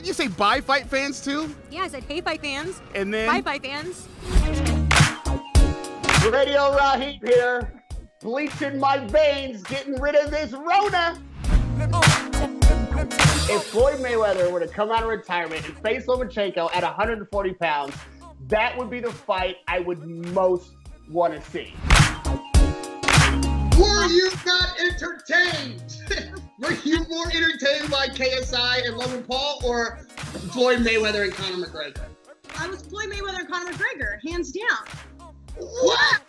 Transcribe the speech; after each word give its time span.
did 0.00 0.06
you 0.06 0.14
say 0.14 0.28
bye 0.28 0.62
fight 0.62 0.86
fans 0.86 1.22
too? 1.22 1.54
Yeah, 1.70 1.82
I 1.82 1.88
said 1.88 2.04
hey 2.04 2.22
fight 2.22 2.40
fans. 2.40 2.80
And 2.94 3.12
then 3.12 3.26
Bye 3.26 3.42
fight 3.42 3.62
fans. 3.62 4.08
Radio 6.24 6.74
Raheem 6.74 7.20
here, 7.22 7.82
bleaching 8.22 8.78
my 8.78 8.98
veins, 9.08 9.62
getting 9.64 10.00
rid 10.00 10.14
of 10.14 10.30
this 10.30 10.52
Rona. 10.52 11.20
If 13.52 13.64
Floyd 13.64 13.98
Mayweather 13.98 14.50
were 14.50 14.60
to 14.60 14.68
come 14.68 14.90
out 14.90 15.02
of 15.02 15.08
retirement 15.10 15.66
and 15.66 15.76
face 15.80 16.06
Lomachenko 16.06 16.74
at 16.74 16.82
140 16.82 17.52
pounds, 17.54 17.94
that 18.48 18.78
would 18.78 18.88
be 18.88 19.00
the 19.00 19.12
fight 19.12 19.56
I 19.68 19.80
would 19.80 20.02
most 20.32 20.72
want 21.10 21.34
to 21.34 21.50
see. 21.50 21.74
Were 23.78 24.06
you 24.06 24.30
not 24.46 24.80
entertained? 24.80 26.39
Were 26.60 26.72
you 26.84 27.06
more 27.08 27.26
entertained 27.28 27.90
by 27.90 28.08
KSI 28.08 28.86
and 28.86 28.98
Logan 28.98 29.22
Paul 29.22 29.60
or 29.64 29.98
Floyd 30.52 30.80
Mayweather 30.80 31.24
and 31.24 31.32
Conor 31.32 31.66
McGregor? 31.66 32.04
I 32.58 32.68
was 32.68 32.82
Floyd 32.82 33.08
Mayweather 33.10 33.38
and 33.38 33.48
Conor 33.48 33.72
McGregor, 33.72 34.20
hands 34.22 34.52
down. 34.52 34.86
What? 35.56 36.20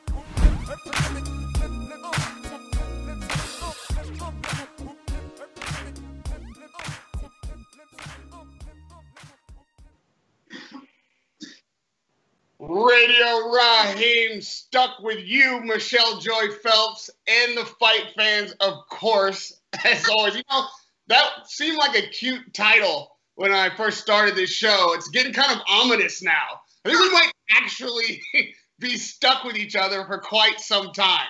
Radio 12.59 13.49
Raheem 13.49 14.39
stuck 14.39 14.99
with 15.01 15.19
you, 15.25 15.59
Michelle 15.61 16.19
Joy 16.19 16.51
Phelps, 16.63 17.09
and 17.27 17.57
the 17.57 17.65
fight 17.65 18.13
fans, 18.15 18.53
of 18.61 18.87
course, 18.87 19.60
as 19.85 20.07
always. 20.09 20.35
You 20.35 20.43
know, 20.49 20.65
that 21.07 21.47
seemed 21.47 21.77
like 21.77 21.95
a 21.95 22.07
cute 22.07 22.53
title 22.53 23.11
when 23.35 23.51
I 23.51 23.75
first 23.75 23.99
started 23.99 24.35
this 24.35 24.51
show. 24.51 24.93
It's 24.93 25.09
getting 25.09 25.33
kind 25.33 25.51
of 25.51 25.61
ominous 25.67 26.21
now. 26.21 26.61
I 26.85 26.89
think 26.89 27.01
we 27.01 27.11
might 27.11 27.31
actually 27.51 28.21
be 28.79 28.97
stuck 28.97 29.43
with 29.43 29.55
each 29.55 29.75
other 29.75 30.05
for 30.05 30.17
quite 30.19 30.59
some 30.59 30.91
time. 30.93 31.27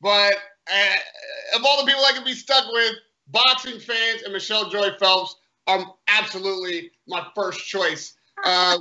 But 0.00 0.34
uh, 0.72 1.56
of 1.56 1.64
all 1.64 1.84
the 1.84 1.90
people 1.90 2.04
I 2.04 2.12
could 2.12 2.24
be 2.24 2.34
stuck 2.34 2.64
with, 2.72 2.94
boxing 3.28 3.80
fans 3.80 4.22
and 4.22 4.32
Michelle 4.32 4.70
Joy 4.70 4.90
Phelps 4.98 5.36
are 5.66 5.84
absolutely 6.08 6.90
my 7.08 7.26
first 7.34 7.66
choice. 7.66 8.14
Uh, 8.44 8.78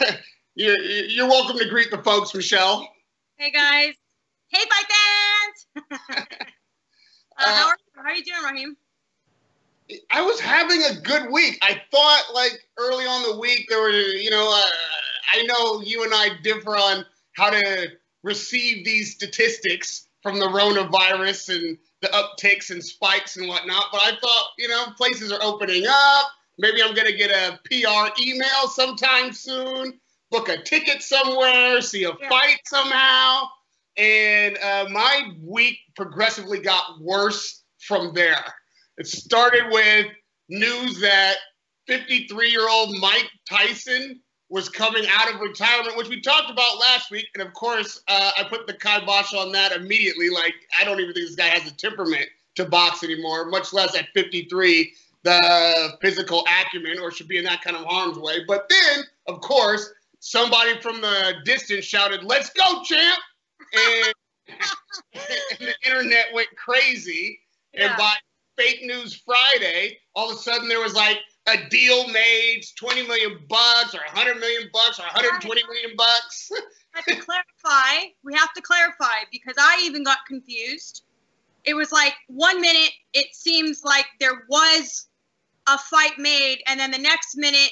you're, 0.54 0.80
you're 0.80 1.28
welcome 1.28 1.58
to 1.58 1.68
greet 1.68 1.90
the 1.90 2.02
folks, 2.02 2.34
Michelle. 2.34 2.88
Hey 3.36 3.50
guys. 3.50 3.94
Hey 4.48 4.64
fight 4.68 5.98
fans. 5.98 6.50
Uh, 7.40 7.54
how, 7.54 7.66
are, 7.68 7.76
how 7.96 8.02
are 8.02 8.14
you 8.14 8.24
doing, 8.24 8.42
Raheem? 8.52 8.76
I 10.10 10.22
was 10.22 10.38
having 10.40 10.82
a 10.84 11.00
good 11.00 11.30
week. 11.32 11.58
I 11.62 11.80
thought, 11.90 12.24
like 12.34 12.52
early 12.78 13.06
on 13.06 13.30
the 13.30 13.40
week, 13.40 13.66
there 13.68 13.80
were, 13.80 13.90
you 13.90 14.30
know, 14.30 14.48
uh, 14.48 14.70
I 15.32 15.42
know 15.42 15.80
you 15.80 16.04
and 16.04 16.12
I 16.14 16.30
differ 16.42 16.76
on 16.76 17.04
how 17.32 17.50
to 17.50 17.88
receive 18.22 18.84
these 18.84 19.14
statistics 19.14 20.08
from 20.22 20.38
the 20.38 20.46
coronavirus 20.46 21.56
and 21.56 21.78
the 22.02 22.08
upticks 22.08 22.70
and 22.70 22.82
spikes 22.84 23.36
and 23.36 23.48
whatnot. 23.48 23.86
But 23.90 24.02
I 24.02 24.12
thought, 24.20 24.46
you 24.58 24.68
know, 24.68 24.86
places 24.96 25.32
are 25.32 25.42
opening 25.42 25.84
up. 25.88 26.26
Maybe 26.58 26.82
I'm 26.82 26.94
gonna 26.94 27.12
get 27.12 27.30
a 27.30 27.58
PR 27.64 28.12
email 28.22 28.68
sometime 28.68 29.32
soon. 29.32 29.98
Book 30.30 30.48
a 30.48 30.62
ticket 30.62 31.02
somewhere, 31.02 31.80
see 31.80 32.04
a 32.04 32.10
Yeah. 32.20 32.28
fight 32.28 32.60
somehow. 32.66 33.48
And 33.96 34.56
uh, 34.58 34.86
my 34.90 35.32
week 35.42 35.78
progressively 35.96 36.60
got 36.60 37.00
worse 37.00 37.62
from 37.78 38.14
there. 38.14 38.44
It 38.96 39.06
started 39.06 39.64
with 39.70 40.06
news 40.48 41.00
that 41.00 41.36
53 41.86 42.50
year 42.50 42.68
old 42.68 42.96
Mike 43.00 43.30
Tyson 43.48 44.20
was 44.48 44.68
coming 44.68 45.04
out 45.10 45.32
of 45.32 45.40
retirement, 45.40 45.96
which 45.96 46.08
we 46.08 46.20
talked 46.20 46.50
about 46.50 46.78
last 46.78 47.10
week. 47.10 47.26
And 47.34 47.42
of 47.42 47.54
course, 47.54 48.02
uh, 48.08 48.32
I 48.36 48.44
put 48.44 48.66
the 48.66 48.74
kibosh 48.74 49.32
on 49.32 49.52
that 49.52 49.72
immediately. 49.72 50.28
Like, 50.28 50.54
I 50.78 50.84
don't 50.84 51.00
even 51.00 51.14
think 51.14 51.26
this 51.26 51.36
guy 51.36 51.46
has 51.46 51.70
the 51.70 51.76
temperament 51.76 52.26
to 52.56 52.64
box 52.64 53.04
anymore, 53.04 53.46
much 53.46 53.72
less 53.72 53.96
at 53.96 54.08
53, 54.12 54.92
the 55.22 55.98
physical 56.00 56.44
acumen 56.60 56.98
or 56.98 57.10
should 57.12 57.28
be 57.28 57.38
in 57.38 57.44
that 57.44 57.62
kind 57.62 57.76
of 57.76 57.84
harm's 57.84 58.18
way. 58.18 58.38
But 58.46 58.68
then, 58.68 59.04
of 59.28 59.40
course, 59.40 59.92
somebody 60.18 60.80
from 60.80 61.00
the 61.00 61.34
distance 61.44 61.84
shouted, 61.84 62.24
Let's 62.24 62.50
go, 62.50 62.82
champ! 62.82 63.18
And, 65.14 65.22
and 65.60 65.68
the 65.68 65.74
internet 65.86 66.26
went 66.34 66.48
crazy. 66.56 67.38
And 67.74 67.92
by 67.96 68.14
fake 68.56 68.82
news 68.82 69.22
Friday, 69.24 69.98
all 70.14 70.30
of 70.30 70.36
a 70.36 70.38
sudden 70.38 70.68
there 70.68 70.80
was 70.80 70.94
like 70.94 71.18
a 71.46 71.68
deal 71.68 72.08
made, 72.08 72.62
20 72.76 73.06
million 73.06 73.38
bucks 73.48 73.94
or 73.94 74.00
100 74.12 74.38
million 74.38 74.68
bucks 74.72 74.98
or 74.98 75.02
120 75.02 75.62
million 75.68 75.90
bucks. 75.96 76.50
I 76.94 76.98
have 76.98 77.04
to 77.06 77.24
clarify. 77.24 78.10
We 78.24 78.34
have 78.34 78.52
to 78.54 78.62
clarify 78.62 79.24
because 79.30 79.54
I 79.58 79.80
even 79.84 80.02
got 80.02 80.18
confused. 80.26 81.04
It 81.64 81.74
was 81.74 81.92
like 81.92 82.14
one 82.28 82.60
minute 82.60 82.90
it 83.12 83.34
seems 83.34 83.82
like 83.84 84.06
there 84.18 84.44
was 84.48 85.06
a 85.68 85.78
fight 85.78 86.18
made, 86.18 86.62
and 86.66 86.80
then 86.80 86.90
the 86.90 86.98
next 86.98 87.36
minute 87.36 87.70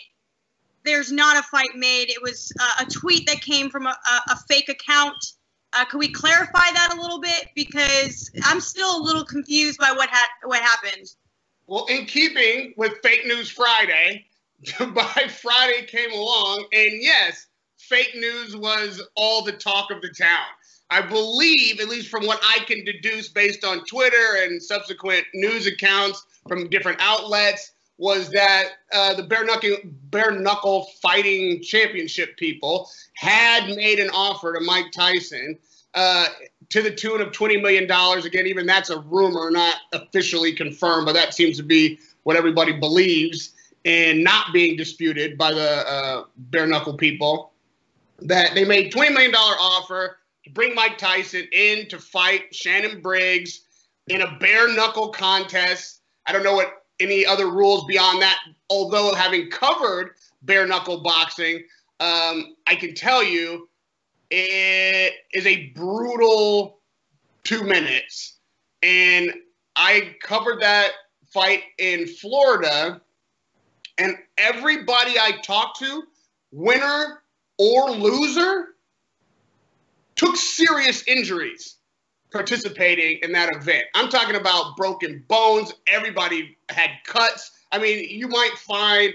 there's 0.84 1.10
not 1.10 1.36
a 1.36 1.42
fight 1.42 1.75
made. 1.75 2.10
It 2.10 2.22
was 2.22 2.53
uh, 2.60 2.84
a 2.84 2.91
tweet 2.91 3.26
that 3.26 3.41
came 3.41 3.70
from 3.70 3.86
a, 3.86 3.91
a, 3.91 4.32
a 4.32 4.36
fake 4.48 4.69
account. 4.69 5.16
Uh, 5.72 5.84
can 5.84 5.98
we 5.98 6.08
clarify 6.08 6.70
that 6.72 6.94
a 6.96 7.00
little 7.00 7.20
bit? 7.20 7.48
Because 7.54 8.30
I'm 8.44 8.60
still 8.60 8.98
a 8.98 9.02
little 9.02 9.24
confused 9.24 9.78
by 9.78 9.92
what 9.92 10.08
ha- 10.10 10.30
what 10.44 10.62
happened. 10.62 11.14
Well, 11.66 11.86
in 11.86 12.06
keeping 12.06 12.72
with 12.76 12.94
Fake 13.02 13.26
News 13.26 13.50
Friday, 13.50 14.26
by 14.94 15.28
Friday 15.28 15.84
came 15.86 16.12
along, 16.12 16.66
and 16.72 17.02
yes, 17.02 17.46
fake 17.76 18.14
news 18.14 18.56
was 18.56 19.02
all 19.14 19.42
the 19.42 19.52
talk 19.52 19.90
of 19.90 20.00
the 20.00 20.08
town. 20.08 20.46
I 20.90 21.02
believe, 21.02 21.80
at 21.80 21.88
least 21.88 22.08
from 22.08 22.26
what 22.26 22.40
I 22.42 22.60
can 22.64 22.82
deduce 22.84 23.28
based 23.28 23.62
on 23.62 23.84
Twitter 23.84 24.42
and 24.42 24.62
subsequent 24.62 25.26
news 25.34 25.66
accounts 25.66 26.24
from 26.48 26.70
different 26.70 26.98
outlets, 27.00 27.72
was 27.98 28.31
that 28.31 28.69
uh, 28.92 29.14
the 29.14 29.25
bare 29.25 29.44
knuckle, 29.44 29.76
bare 29.84 30.31
knuckle 30.31 30.86
fighting 31.03 31.60
championship 31.60 32.36
people 32.36 32.88
had 33.14 33.69
made 33.75 33.98
an 33.98 34.09
offer 34.10 34.54
to 34.54 34.60
Mike 34.60 34.92
Tyson 34.92 35.59
uh, 35.94 36.26
to 36.70 36.81
the 36.81 36.94
tune 36.94 37.20
of 37.20 37.32
$20 37.32 37.60
million. 37.60 37.84
Again, 37.84 38.47
even 38.47 38.66
that's 38.66 38.91
a 38.91 39.00
rumor, 39.00 39.50
not 39.50 39.76
officially 39.92 40.53
confirmed, 40.53 41.06
but 41.06 41.12
that 41.14 41.34
seems 41.34 41.56
to 41.56 41.64
be 41.64 41.98
what 42.22 42.36
everybody 42.36 42.72
believes 42.72 43.54
and 43.84 44.22
not 44.22 44.53
being 44.53 44.76
disputed 44.76 45.36
by 45.36 45.53
the 45.53 45.88
uh, 45.88 46.25
bare 46.36 46.66
knuckle 46.66 46.94
people. 46.94 47.53
That 48.20 48.54
they 48.54 48.65
made 48.65 48.92
$20 48.92 49.12
million 49.12 49.34
offer 49.34 50.19
to 50.44 50.50
bring 50.50 50.75
Mike 50.75 50.98
Tyson 50.98 51.47
in 51.53 51.88
to 51.88 51.98
fight 51.98 52.54
Shannon 52.54 53.00
Briggs 53.00 53.62
in 54.09 54.22
a 54.22 54.36
bare 54.38 54.72
knuckle 54.72 55.09
contest. 55.09 56.00
I 56.26 56.32
don't 56.32 56.42
know 56.42 56.54
what 56.54 56.84
any 57.00 57.25
other 57.25 57.50
rules 57.50 57.84
beyond 57.86 58.22
that, 58.22 58.38
although 58.70 59.14
having 59.14 59.50
covered 59.50 60.12
bare 60.42 60.66
knuckle 60.66 61.03
boxing, 61.03 61.64
um, 62.00 62.56
I 62.66 62.76
can 62.76 62.94
tell 62.94 63.22
you 63.22 63.69
it 64.31 65.14
is 65.32 65.47
a 65.47 65.66
brutal 65.70 66.81
two 67.44 67.62
minutes. 67.62 68.38
And 68.82 69.32
I 69.75 70.14
covered 70.22 70.60
that 70.60 70.91
fight 71.32 71.62
in 71.78 72.06
Florida, 72.06 73.00
and 73.97 74.16
everybody 74.36 75.19
I 75.19 75.41
talked 75.42 75.78
to, 75.80 76.04
winner 76.53 77.22
or 77.59 77.91
loser, 77.91 78.69
took 80.15 80.36
serious 80.36 81.03
injuries 81.06 81.78
participating 82.31 83.19
in 83.22 83.33
that 83.33 83.55
event. 83.55 83.84
I'm 83.94 84.09
talking 84.09 84.37
about 84.37 84.77
broken 84.77 85.25
bones. 85.28 85.72
Everybody 85.87 86.56
had 86.69 86.91
cuts. 87.04 87.51
I 87.72 87.78
mean, 87.78 88.07
you 88.09 88.28
might 88.28 88.53
find 88.59 89.15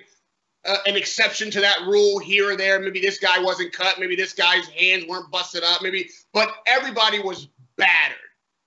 uh, 0.65 0.77
an 0.85 0.95
exception 0.95 1.51
to 1.51 1.61
that 1.61 1.81
rule 1.87 2.19
here 2.19 2.51
or 2.51 2.55
there. 2.55 2.79
Maybe 2.79 2.99
this 3.01 3.19
guy 3.19 3.39
wasn't 3.39 3.73
cut. 3.73 3.99
Maybe 3.99 4.15
this 4.15 4.33
guy's 4.33 4.67
hands 4.69 5.05
weren't 5.07 5.29
busted 5.31 5.63
up. 5.63 5.81
Maybe, 5.81 6.09
but 6.33 6.49
everybody 6.65 7.19
was 7.19 7.47
battered 7.75 8.17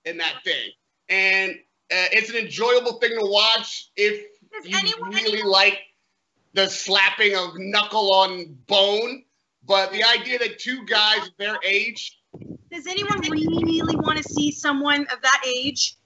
in 0.05 0.17
that 0.17 0.35
thing, 0.43 0.69
and 1.09 1.51
uh, 1.51 2.07
it's 2.11 2.29
an 2.29 2.35
enjoyable 2.35 2.99
thing 2.99 3.11
to 3.11 3.25
watch 3.25 3.89
if 3.95 4.25
Does 4.51 4.65
you 4.69 4.77
anyone- 4.77 5.11
really 5.11 5.41
like 5.43 5.79
the 6.53 6.67
slapping 6.69 7.35
of 7.35 7.51
knuckle 7.57 8.13
on 8.13 8.57
bone. 8.67 9.23
But 9.65 9.91
the 9.91 10.03
idea 10.03 10.39
that 10.39 10.59
two 10.59 10.85
guys 10.85 11.29
their 11.37 11.57
age 11.61 12.16
Does 12.77 12.85
anyone 12.85 13.19
really 13.31 13.95
want 13.95 14.19
to 14.19 14.23
see 14.23 14.51
someone 14.51 15.01
of 15.11 15.19
that 15.23 15.41
age 15.47 15.97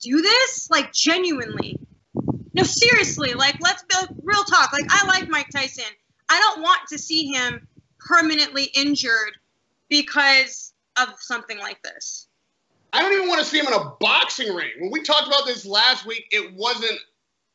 do 0.00 0.22
this? 0.22 0.70
Like 0.70 0.94
genuinely? 0.94 1.78
No, 2.54 2.62
seriously. 2.62 3.34
Like, 3.34 3.56
let's 3.60 3.82
be 3.82 3.96
real 4.22 4.44
talk. 4.44 4.72
Like, 4.72 4.86
I 4.88 5.06
like 5.06 5.28
Mike 5.28 5.50
Tyson. 5.50 5.84
I 6.30 6.38
don't 6.40 6.62
want 6.62 6.80
to 6.88 6.98
see 6.98 7.26
him 7.34 7.66
permanently 7.98 8.70
injured 8.74 9.32
because 9.90 10.72
of 10.98 11.08
something 11.18 11.58
like 11.58 11.82
this. 11.82 12.28
I 12.94 13.02
don't 13.02 13.12
even 13.12 13.28
want 13.28 13.40
to 13.40 13.46
see 13.46 13.58
him 13.58 13.66
in 13.66 13.74
a 13.74 13.92
boxing 14.00 14.54
ring. 14.54 14.70
When 14.80 14.90
we 14.90 15.02
talked 15.02 15.26
about 15.26 15.44
this 15.44 15.66
last 15.66 16.06
week, 16.06 16.28
it 16.30 16.54
wasn't 16.54 16.98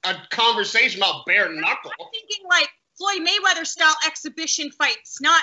a 0.04 0.14
conversation 0.30 1.00
about 1.00 1.26
bare 1.26 1.52
knuckle. 1.52 1.92
I'm 2.00 2.08
thinking 2.12 2.46
like 2.48 2.70
Floyd 2.96 3.28
Mayweather 3.28 3.66
style 3.66 3.96
exhibition 4.06 4.70
fights, 4.70 5.20
not 5.20 5.42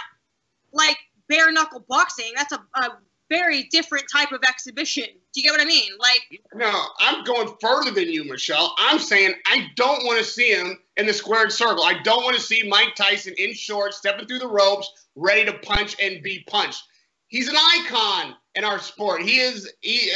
like 0.73 0.99
bare 1.29 1.53
knuckle 1.53 1.85
boxing. 1.89 2.33
That's 2.37 2.53
a, 2.53 2.63
a 2.77 2.99
very 3.31 3.65
different 3.65 4.05
type 4.13 4.33
of 4.33 4.41
exhibition. 4.49 5.05
Do 5.33 5.41
you 5.41 5.45
get 5.45 5.53
what 5.53 5.61
I 5.61 5.65
mean? 5.65 5.91
Like, 5.99 6.41
no, 6.55 6.87
I'm 6.99 7.25
going 7.25 7.55
further 7.61 7.91
than 7.91 8.09
you, 8.09 8.25
Michelle. 8.25 8.75
I'm 8.79 8.99
saying 8.99 9.35
I 9.47 9.69
don't 9.77 10.05
want 10.05 10.19
to 10.19 10.25
see 10.25 10.51
him 10.51 10.79
in 10.97 11.07
the 11.07 11.13
squared 11.13 11.51
circle. 11.53 11.85
I 11.85 12.01
don't 12.03 12.23
want 12.23 12.37
to 12.37 12.43
see 12.43 12.69
Mike 12.69 12.95
Tyson 12.95 13.35
in 13.39 13.55
shorts, 13.55 13.97
stepping 13.97 14.27
through 14.27 14.39
the 14.39 14.49
ropes, 14.49 14.91
ready 15.17 15.45
to 15.45 15.59
punch 15.59 15.97
and 16.01 16.23
be 16.23 16.45
punched. 16.49 16.83
He's 17.29 17.49
an 17.49 17.57
icon 17.57 18.35
in 18.55 18.65
our 18.65 18.79
sport. 18.79 19.23
He 19.23 19.41
is 19.41 19.73
he, 19.81 20.13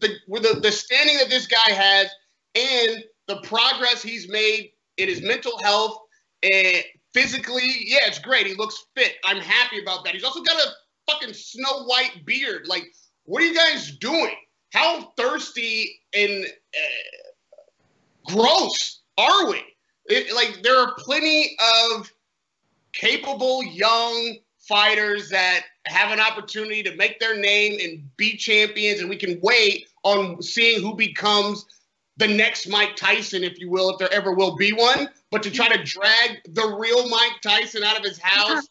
the, 0.00 0.14
the, 0.28 0.60
the 0.60 0.72
standing 0.72 1.16
that 1.18 1.30
this 1.30 1.46
guy 1.46 1.72
has 1.72 2.08
and 2.54 3.04
the 3.28 3.40
progress 3.42 4.02
he's 4.02 4.28
made 4.28 4.72
in 4.98 5.08
his 5.08 5.22
mental 5.22 5.58
health 5.58 5.98
and 6.42 6.84
physically. 7.16 7.84
Yeah, 7.86 8.00
it's 8.02 8.18
great. 8.18 8.46
He 8.46 8.54
looks 8.54 8.84
fit. 8.94 9.14
I'm 9.24 9.38
happy 9.38 9.80
about 9.80 10.04
that. 10.04 10.12
He's 10.12 10.22
also 10.22 10.42
got 10.42 10.56
a 10.60 11.10
fucking 11.10 11.32
snow 11.32 11.84
white 11.84 12.26
beard. 12.26 12.66
Like, 12.66 12.84
what 13.24 13.42
are 13.42 13.46
you 13.46 13.54
guys 13.54 13.96
doing? 13.96 14.34
How 14.72 15.14
thirsty 15.16 15.98
and 16.12 16.44
uh, 16.44 18.32
gross 18.32 19.00
are 19.16 19.48
we? 19.48 19.62
It, 20.04 20.34
like, 20.34 20.62
there 20.62 20.78
are 20.78 20.94
plenty 20.98 21.56
of 21.94 22.12
capable 22.92 23.64
young 23.64 24.36
fighters 24.68 25.30
that 25.30 25.62
have 25.86 26.12
an 26.12 26.20
opportunity 26.20 26.82
to 26.82 26.94
make 26.96 27.18
their 27.18 27.38
name 27.38 27.78
and 27.82 28.14
be 28.18 28.36
champions, 28.36 29.00
and 29.00 29.08
we 29.08 29.16
can 29.16 29.38
wait 29.42 29.86
on 30.02 30.42
seeing 30.42 30.82
who 30.82 30.94
becomes 30.94 31.64
the 32.16 32.28
next 32.28 32.68
Mike 32.68 32.96
Tyson, 32.96 33.44
if 33.44 33.58
you 33.58 33.70
will, 33.70 33.90
if 33.90 33.98
there 33.98 34.12
ever 34.12 34.32
will 34.32 34.56
be 34.56 34.72
one. 34.72 35.08
But 35.30 35.42
to 35.42 35.50
try 35.50 35.68
to 35.68 35.82
drag 35.82 36.38
the 36.48 36.76
real 36.78 37.08
Mike 37.08 37.40
Tyson 37.42 37.82
out 37.82 37.98
of 37.98 38.04
his 38.04 38.18
house 38.18 38.68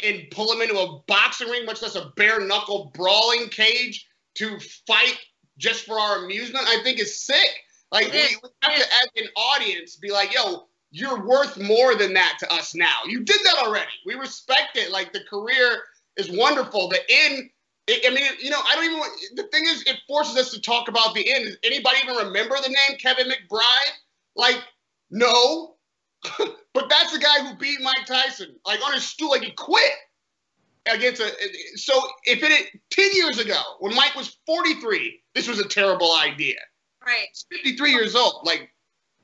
and 0.00 0.22
pull 0.30 0.52
him 0.52 0.62
into 0.62 0.78
a 0.78 1.00
boxing 1.06 1.48
ring, 1.48 1.66
much 1.66 1.82
less 1.82 1.96
a 1.96 2.12
bare 2.16 2.40
knuckle 2.40 2.90
brawling 2.94 3.48
cage 3.48 4.06
to 4.36 4.58
fight 4.86 5.18
just 5.58 5.84
for 5.84 5.98
our 5.98 6.24
amusement, 6.24 6.64
I 6.68 6.82
think 6.82 7.00
is 7.00 7.20
sick. 7.26 7.48
Like 7.90 8.06
we, 8.12 8.20
we 8.42 8.48
have 8.62 8.74
to, 8.74 8.80
as 8.80 9.08
an 9.16 9.28
audience, 9.36 9.96
be 9.96 10.10
like, 10.10 10.34
"Yo, 10.34 10.68
you're 10.90 11.26
worth 11.26 11.58
more 11.58 11.94
than 11.94 12.14
that 12.14 12.36
to 12.40 12.52
us 12.52 12.74
now. 12.74 13.00
You 13.06 13.24
did 13.24 13.40
that 13.44 13.58
already. 13.58 13.90
We 14.06 14.14
respect 14.14 14.76
it. 14.76 14.90
Like 14.90 15.12
the 15.12 15.24
career 15.28 15.82
is 16.16 16.30
wonderful. 16.30 16.88
The 16.88 17.00
end. 17.08 17.50
I 17.88 18.10
mean, 18.10 18.24
you 18.40 18.50
know, 18.50 18.60
I 18.66 18.74
don't 18.74 18.84
even. 18.84 19.00
The 19.34 19.44
thing 19.44 19.64
is, 19.66 19.82
it 19.82 19.96
forces 20.06 20.36
us 20.36 20.50
to 20.52 20.60
talk 20.60 20.88
about 20.88 21.14
the 21.14 21.32
end. 21.32 21.44
Does 21.44 21.56
anybody 21.64 21.98
even 22.02 22.16
remember 22.16 22.56
the 22.56 22.68
name 22.68 22.98
Kevin 22.98 23.28
McBride? 23.28 23.92
Like, 24.36 24.62
no. 25.10 25.76
but 26.38 26.88
that's 26.88 27.12
the 27.12 27.18
guy 27.18 27.46
who 27.46 27.56
beat 27.56 27.80
Mike 27.80 28.04
Tyson, 28.06 28.56
like 28.66 28.84
on 28.84 28.92
his 28.92 29.04
stool, 29.04 29.30
like 29.30 29.42
he 29.42 29.52
quit 29.52 29.92
against 30.92 31.20
a. 31.20 31.30
So 31.76 31.94
if 32.24 32.42
it 32.42 32.80
ten 32.90 33.10
years 33.14 33.38
ago, 33.38 33.60
when 33.78 33.94
Mike 33.94 34.14
was 34.14 34.36
43, 34.46 35.20
this 35.34 35.48
was 35.48 35.60
a 35.60 35.68
terrible 35.68 36.14
idea. 36.16 36.56
Right. 37.04 37.28
53 37.50 37.92
years 37.92 38.14
old. 38.14 38.44
Like, 38.44 38.68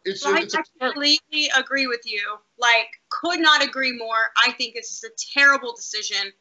it's. 0.04 0.24
Well, 0.24 0.36
it's 0.36 0.54
I 0.54 0.62
completely 0.80 1.50
agree 1.56 1.86
with 1.86 2.02
you. 2.04 2.22
Like, 2.58 2.86
could 3.10 3.40
not 3.40 3.62
agree 3.62 3.92
more. 3.92 4.30
I 4.42 4.52
think 4.52 4.74
this 4.74 4.90
is 4.90 5.04
a 5.04 5.38
terrible 5.38 5.74
decision. 5.74 6.32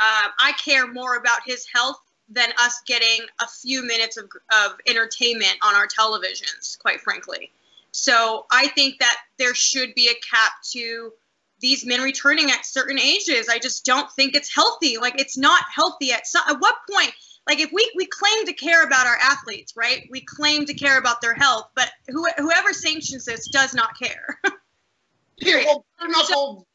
Um, 0.00 0.30
I 0.40 0.52
care 0.52 0.86
more 0.86 1.16
about 1.16 1.40
his 1.44 1.66
health 1.72 2.00
than 2.28 2.48
us 2.58 2.80
getting 2.86 3.26
a 3.40 3.46
few 3.46 3.82
minutes 3.82 4.16
of, 4.16 4.24
of 4.64 4.72
entertainment 4.88 5.56
on 5.62 5.74
our 5.74 5.86
televisions, 5.86 6.78
quite 6.78 7.00
frankly. 7.00 7.50
So 7.92 8.46
I 8.50 8.68
think 8.68 8.98
that 9.00 9.16
there 9.38 9.54
should 9.54 9.94
be 9.94 10.08
a 10.08 10.14
cap 10.14 10.52
to 10.72 11.12
these 11.60 11.84
men 11.86 12.00
returning 12.00 12.50
at 12.50 12.64
certain 12.64 12.98
ages. 12.98 13.48
I 13.48 13.58
just 13.58 13.84
don't 13.84 14.10
think 14.12 14.34
it's 14.34 14.52
healthy. 14.52 14.96
Like 14.98 15.20
it's 15.20 15.36
not 15.36 15.62
healthy 15.74 16.12
at 16.12 16.26
some, 16.26 16.42
at 16.48 16.58
what 16.58 16.74
point? 16.90 17.12
Like 17.46 17.60
if 17.60 17.70
we 17.72 17.90
we 17.96 18.06
claim 18.06 18.46
to 18.46 18.52
care 18.52 18.84
about 18.84 19.06
our 19.06 19.16
athletes, 19.16 19.74
right? 19.76 20.06
We 20.10 20.20
claim 20.20 20.64
to 20.66 20.74
care 20.74 20.98
about 20.98 21.20
their 21.20 21.34
health, 21.34 21.68
but 21.74 21.90
who, 22.08 22.24
whoever 22.36 22.72
sanctions 22.72 23.24
this 23.24 23.48
does 23.48 23.74
not 23.74 23.98
care. 23.98 24.38
yeah, 25.38 25.64
well. 25.64 25.84
So, 26.24 26.66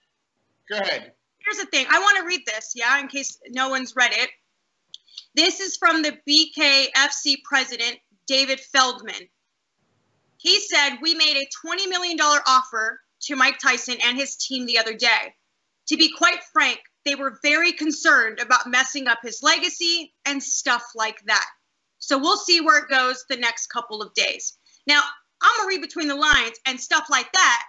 Go 0.70 0.78
ahead. 0.78 1.14
Here's 1.48 1.60
the 1.60 1.66
thing. 1.68 1.86
I 1.90 2.00
want 2.00 2.18
to 2.18 2.26
read 2.26 2.42
this, 2.46 2.74
yeah, 2.76 3.00
in 3.00 3.08
case 3.08 3.40
no 3.48 3.70
one's 3.70 3.96
read 3.96 4.12
it. 4.12 4.30
This 5.34 5.62
is 5.62 5.78
from 5.78 6.02
the 6.02 6.18
BKFC 6.28 7.38
president, 7.46 8.00
David 8.28 8.60
Feldman. 8.60 9.30
He 10.36 10.60
said, 10.60 10.98
We 11.02 11.14
made 11.14 11.38
a 11.38 11.48
$20 11.66 11.88
million 11.88 12.20
offer 12.20 13.00
to 13.22 13.36
Mike 13.38 13.60
Tyson 13.60 13.96
and 14.06 14.18
his 14.18 14.36
team 14.36 14.66
the 14.66 14.78
other 14.78 14.94
day. 14.94 15.36
To 15.88 15.96
be 15.96 16.12
quite 16.18 16.44
frank, 16.52 16.80
they 17.06 17.16
were 17.16 17.40
very 17.42 17.72
concerned 17.72 18.40
about 18.42 18.68
messing 18.68 19.08
up 19.08 19.20
his 19.24 19.42
legacy 19.42 20.14
and 20.26 20.44
stuff 20.44 20.84
like 20.96 21.22
that. 21.28 21.46
So 22.00 22.18
we'll 22.18 22.36
see 22.36 22.60
where 22.60 22.80
it 22.80 22.90
goes 22.90 23.24
the 23.30 23.38
next 23.38 23.68
couple 23.68 24.02
of 24.02 24.14
days. 24.16 24.58
Now, 24.86 25.02
I'm 25.42 25.56
going 25.60 25.70
to 25.70 25.76
read 25.76 25.82
between 25.82 26.10
the 26.10 26.16
lines, 26.16 26.58
and 26.66 26.78
stuff 26.78 27.06
like 27.10 27.32
that 27.32 27.64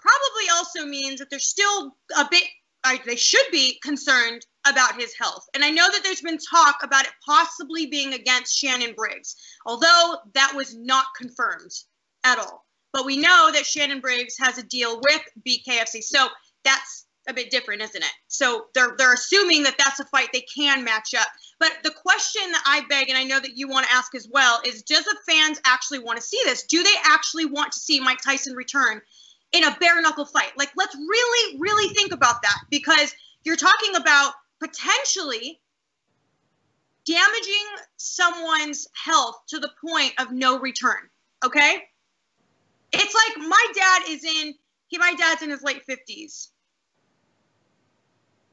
probably 0.00 0.50
also 0.52 0.86
means 0.86 1.20
that 1.20 1.30
they're 1.30 1.38
still 1.38 1.96
a 2.16 2.26
bit, 2.30 2.44
uh, 2.84 2.96
they 3.06 3.16
should 3.16 3.46
be 3.50 3.78
concerned 3.82 4.44
about 4.66 5.00
his 5.00 5.14
health. 5.18 5.46
And 5.54 5.64
I 5.64 5.70
know 5.70 5.88
that 5.90 6.02
there's 6.02 6.20
been 6.20 6.38
talk 6.38 6.82
about 6.82 7.04
it 7.04 7.12
possibly 7.24 7.86
being 7.86 8.14
against 8.14 8.58
Shannon 8.58 8.94
Briggs, 8.96 9.36
although 9.66 10.16
that 10.34 10.52
was 10.54 10.74
not 10.76 11.06
confirmed 11.16 11.72
at 12.24 12.38
all. 12.38 12.66
But 12.92 13.06
we 13.06 13.16
know 13.16 13.50
that 13.52 13.66
Shannon 13.66 14.00
Briggs 14.00 14.36
has 14.38 14.58
a 14.58 14.62
deal 14.62 15.00
with 15.00 15.22
BKFC. 15.46 16.02
So 16.02 16.28
that's 16.64 17.06
a 17.28 17.34
bit 17.34 17.50
different, 17.50 17.82
isn't 17.82 18.02
it? 18.02 18.12
So 18.28 18.66
they're 18.74 18.94
they're 18.98 19.12
assuming 19.12 19.62
that 19.64 19.78
that's 19.78 20.00
a 20.00 20.04
fight 20.06 20.30
they 20.32 20.44
can 20.54 20.84
match 20.84 21.14
up. 21.14 21.28
But 21.58 21.72
the 21.84 21.92
question 21.92 22.50
that 22.50 22.62
I 22.66 22.82
beg, 22.88 23.08
and 23.08 23.18
I 23.18 23.24
know 23.24 23.38
that 23.38 23.56
you 23.56 23.68
want 23.68 23.86
to 23.86 23.92
ask 23.92 24.14
as 24.14 24.28
well, 24.30 24.60
is: 24.64 24.82
Does 24.82 25.04
the 25.04 25.16
fans 25.28 25.60
actually 25.64 26.00
want 26.00 26.18
to 26.18 26.24
see 26.24 26.40
this? 26.44 26.64
Do 26.64 26.82
they 26.82 26.94
actually 27.04 27.46
want 27.46 27.72
to 27.72 27.78
see 27.78 28.00
Mike 28.00 28.20
Tyson 28.24 28.54
return 28.54 29.00
in 29.52 29.64
a 29.64 29.76
bare 29.80 30.00
knuckle 30.00 30.26
fight? 30.26 30.52
Like, 30.56 30.70
let's 30.76 30.94
really, 30.94 31.58
really 31.58 31.92
think 31.94 32.12
about 32.12 32.42
that 32.42 32.58
because 32.70 33.14
you're 33.44 33.56
talking 33.56 33.96
about 33.96 34.32
potentially 34.60 35.60
damaging 37.04 37.66
someone's 37.96 38.86
health 38.94 39.40
to 39.48 39.58
the 39.58 39.70
point 39.84 40.12
of 40.18 40.32
no 40.32 40.58
return. 40.58 41.08
Okay? 41.44 41.82
It's 42.92 43.14
like 43.14 43.48
my 43.48 43.66
dad 43.74 44.02
is 44.08 44.24
in 44.24 44.54
he 44.88 44.98
my 44.98 45.14
dad's 45.14 45.42
in 45.42 45.50
his 45.50 45.62
late 45.62 45.82
50s. 45.88 46.48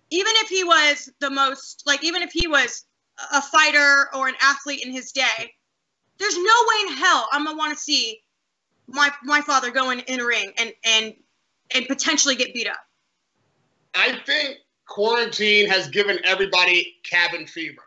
Even 0.09 0.33
if 0.35 0.47
he 0.47 0.63
was 0.63 1.09
the 1.19 1.29
most 1.29 1.83
like 1.85 2.03
even 2.03 2.21
if 2.21 2.31
he 2.31 2.47
was 2.47 2.85
a 3.33 3.41
fighter 3.41 4.09
or 4.13 4.27
an 4.27 4.35
athlete 4.41 4.85
in 4.85 4.91
his 4.91 5.11
day, 5.11 5.53
there's 6.19 6.37
no 6.37 6.43
way 6.43 6.87
in 6.87 6.97
hell 6.97 7.27
I'm 7.31 7.45
gonna 7.45 7.57
want 7.57 7.75
to 7.75 7.83
see 7.83 8.21
my 8.87 9.11
my 9.23 9.41
father 9.41 9.71
go 9.71 9.91
in, 9.91 9.99
in 10.01 10.19
a 10.19 10.25
ring 10.25 10.51
and 10.57 10.73
and 10.83 11.13
and 11.73 11.87
potentially 11.87 12.35
get 12.35 12.53
beat 12.53 12.67
up. 12.67 12.79
I 13.95 14.19
think 14.25 14.57
quarantine 14.87 15.67
has 15.69 15.87
given 15.89 16.19
everybody 16.23 16.95
cabin 17.03 17.45
fever. 17.47 17.81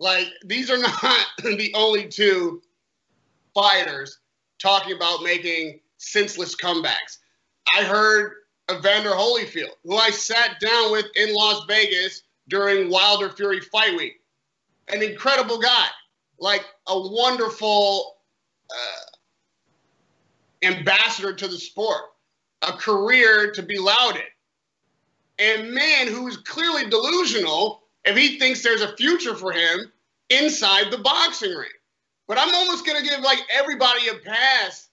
Like 0.00 0.28
these 0.44 0.70
are 0.70 0.78
not 0.78 1.26
the 1.42 1.72
only 1.74 2.08
two 2.08 2.62
fighters 3.54 4.18
talking 4.60 4.96
about 4.96 5.22
making 5.22 5.80
senseless 5.98 6.54
comebacks. 6.54 7.18
I 7.76 7.84
heard 7.84 8.32
Evander 8.70 9.10
Holyfield, 9.10 9.74
who 9.84 9.96
I 9.96 10.10
sat 10.10 10.60
down 10.60 10.92
with 10.92 11.06
in 11.16 11.34
Las 11.34 11.64
Vegas 11.68 12.22
during 12.48 12.90
Wilder 12.90 13.30
Fury 13.30 13.60
Fight 13.60 13.96
Week. 13.96 14.20
An 14.88 15.02
incredible 15.02 15.58
guy, 15.58 15.86
like 16.38 16.64
a 16.86 16.98
wonderful 16.98 18.16
uh, 18.70 19.07
ambassador 20.62 21.32
to 21.32 21.48
the 21.48 21.58
sport, 21.58 22.02
a 22.62 22.72
career 22.72 23.52
to 23.52 23.62
be 23.62 23.78
lauded. 23.78 24.22
And 25.38 25.72
man 25.72 26.08
who 26.08 26.26
is 26.26 26.36
clearly 26.38 26.88
delusional 26.90 27.82
if 28.04 28.16
he 28.16 28.38
thinks 28.38 28.62
there's 28.62 28.82
a 28.82 28.96
future 28.96 29.34
for 29.34 29.52
him 29.52 29.92
inside 30.30 30.90
the 30.90 30.98
boxing 30.98 31.54
ring. 31.54 31.68
But 32.26 32.38
I'm 32.38 32.54
almost 32.54 32.84
going 32.84 33.02
to 33.02 33.08
give 33.08 33.20
like 33.20 33.40
everybody 33.52 34.08
a 34.08 34.14
pass 34.14 34.88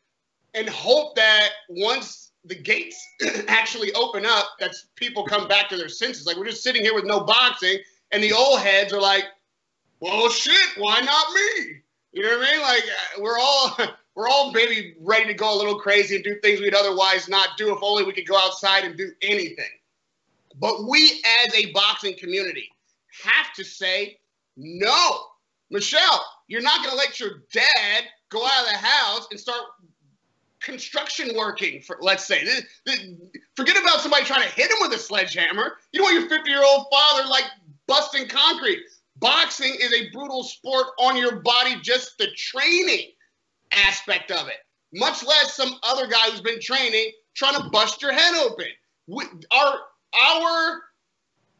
and 0.53 0.69
hope 0.69 1.15
that 1.15 1.50
once 1.69 2.31
the 2.45 2.55
gates 2.55 3.03
actually 3.48 3.91
open 3.93 4.25
up, 4.25 4.48
that 4.60 4.75
people 4.95 5.25
come 5.25 5.48
back 5.48 5.69
to 5.69 5.77
their 5.77 5.89
senses. 5.89 6.25
Like 6.25 6.38
we're 6.38 6.45
just 6.45 6.63
sitting 6.63 6.81
here 6.81 6.93
with 6.93 7.05
no 7.05 7.22
boxing, 7.22 7.79
and 8.12 8.24
the 8.24 8.31
old 8.31 8.60
heads 8.60 8.93
are 8.93 9.01
like, 9.01 9.25
"Well, 10.00 10.29
shit, 10.29 10.77
why 10.77 11.01
not 11.01 11.34
me?" 11.34 11.81
You 12.13 12.24
know 12.24 12.38
what 12.38 12.48
I 12.48 12.51
mean? 12.51 12.62
Like 12.62 12.84
uh, 12.84 13.22
we're 13.22 13.39
all 13.39 13.77
we're 14.15 14.29
all 14.29 14.51
maybe 14.51 14.95
ready 15.01 15.25
to 15.25 15.34
go 15.34 15.53
a 15.53 15.57
little 15.57 15.77
crazy 15.77 16.15
and 16.15 16.24
do 16.24 16.39
things 16.39 16.62
we'd 16.62 16.74
otherwise 16.74 17.27
not 17.27 17.57
do 17.57 17.75
if 17.75 17.79
only 17.81 18.03
we 18.03 18.13
could 18.13 18.27
go 18.27 18.38
outside 18.38 18.86
and 18.86 18.98
do 18.98 19.12
anything. 19.22 19.65
But 20.57 20.88
we, 20.88 21.22
as 21.43 21.53
a 21.53 21.72
boxing 21.74 22.15
community, 22.17 22.69
have 23.24 23.53
to 23.55 23.63
say 23.63 24.17
no. 24.55 25.25
Michelle, 25.69 26.25
you're 26.48 26.62
not 26.62 26.77
going 26.77 26.91
to 26.91 26.95
let 26.95 27.19
your 27.19 27.43
dad 27.51 28.03
go 28.29 28.45
out 28.45 28.65
of 28.65 28.72
the 28.72 28.77
house 28.77 29.27
and 29.31 29.39
start 29.39 29.62
construction 30.62 31.29
working 31.36 31.79
for 31.79 31.98
let's 32.01 32.25
say 32.25 32.43
forget 33.55 33.79
about 33.79 34.00
somebody 34.00 34.25
trying 34.25 34.41
to 34.41 34.55
hit 34.55 34.72
him 34.72 34.77
with 34.81 34.91
a 34.93 34.98
sledgehammer 34.98 35.74
you 35.91 36.00
don't 36.00 36.12
want 36.12 36.19
your 36.19 36.27
50 36.27 36.50
year 36.50 36.63
old 36.63 36.88
father 36.91 37.29
like 37.29 37.43
busting 37.86 38.27
concrete 38.27 38.79
boxing 39.17 39.75
is 39.79 39.93
a 39.93 40.10
brutal 40.10 40.43
sport 40.43 40.88
on 40.98 41.15
your 41.15 41.36
body 41.41 41.75
just 41.84 42.17
the 42.17 42.27
training 42.36 43.12
aspect 43.72 44.31
of 44.31 44.48
it 44.48 44.65
much 44.95 45.24
less 45.24 45.53
some 45.53 45.75
other 45.84 46.07
guy 46.07 46.29
who's 46.29 46.41
been 46.41 46.60
training 46.60 47.12
trying 47.34 47.62
to 47.62 47.69
bust 47.69 48.01
your 48.01 48.13
head 48.13 48.36
open. 48.36 48.67
We, 49.07 49.25
our 49.51 49.79
our 50.31 50.81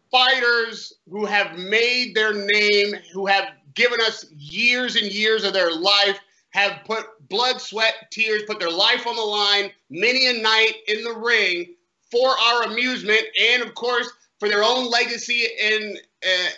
fighters 0.10 0.94
who 1.10 1.26
have 1.26 1.58
made 1.58 2.16
their 2.16 2.34
name 2.34 2.94
who 3.14 3.26
have 3.26 3.50
given 3.74 4.00
us 4.02 4.26
years 4.32 4.96
and 4.96 5.12
years 5.12 5.44
of 5.44 5.54
their 5.54 5.76
life 5.76 6.18
have 6.52 6.80
put 6.86 7.06
blood, 7.28 7.60
sweat, 7.60 7.94
tears, 8.12 8.44
put 8.48 8.60
their 8.60 8.72
life 8.72 9.06
on 9.06 9.16
the 9.16 9.22
line 9.22 9.70
many 9.90 10.28
a 10.28 10.42
night 10.42 10.76
in 10.88 11.04
the 11.04 11.14
ring 11.14 11.76
for 12.10 12.30
our 12.30 12.64
amusement 12.64 13.24
and, 13.52 13.62
of 13.62 13.76
course, 13.76 14.10
for 14.40 14.48
their 14.48 14.64
own 14.64 14.90
legacy 14.90 15.48
and 15.62 16.00
uh, 16.26 16.50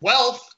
wealth, 0.00 0.55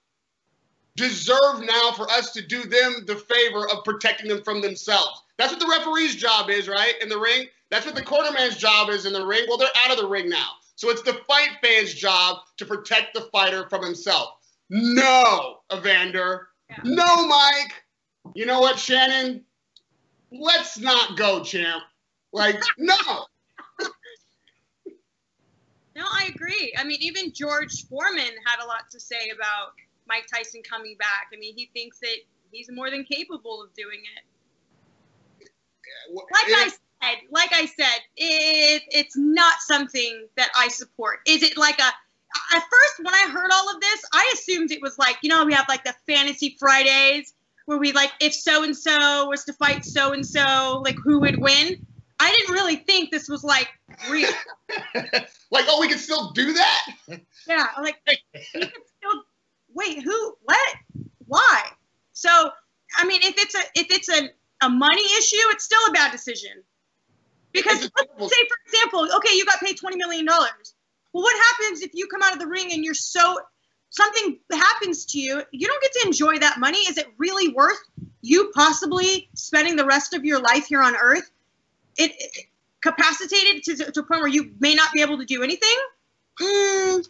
deserve 0.99 1.63
now 1.63 1.93
for 1.93 2.11
us 2.11 2.33
to 2.33 2.43
do 2.43 2.63
them 2.63 3.05
the 3.07 3.17
favor 3.17 3.69
of 3.69 3.85
protecting 3.85 4.29
them 4.29 4.43
from 4.43 4.61
themselves. 4.61 5.23
That's 5.39 5.53
what 5.53 5.61
the 5.61 5.69
referee's 5.69 6.17
job 6.17 6.51
is, 6.51 6.69
right? 6.69 6.95
In 7.01 7.09
the 7.09 7.19
ring. 7.19 7.47
That's 7.71 7.87
what 7.87 7.95
the 7.95 8.03
cornerman's 8.03 8.57
job 8.57 8.91
is 8.91 9.07
in 9.07 9.13
the 9.13 9.25
ring. 9.25 9.45
Well, 9.49 9.59
they're 9.59 9.69
out 9.85 9.91
of 9.91 9.99
the 9.99 10.09
ring 10.09 10.29
now. 10.29 10.49
So 10.77 10.91
it's 10.91 11.03
the 11.03 11.21
fight 11.29 11.51
fan's 11.63 11.95
job 11.95 12.39
to 12.57 12.65
protect 12.65 13.15
the 13.15 13.29
fighter 13.33 13.69
from 13.69 13.85
himself. 13.85 14.31
No, 14.71 15.59
Evander. 15.73 16.49
Yeah. 16.71 16.77
No, 16.85 17.27
Mike 17.27 17.75
you 18.35 18.47
know 18.47 18.61
what, 18.61 18.79
Shannon? 18.79 19.45
Let's 20.31 20.79
not 20.79 21.17
go, 21.17 21.43
champ. 21.43 21.83
Like, 22.33 22.61
no. 22.79 22.95
No, 25.97 26.05
I 26.13 26.31
agree. 26.33 26.73
I 26.79 26.85
mean, 26.85 26.99
even 27.01 27.33
George 27.33 27.87
Foreman 27.89 28.23
had 28.45 28.63
a 28.63 28.67
lot 28.67 28.89
to 28.93 29.01
say 29.01 29.31
about 29.35 29.73
Mike 30.09 30.27
Tyson 30.33 30.63
coming 30.63 30.97
back. 30.99 31.29
I 31.33 31.37
mean, 31.37 31.55
he 31.57 31.71
thinks 31.75 31.99
that 32.01 32.17
he's 32.51 32.71
more 32.71 32.91
than 32.91 33.05
capable 33.05 33.63
of 33.63 33.73
doing 33.75 34.01
it. 34.17 34.25
Like 36.11 36.27
I 36.33 36.69
said, 36.69 37.17
like 37.31 37.53
I 37.53 37.67
said, 37.67 38.01
it, 38.17 38.83
it's 38.91 39.17
not 39.17 39.55
something 39.61 40.27
that 40.37 40.51
I 40.57 40.69
support. 40.69 41.21
Is 41.27 41.43
it 41.43 41.57
like 41.57 41.79
a 41.79 41.93
at 42.55 42.63
first 42.63 42.99
when 42.99 43.15
I 43.15 43.29
heard 43.31 43.51
all 43.53 43.75
of 43.75 43.81
this, 43.81 44.03
I 44.13 44.31
assumed 44.35 44.71
it 44.71 44.83
was 44.83 44.99
like, 44.99 45.17
you 45.23 45.29
know, 45.29 45.45
we 45.45 45.55
have 45.55 45.67
like 45.69 45.85
the 45.85 45.95
fantasy 46.07 46.57
Fridays 46.59 47.35
where 47.67 47.79
we 47.79 47.93
like 47.93 48.11
if 48.21 48.35
so 48.35 48.65
and 48.65 48.77
so 48.77 49.29
was 49.29 49.45
to 49.45 49.53
fight 49.53 49.85
so 49.85 50.13
and 50.13 50.27
so, 50.27 50.83
like 50.85 50.97
who 51.03 51.21
would 51.21 51.39
win. 51.39 51.87
I 52.21 52.33
didn't 52.33 52.53
really 52.53 52.77
think 52.77 53.11
this 53.11 53.29
was 53.29 53.45
like 53.45 53.69
real. 54.11 54.31
like, 54.95 55.65
oh, 55.69 55.81
we 55.81 55.89
can 55.89 55.99
still 55.99 56.31
do 56.33 56.53
that? 56.53 56.87
Yeah, 57.47 57.67
like 57.81 57.97
we 58.55 58.61
can 58.61 58.71
wait, 59.75 60.03
who 60.03 60.37
what? 60.43 60.75
Why? 61.27 61.63
So 62.13 62.51
I 62.97 63.07
mean 63.07 63.21
if 63.23 63.35
it's 63.39 63.55
a 63.55 63.61
if 63.75 63.87
it's 63.91 64.09
a, 64.09 64.31
a 64.65 64.69
money 64.69 65.05
issue, 65.05 65.37
it's 65.51 65.65
still 65.65 65.81
a 65.89 65.93
bad 65.93 66.13
decision. 66.13 66.63
Because 67.53 67.91
let's 67.97 68.35
say 68.35 68.49
for 68.49 68.57
example, 68.67 69.17
okay, 69.17 69.35
you 69.35 69.45
got 69.45 69.61
paid 69.61 69.77
twenty 69.77 69.97
million 69.97 70.27
dollars. 70.27 70.75
Well, 71.13 71.23
what 71.23 71.37
happens 71.37 71.83
if 71.83 71.93
you 71.95 72.07
come 72.07 72.23
out 72.23 72.33
of 72.33 72.39
the 72.39 72.47
ring 72.47 72.73
and 72.73 72.85
you're 72.85 72.95
so 72.95 73.39
something 73.91 74.39
happens 74.53 75.07
to 75.07 75.19
you, 75.19 75.43
you 75.51 75.67
don't 75.67 75.83
get 75.83 75.93
to 75.93 76.07
enjoy 76.07 76.39
that 76.39 76.59
money. 76.59 76.79
Is 76.79 76.99
it 76.99 77.07
really 77.17 77.53
worth 77.53 77.79
you 78.21 78.51
possibly 78.55 79.29
spending 79.35 79.77
the 79.77 79.85
rest 79.85 80.15
of 80.15 80.25
your 80.25 80.41
life 80.41 80.67
here 80.67 80.83
on 80.83 80.95
Earth, 80.97 81.31
it, 81.97 82.13
it 82.19 82.47
capacitated 82.81 83.63
to, 83.65 83.93
to, 83.93 84.01
a 84.01 84.03
point 84.03 84.21
where 84.21 84.29
you 84.29 84.53
may 84.61 84.75
not 84.75 84.93
be 84.93 85.03
able 85.03 85.19
to 85.19 85.25
do 85.25 85.43
anything? 85.43 85.77
Mm, 86.41 87.09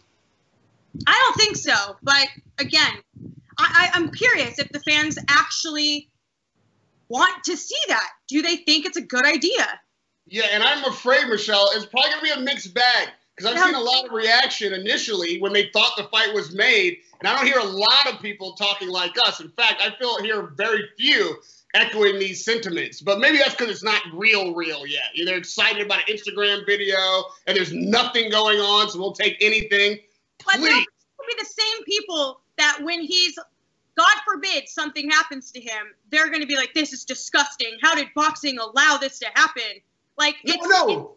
I 1.07 1.13
don't 1.25 1.37
think 1.37 1.55
so. 1.55 1.97
But 2.01 2.27
again, 2.57 2.93
I, 3.57 3.89
I'm 3.93 4.11
curious 4.11 4.59
if 4.59 4.69
the 4.69 4.79
fans 4.79 5.17
actually 5.27 6.09
want 7.09 7.43
to 7.45 7.57
see 7.57 7.79
that. 7.87 8.09
Do 8.27 8.41
they 8.41 8.57
think 8.57 8.85
it's 8.85 8.97
a 8.97 9.01
good 9.01 9.25
idea? 9.25 9.67
Yeah, 10.27 10.45
and 10.51 10.63
I'm 10.63 10.85
afraid, 10.85 11.27
Michelle, 11.27 11.69
it's 11.73 11.85
probably 11.85 12.11
gonna 12.11 12.23
be 12.23 12.31
a 12.31 12.39
mixed 12.39 12.73
bag. 12.73 13.09
Because 13.35 13.53
I've 13.53 13.63
seen 13.63 13.75
a 13.75 13.79
lot 13.79 14.05
of 14.05 14.11
reaction 14.11 14.73
initially 14.73 15.39
when 15.39 15.53
they 15.53 15.69
thought 15.71 15.95
the 15.95 16.03
fight 16.05 16.33
was 16.33 16.53
made, 16.53 16.97
and 17.19 17.27
I 17.27 17.35
don't 17.35 17.45
hear 17.45 17.59
a 17.59 17.63
lot 17.63 18.13
of 18.13 18.21
people 18.21 18.51
talking 18.53 18.89
like 18.89 19.15
us. 19.25 19.39
In 19.39 19.49
fact, 19.51 19.81
I 19.81 19.95
feel 19.97 20.21
here 20.21 20.53
very 20.57 20.83
few 20.97 21.37
echoing 21.73 22.19
these 22.19 22.43
sentiments. 22.43 22.99
But 22.99 23.19
maybe 23.19 23.37
that's 23.37 23.55
because 23.55 23.69
it's 23.69 23.83
not 23.83 24.01
real, 24.13 24.53
real 24.53 24.85
yet. 24.85 25.03
They're 25.23 25.37
excited 25.37 25.85
about 25.85 26.09
an 26.09 26.17
Instagram 26.17 26.65
video, 26.65 26.97
and 27.47 27.55
there's 27.55 27.71
nothing 27.71 28.29
going 28.29 28.59
on, 28.59 28.89
so 28.89 28.99
we'll 28.99 29.13
take 29.13 29.37
anything. 29.39 29.99
But 30.45 30.55
Please. 30.55 30.69
they'll 30.69 31.27
be 31.27 31.35
the 31.37 31.45
same 31.45 31.83
people 31.85 32.41
that 32.57 32.79
when 32.81 33.01
he's 33.01 33.37
God 33.95 34.15
forbid 34.25 34.69
something 34.69 35.09
happens 35.09 35.51
to 35.51 35.59
him, 35.59 35.93
they're 36.09 36.27
going 36.27 36.41
to 36.41 36.47
be 36.47 36.55
like, 36.55 36.73
"This 36.73 36.93
is 36.93 37.03
disgusting. 37.03 37.77
How 37.81 37.95
did 37.95 38.07
boxing 38.15 38.57
allow 38.57 38.97
this 38.97 39.19
to 39.19 39.27
happen?" 39.35 39.81
Like, 40.17 40.35
no, 40.45 40.55
no. 40.65 41.15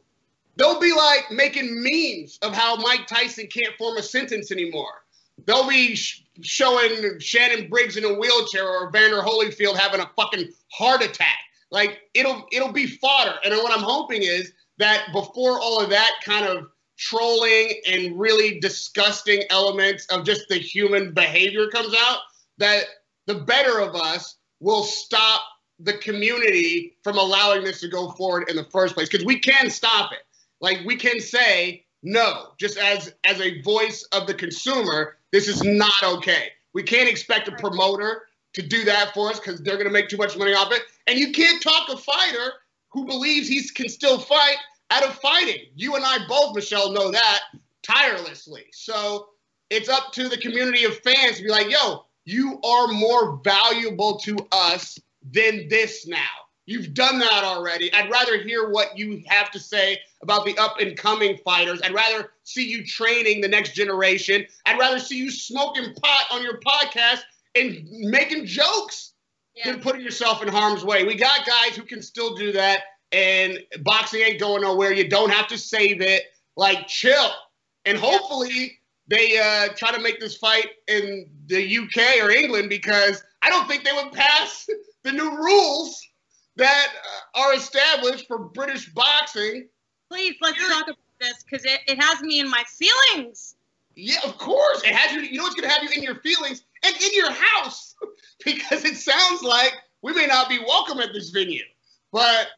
They'll 0.56 0.80
be 0.80 0.92
like 0.92 1.30
making 1.30 1.68
memes 1.70 2.38
of 2.42 2.52
how 2.54 2.76
Mike 2.76 3.06
Tyson 3.06 3.46
can't 3.46 3.74
form 3.78 3.96
a 3.96 4.02
sentence 4.02 4.52
anymore. 4.52 5.04
They'll 5.46 5.68
be 5.68 5.96
sh- 5.96 6.24
showing 6.42 7.18
Shannon 7.20 7.68
Briggs 7.68 7.96
in 7.96 8.04
a 8.04 8.14
wheelchair 8.14 8.68
or 8.68 8.90
Vander 8.90 9.22
Holyfield 9.22 9.76
having 9.76 10.00
a 10.00 10.10
fucking 10.14 10.50
heart 10.70 11.02
attack. 11.02 11.38
Like 11.70 12.00
it'll 12.14 12.46
it'll 12.52 12.72
be 12.72 12.86
fodder. 12.86 13.34
And 13.44 13.54
what 13.54 13.76
I'm 13.76 13.84
hoping 13.84 14.22
is 14.22 14.52
that 14.78 15.06
before 15.12 15.58
all 15.58 15.80
of 15.80 15.90
that 15.90 16.12
kind 16.24 16.46
of 16.46 16.66
trolling 16.98 17.80
and 17.90 18.18
really 18.18 18.60
disgusting 18.60 19.42
elements 19.50 20.06
of 20.06 20.24
just 20.24 20.48
the 20.48 20.56
human 20.56 21.12
behavior 21.12 21.68
comes 21.68 21.94
out, 21.98 22.18
that 22.58 22.84
the 23.26 23.34
better 23.34 23.80
of 23.80 23.94
us 23.94 24.36
will 24.60 24.84
stop 24.84 25.42
the 25.80 25.94
community 25.94 26.96
from 27.02 27.18
allowing 27.18 27.64
this 27.64 27.80
to 27.80 27.88
go 27.88 28.10
forward 28.12 28.48
in 28.48 28.56
the 28.56 28.64
first 28.64 28.94
place 28.94 29.08
because 29.08 29.26
we 29.26 29.38
can 29.38 29.68
stop 29.68 30.12
it. 30.12 30.20
Like 30.60 30.78
we 30.86 30.96
can 30.96 31.20
say 31.20 31.84
no, 32.02 32.48
just 32.58 32.78
as 32.78 33.12
as 33.24 33.40
a 33.40 33.60
voice 33.62 34.04
of 34.12 34.26
the 34.26 34.34
consumer, 34.34 35.16
this 35.32 35.48
is 35.48 35.62
not 35.62 36.02
okay. 36.02 36.48
We 36.72 36.82
can't 36.82 37.08
expect 37.08 37.48
a 37.48 37.52
promoter 37.52 38.22
to 38.54 38.62
do 38.62 38.84
that 38.84 39.14
for 39.14 39.30
us 39.30 39.40
because 39.40 39.60
they're 39.60 39.76
going 39.76 39.86
to 39.86 39.92
make 39.92 40.08
too 40.08 40.16
much 40.16 40.36
money 40.36 40.54
off 40.54 40.72
it. 40.72 40.82
And 41.06 41.18
you 41.18 41.32
can't 41.32 41.62
talk 41.62 41.88
a 41.88 41.96
fighter 41.96 42.52
who 42.90 43.06
believes 43.06 43.48
he 43.48 43.62
can 43.68 43.88
still 43.88 44.18
fight 44.18 44.56
out 44.92 45.04
of 45.04 45.14
fighting. 45.16 45.66
You 45.74 45.96
and 45.96 46.04
I 46.04 46.18
both, 46.28 46.54
Michelle, 46.54 46.92
know 46.92 47.10
that 47.10 47.40
tirelessly. 47.82 48.66
So 48.72 49.28
it's 49.70 49.88
up 49.88 50.12
to 50.12 50.28
the 50.28 50.36
community 50.36 50.84
of 50.84 50.98
fans 50.98 51.38
to 51.38 51.44
be 51.44 51.48
like, 51.48 51.70
yo, 51.70 52.04
you 52.24 52.60
are 52.62 52.88
more 52.88 53.40
valuable 53.42 54.18
to 54.20 54.36
us 54.52 54.98
than 55.30 55.68
this 55.68 56.06
now. 56.06 56.18
You've 56.66 56.94
done 56.94 57.18
that 57.18 57.42
already. 57.42 57.92
I'd 57.92 58.10
rather 58.10 58.38
hear 58.38 58.70
what 58.70 58.96
you 58.96 59.22
have 59.26 59.50
to 59.50 59.58
say 59.58 59.98
about 60.22 60.44
the 60.44 60.56
up 60.58 60.78
and 60.78 60.96
coming 60.96 61.36
fighters. 61.38 61.80
I'd 61.82 61.94
rather 61.94 62.30
see 62.44 62.68
you 62.68 62.86
training 62.86 63.40
the 63.40 63.48
next 63.48 63.74
generation. 63.74 64.46
I'd 64.66 64.78
rather 64.78 65.00
see 65.00 65.16
you 65.16 65.30
smoking 65.30 65.92
pot 65.94 66.26
on 66.30 66.42
your 66.42 66.60
podcast 66.60 67.22
and 67.56 67.88
making 67.90 68.46
jokes 68.46 69.14
yeah. 69.56 69.72
than 69.72 69.80
putting 69.80 70.02
yourself 70.02 70.42
in 70.42 70.48
harm's 70.48 70.84
way. 70.84 71.04
We 71.04 71.16
got 71.16 71.46
guys 71.46 71.76
who 71.76 71.82
can 71.82 72.00
still 72.00 72.36
do 72.36 72.52
that, 72.52 72.82
and 73.12 73.58
boxing 73.82 74.20
ain't 74.20 74.40
going 74.40 74.62
nowhere. 74.62 74.92
You 74.92 75.08
don't 75.08 75.30
have 75.30 75.48
to 75.48 75.58
save 75.58 76.00
it. 76.00 76.24
Like, 76.56 76.86
chill. 76.86 77.30
And 77.84 77.98
hopefully, 77.98 78.78
they 79.08 79.38
uh, 79.38 79.74
try 79.76 79.92
to 79.92 80.00
make 80.00 80.20
this 80.20 80.36
fight 80.36 80.68
in 80.88 81.26
the 81.46 81.78
UK 81.78 82.22
or 82.22 82.30
England 82.30 82.68
because 82.68 83.22
I 83.42 83.50
don't 83.50 83.66
think 83.68 83.84
they 83.84 83.92
would 83.92 84.12
pass 84.12 84.68
the 85.02 85.12
new 85.12 85.30
rules 85.30 86.00
that 86.56 86.88
uh, 87.34 87.40
are 87.40 87.54
established 87.54 88.26
for 88.26 88.38
British 88.38 88.88
boxing. 88.90 89.68
Please, 90.10 90.36
let's 90.40 90.58
talk 90.68 90.84
about 90.84 90.96
this 91.20 91.42
because 91.42 91.64
it, 91.64 91.80
it 91.86 92.02
has 92.02 92.20
me 92.22 92.40
in 92.40 92.50
my 92.50 92.62
feelings. 92.68 93.56
Yeah, 93.94 94.20
of 94.24 94.38
course. 94.38 94.82
It 94.84 94.94
has 94.94 95.12
you. 95.12 95.20
You 95.22 95.38
know 95.38 95.44
what's 95.44 95.54
going 95.54 95.68
to 95.68 95.74
have 95.74 95.82
you 95.82 95.90
in 95.96 96.02
your 96.02 96.20
feelings 96.20 96.64
and 96.84 96.94
in 96.94 97.10
your 97.14 97.30
house 97.30 97.94
because 98.44 98.84
it 98.84 98.96
sounds 98.96 99.42
like 99.42 99.74
we 100.02 100.12
may 100.12 100.26
not 100.26 100.48
be 100.48 100.58
welcome 100.58 101.00
at 101.00 101.12
this 101.12 101.30
venue. 101.30 101.64
But 102.12 102.48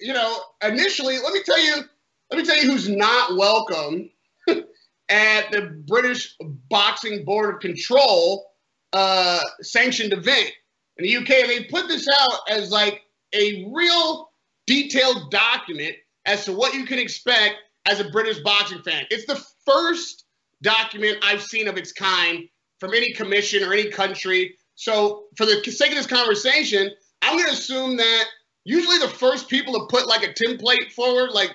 you 0.00 0.12
know, 0.12 0.38
initially, 0.62 1.18
let 1.18 1.32
me 1.32 1.42
tell 1.44 1.62
you, 1.62 1.82
let 2.30 2.38
me 2.38 2.44
tell 2.44 2.56
you 2.56 2.70
who's 2.70 2.88
not 2.88 3.36
welcome 3.36 4.10
at 5.08 5.50
the 5.50 5.82
British 5.86 6.36
Boxing 6.70 7.24
Board 7.24 7.54
of 7.54 7.60
Control 7.60 8.46
uh, 8.92 9.40
sanctioned 9.60 10.12
event 10.12 10.50
in 10.98 11.04
the 11.04 11.16
UK. 11.16 11.30
And 11.30 11.50
they 11.50 11.64
put 11.64 11.88
this 11.88 12.06
out 12.20 12.40
as 12.48 12.70
like 12.70 13.02
a 13.34 13.66
real 13.72 14.30
detailed 14.66 15.30
document 15.30 15.96
as 16.26 16.44
to 16.44 16.52
what 16.52 16.74
you 16.74 16.84
can 16.84 16.98
expect 16.98 17.56
as 17.86 18.00
a 18.00 18.10
British 18.10 18.38
boxing 18.40 18.82
fan. 18.82 19.04
It's 19.10 19.26
the 19.26 19.44
first 19.66 20.24
document 20.62 21.18
I've 21.22 21.42
seen 21.42 21.66
of 21.66 21.76
its 21.76 21.92
kind 21.92 22.48
from 22.78 22.94
any 22.94 23.12
commission 23.12 23.62
or 23.64 23.72
any 23.72 23.90
country. 23.90 24.56
So, 24.76 25.24
for 25.36 25.46
the 25.46 25.62
sake 25.70 25.90
of 25.90 25.96
this 25.96 26.06
conversation, 26.06 26.90
I'm 27.22 27.36
going 27.36 27.48
to 27.48 27.52
assume 27.52 27.96
that 27.96 28.24
usually 28.64 28.98
the 28.98 29.08
first 29.08 29.48
people 29.48 29.74
to 29.74 29.86
put 29.88 30.06
like 30.06 30.22
a 30.22 30.32
template 30.32 30.92
forward, 30.92 31.30
like 31.30 31.54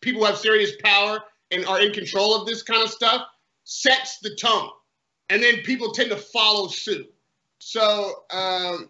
people 0.00 0.22
who 0.22 0.26
have 0.26 0.38
serious 0.38 0.72
power 0.82 1.20
and 1.50 1.64
are 1.66 1.80
in 1.80 1.92
control 1.92 2.34
of 2.34 2.46
this 2.46 2.62
kind 2.62 2.82
of 2.82 2.90
stuff, 2.90 3.26
sets 3.64 4.18
the 4.18 4.34
tone, 4.34 4.70
and 5.30 5.42
then 5.42 5.56
people 5.58 5.92
tend 5.92 6.10
to 6.10 6.16
follow 6.16 6.68
suit. 6.68 7.12
So 7.58 8.24
um, 8.30 8.88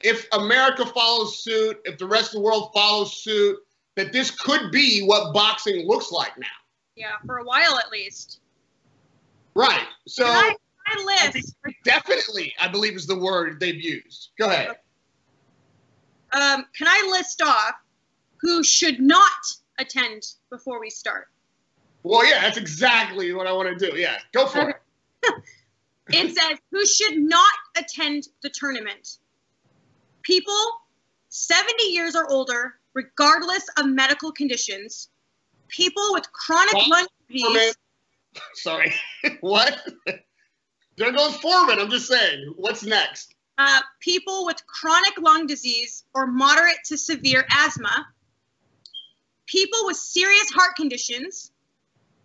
if 0.00 0.26
America 0.32 0.86
follows 0.86 1.42
suit, 1.42 1.78
if 1.84 1.98
the 1.98 2.06
rest 2.06 2.28
of 2.28 2.32
the 2.34 2.40
world 2.40 2.70
follows 2.74 3.22
suit, 3.22 3.58
that 3.96 4.12
this 4.12 4.30
could 4.30 4.70
be 4.70 5.02
what 5.02 5.34
boxing 5.34 5.86
looks 5.86 6.12
like 6.12 6.36
now. 6.38 6.46
Yeah, 6.94 7.12
for 7.26 7.38
a 7.38 7.44
while 7.44 7.78
at 7.78 7.90
least. 7.90 8.40
Right. 9.54 9.86
So 10.06 10.24
Can 10.24 10.34
I, 10.34 10.54
I 10.86 11.28
list. 11.32 11.56
definitely, 11.84 12.54
I 12.60 12.68
believe 12.68 12.94
is 12.94 13.06
the 13.06 13.18
word 13.18 13.58
they've 13.60 13.80
used. 13.80 14.30
Go 14.38 14.46
ahead. 14.46 14.76
Um, 16.32 16.64
can 16.76 16.86
I 16.88 17.08
list 17.10 17.42
off 17.42 17.74
who 18.40 18.62
should 18.62 19.00
not 19.00 19.30
attend 19.78 20.22
before 20.50 20.80
we 20.80 20.90
start? 20.90 21.28
Well, 22.02 22.26
yeah, 22.28 22.40
that's 22.42 22.56
exactly 22.56 23.32
what 23.32 23.46
I 23.46 23.52
want 23.52 23.78
to 23.78 23.90
do. 23.90 23.96
Yeah, 23.96 24.16
go 24.32 24.46
for 24.46 24.70
it. 24.70 24.76
It 26.10 26.34
says 26.34 26.58
who 26.70 26.86
should 26.86 27.18
not 27.18 27.52
attend 27.76 28.28
the 28.42 28.48
tournament. 28.48 29.18
People 30.22 30.54
70 31.28 31.82
years 31.84 32.16
or 32.16 32.30
older, 32.30 32.74
regardless 32.94 33.64
of 33.78 33.86
medical 33.86 34.32
conditions. 34.32 35.08
People 35.68 36.02
with 36.12 36.30
chronic 36.32 36.74
What? 36.74 36.88
lung 36.88 37.06
disease. 37.30 37.76
Sorry. 38.54 38.94
what? 39.40 39.86
There 40.96 41.12
goes 41.12 41.36
Foreman. 41.36 41.78
I'm 41.78 41.90
just 41.90 42.08
saying. 42.08 42.54
What's 42.56 42.84
next? 42.84 43.34
Uh, 43.58 43.80
people 44.00 44.46
with 44.46 44.64
chronic 44.66 45.20
lung 45.20 45.46
disease 45.46 46.04
or 46.14 46.26
moderate 46.26 46.78
to 46.86 46.96
severe 46.96 47.44
asthma, 47.50 48.06
people 49.46 49.80
with 49.84 49.96
serious 49.96 50.48
heart 50.50 50.76
conditions, 50.76 51.50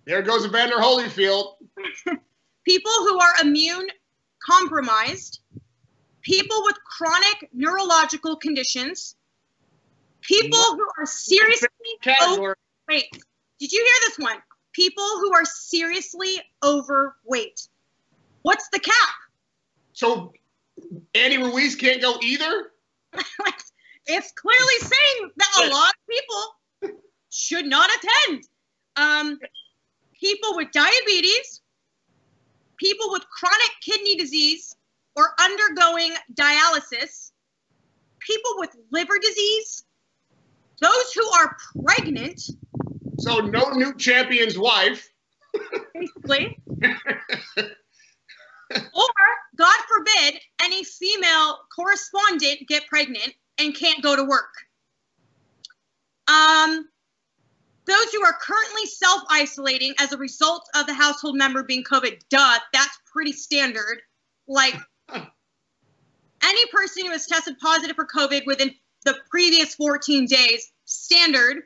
There 0.05 0.21
goes 0.21 0.45
Evander 0.45 0.75
Holyfield. 0.75 1.55
people 2.65 2.91
who 2.91 3.19
are 3.19 3.33
immune 3.41 3.87
compromised, 4.45 5.39
people 6.21 6.61
with 6.65 6.77
chronic 6.83 7.49
neurological 7.51 8.35
conditions, 8.35 9.15
people 10.21 10.59
who 10.59 10.85
are 10.99 11.05
seriously 11.05 11.67
overweight. 12.21 13.09
Did 13.59 13.71
you 13.71 13.83
hear 13.83 14.09
this 14.09 14.19
one? 14.19 14.37
People 14.73 15.07
who 15.21 15.33
are 15.33 15.45
seriously 15.45 16.41
overweight. 16.63 17.67
What's 18.41 18.67
the 18.69 18.79
cap? 18.79 19.13
So 19.93 20.33
Andy 21.15 21.37
Ruiz 21.37 21.75
can't 21.75 22.01
go 22.01 22.17
either? 22.21 22.71
it's 24.05 24.31
clearly 24.33 24.79
saying 24.79 25.31
that 25.37 25.61
a 25.65 25.69
lot 25.69 25.89
of 25.89 26.07
people 26.09 26.99
should 27.29 27.65
not 27.65 27.89
attend. 27.89 28.43
Um, 28.95 29.39
people 30.19 30.55
with 30.55 30.71
diabetes, 30.71 31.61
people 32.77 33.11
with 33.11 33.23
chronic 33.29 33.71
kidney 33.81 34.15
disease 34.15 34.75
or 35.15 35.33
undergoing 35.39 36.13
dialysis, 36.33 37.31
people 38.19 38.51
with 38.57 38.69
liver 38.91 39.17
disease, 39.19 39.85
those 40.81 41.13
who 41.13 41.25
are 41.39 41.55
pregnant, 41.85 42.41
So 43.19 43.39
no 43.39 43.71
new 43.71 43.95
champion's 43.95 44.57
wife. 44.57 45.09
basically, 45.93 46.57
or 48.75 49.09
God 49.55 49.77
forbid, 49.87 50.39
any 50.61 50.83
female 50.83 51.59
correspondent 51.75 52.67
get 52.67 52.87
pregnant 52.87 53.33
and 53.59 53.75
can't 53.75 54.01
go 54.01 54.15
to 54.15 54.23
work. 54.23 54.53
Um, 56.27 56.87
those 57.85 58.13
who 58.13 58.23
are 58.23 58.33
currently 58.33 58.85
self 58.85 59.21
isolating 59.29 59.93
as 59.99 60.13
a 60.13 60.17
result 60.17 60.67
of 60.75 60.87
the 60.87 60.93
household 60.93 61.37
member 61.37 61.63
being 61.63 61.83
COVID, 61.83 62.19
duh, 62.29 62.59
that's 62.71 62.97
pretty 63.11 63.33
standard. 63.33 64.01
Like 64.47 64.75
any 65.09 66.65
person 66.71 67.05
who 67.05 67.11
has 67.11 67.27
tested 67.27 67.57
positive 67.59 67.95
for 67.95 68.05
COVID 68.05 68.45
within 68.45 68.73
the 69.05 69.15
previous 69.29 69.75
14 69.75 70.25
days, 70.25 70.71
standard. 70.85 71.63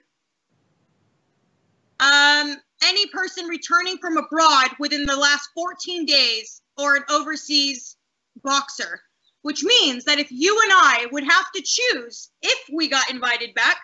Um, 1.99 2.57
any 2.83 3.07
person 3.07 3.47
returning 3.47 3.97
from 3.97 4.17
abroad 4.17 4.69
within 4.79 5.05
the 5.05 5.15
last 5.15 5.49
14 5.55 6.05
days 6.05 6.61
or 6.77 6.95
an 6.95 7.03
overseas 7.09 7.95
boxer, 8.43 9.01
which 9.41 9.63
means 9.63 10.03
that 10.05 10.19
if 10.19 10.31
you 10.31 10.59
and 10.63 10.71
I 10.73 11.07
would 11.11 11.23
have 11.23 11.51
to 11.55 11.61
choose, 11.63 12.29
if 12.41 12.69
we 12.73 12.87
got 12.87 13.09
invited 13.09 13.53
back, 13.53 13.77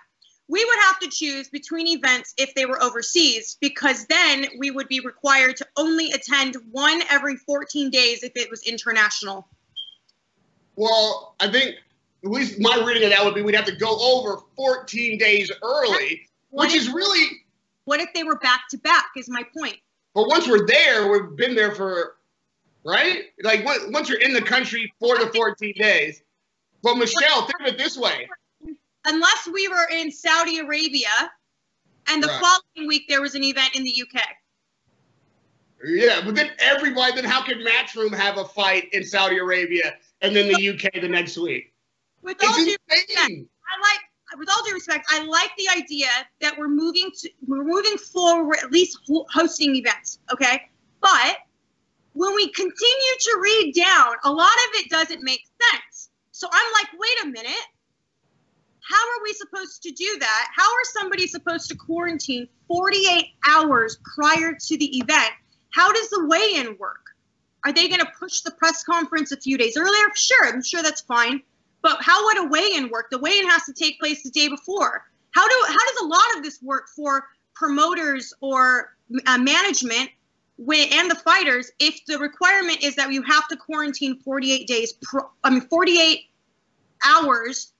we 0.47 0.63
would 0.63 0.79
have 0.82 0.99
to 0.99 1.10
choose 1.10 1.49
between 1.49 1.88
events 1.88 2.34
if 2.38 2.53
they 2.53 2.65
were 2.65 2.82
overseas, 2.84 3.58
because 3.62 4.06
then 4.08 4.45
we 4.60 4.71
would 4.71 4.88
be 4.89 4.99
required 4.99 5.56
to 5.58 5.67
only 5.77 6.12
attend 6.12 6.58
one 6.71 7.01
every 7.10 7.38
14 7.38 7.89
days 7.89 8.23
if 8.23 8.34
it 8.36 8.49
was 8.49 8.62
international. 8.63 9.47
Well, 10.75 11.36
I 11.39 11.49
think 11.49 11.75
at 12.23 12.29
least 12.32 12.60
my 12.60 12.84
reading 12.86 13.03
of 13.03 13.10
that 13.12 13.23
would 13.23 13.36
be 13.36 13.41
we'd 13.41 13.56
have 13.56 13.65
to 13.65 13.75
go 13.75 13.97
over 13.99 14.41
14 14.56 15.17
days 15.17 15.51
early, 15.62 16.27
What 16.49 16.65
which 16.67 16.75
if, 16.75 16.82
is 16.82 16.89
really. 16.89 17.41
what 17.86 17.99
if 18.01 18.13
they 18.13 18.23
were 18.23 18.39
back 18.39 18.62
to 18.71 18.77
back? 18.77 19.06
Is 19.15 19.29
my 19.29 19.43
point. 19.58 19.77
But 20.13 20.27
once 20.27 20.47
we're 20.47 20.67
there, 20.67 21.10
we've 21.12 21.36
been 21.36 21.56
there 21.56 21.73
for, 21.73 22.17
right? 22.84 23.26
Like 23.43 23.65
on- 23.65 23.91
once 23.91 24.10
you're 24.10 24.19
in 24.19 24.34
the 24.34 24.41
country, 24.41 24.91
four 25.00 25.17
to 25.17 25.28
14 25.28 25.74
days. 25.78 26.22
But 26.82 26.96
Michelle, 26.96 27.46
think 27.46 27.60
of 27.62 27.67
it 27.67 27.78
this 27.78 27.98
way. 27.98 28.28
Unless 29.06 29.48
we 29.54 29.67
were 29.67 29.88
in 29.91 30.12
Saudi 30.12 30.60
Arabia, 30.60 31.10
and 32.08 32.22
the 32.22 32.28
Right. 32.28 32.41
following 32.41 32.88
week 32.88 33.08
there 33.08 33.22
was 33.22 33.36
an 33.36 33.43
event 33.43 33.76
in 33.76 33.84
the 33.84 33.91
UK. 33.91 34.22
Yeah, 35.86 36.22
but 36.24 36.36
then 36.36 36.52
everybody, 36.60 37.13
then 37.15 37.26
how 37.26 37.43
could 37.43 37.58
Matchroom 37.58 38.13
have 38.13 38.38
a 38.38 38.46
fight 38.46 38.89
in 38.93 39.06
Saudi 39.06 39.38
Arabia 39.38 39.98
and 40.22 40.36
then 40.36 40.48
the 40.48 40.62
UK 40.69 41.02
the 41.02 41.10
next 41.10 41.38
week? 41.38 41.74
With 42.22 42.41
all 42.43 42.54
due 42.56 42.76
respect. 42.89 43.12
I 43.17 43.80
like, 43.82 44.00
with 44.38 44.50
all 44.50 44.63
due 44.65 44.74
respect, 44.74 45.06
I 45.10 45.24
like 45.26 45.52
the 45.58 45.67
idea 45.69 46.08
that 46.39 46.58
we're 46.58 46.69
moving 46.69 47.12
to, 47.19 47.30
we're 47.46 47.65
moving 47.65 47.98
forward, 47.98 48.60
at 48.63 48.72
least 48.72 48.98
hosting 49.30 49.76
events, 49.76 50.19
okay? 50.32 50.69
But 51.02 51.39
when 52.13 52.34
we 52.36 52.49
continue 52.49 53.15
to 53.19 53.39
read 53.41 53.73
down, 53.73 54.15
a 54.23 54.32
lot 54.32 54.47
of 54.47 54.80
it 54.80 54.89
doesn't 54.89 55.23
make 55.23 55.41
sense. 55.62 56.10
So 56.32 56.47
I'm 56.52 56.73
like, 56.73 56.88
wait 56.99 57.23
a 57.23 57.28
minute. 57.28 57.67
How 58.82 58.97
are 58.97 59.23
we 59.23 59.34
supposed 59.34 59.84
to 59.84 59.91
do 59.91 60.17
that? 60.19 60.47
How 60.56 60.69
are 60.69 60.84
somebody 60.99 61.28
supposed 61.28 61.69
to 61.69 61.76
quarantine 61.76 62.47
48 62.67 63.28
hours 63.47 63.97
prior 64.15 64.54
to 64.60 64.78
the 64.78 64.97
event? 64.97 65.32
How 65.69 65.91
does 65.91 66.10
the 66.10 66.26
weigh-in 66.28 66.78
work? 66.80 66.99
Are 67.65 67.71
they 67.71 67.88
going 67.88 68.02
to 68.02 68.12
push 68.19 68.41
the 68.41 68.52
press 68.52 68.84
conference 68.84 69.32
a 69.32 69.38
few 69.38 69.58
days 69.58 69.78
earlier? 69.78 70.04
Sure, 70.15 70.47
I'm 70.47 70.62
sure 70.62 70.84
that's 70.84 71.02
fine. 71.02 71.41
But 71.82 71.97
how 72.02 72.26
would 72.26 72.45
a 72.45 72.49
weigh-in 72.49 72.89
work? 72.89 73.10
The 73.10 73.19
weigh-in 73.19 73.47
has 73.49 73.63
to 73.65 73.73
take 73.73 73.99
place 73.99 74.21
the 74.23 74.32
day 74.32 74.49
before. 74.49 75.06
How 75.32 75.47
do 75.47 75.56
how 75.67 75.73
does 75.73 76.02
a 76.04 76.06
lot 76.06 76.38
of 76.38 76.43
this 76.43 76.62
work 76.62 76.89
for 76.95 77.26
promoters 77.56 78.34
or 78.41 78.95
uh, 79.26 79.38
management 79.38 80.10
when, 80.57 80.87
and 80.91 81.09
the 81.09 81.15
fighters 81.15 81.71
if 81.79 82.05
the 82.05 82.19
requirement 82.19 82.83
is 82.83 82.95
that 82.95 83.11
you 83.11 83.23
have 83.23 83.47
to 83.47 83.57
quarantine 83.57 84.19
48 84.19 84.67
days, 84.67 84.93
pro, 85.01 85.29
I 85.43 85.49
mean 85.49 85.61
48 85.61 86.21
hours 87.03 87.73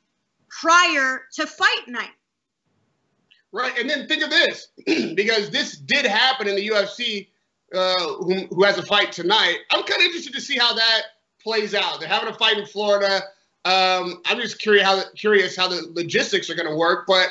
prior 0.50 1.24
to 1.34 1.48
fight 1.48 1.88
night? 1.88 2.12
Right, 3.52 3.78
and 3.78 3.88
then 3.90 4.08
think 4.08 4.24
of 4.24 4.32
this, 4.32 4.70
because 5.16 5.52
this 5.52 5.78
did 5.78 6.06
happen 6.06 6.48
in 6.48 6.56
the 6.56 6.68
UFC, 6.68 7.28
uh, 7.74 8.14
who, 8.16 8.48
who 8.48 8.64
has 8.64 8.78
a 8.78 8.84
fight 8.84 9.12
tonight. 9.12 9.58
I'm 9.72 9.84
kind 9.84 10.02
of 10.02 10.06
interested 10.06 10.34
to 10.34 10.42
see 10.42 10.58
how 10.58 10.74
that 10.74 11.02
plays 11.42 11.76
out. 11.76 12.00
They're 12.00 12.10
having 12.10 12.30
a 12.30 12.38
fight 12.38 12.58
in 12.58 12.66
Florida. 12.66 13.22
Um, 13.66 14.22
I'm 14.26 14.40
just 14.40 14.60
curious 14.60 14.86
how 14.86 15.02
curious 15.16 15.56
how 15.56 15.68
the 15.68 15.88
logistics 15.94 16.50
are 16.50 16.56
going 16.56 16.70
to 16.70 16.76
work. 16.76 17.06
But 17.08 17.30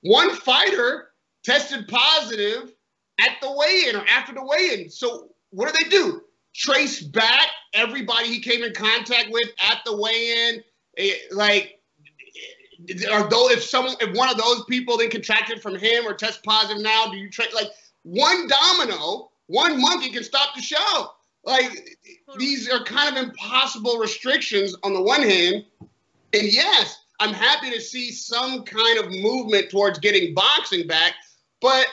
one 0.00 0.34
fighter 0.34 1.10
tested 1.44 1.86
positive 1.88 2.72
at 3.20 3.36
the 3.40 3.50
weigh-in 3.50 3.96
or 3.96 4.04
after 4.08 4.32
the 4.32 4.44
weigh-in. 4.44 4.90
So 4.90 5.28
what 5.50 5.72
do 5.72 5.82
they 5.82 5.90
do? 5.90 6.22
Trace 6.54 7.02
back 7.02 7.48
everybody 7.74 8.28
he 8.28 8.40
came 8.40 8.62
in 8.62 8.72
contact 8.74 9.28
with 9.30 9.48
at 9.70 9.80
the 9.84 9.96
weigh-in. 9.96 10.62
Eh, 10.96 11.14
Like 11.30 11.78
are 13.10 13.28
those 13.28 13.50
if 13.50 13.62
someone 13.62 13.94
if 14.00 14.16
one 14.16 14.30
of 14.30 14.36
those 14.36 14.64
people 14.64 14.96
then 14.96 15.10
contracted 15.10 15.60
from 15.60 15.76
him 15.76 16.06
or 16.06 16.14
test 16.14 16.42
positive 16.42 16.82
now 16.82 17.06
do 17.10 17.16
you 17.16 17.28
tra- 17.28 17.44
like 17.54 17.68
one 18.02 18.48
domino 18.48 19.30
one 19.46 19.80
monkey 19.80 20.10
can 20.10 20.22
stop 20.22 20.54
the 20.54 20.62
show 20.62 21.10
like 21.44 21.98
these 22.38 22.68
are 22.68 22.84
kind 22.84 23.16
of 23.16 23.24
impossible 23.24 23.98
restrictions 23.98 24.76
on 24.84 24.94
the 24.94 25.02
one 25.02 25.22
hand 25.22 25.64
and 26.32 26.44
yes 26.44 27.00
i'm 27.20 27.34
happy 27.34 27.70
to 27.70 27.80
see 27.80 28.10
some 28.12 28.62
kind 28.62 28.98
of 28.98 29.10
movement 29.10 29.68
towards 29.70 29.98
getting 29.98 30.32
boxing 30.32 30.86
back 30.86 31.14
but 31.60 31.86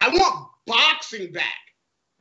i 0.00 0.08
want 0.08 0.48
boxing 0.66 1.32
back 1.32 1.44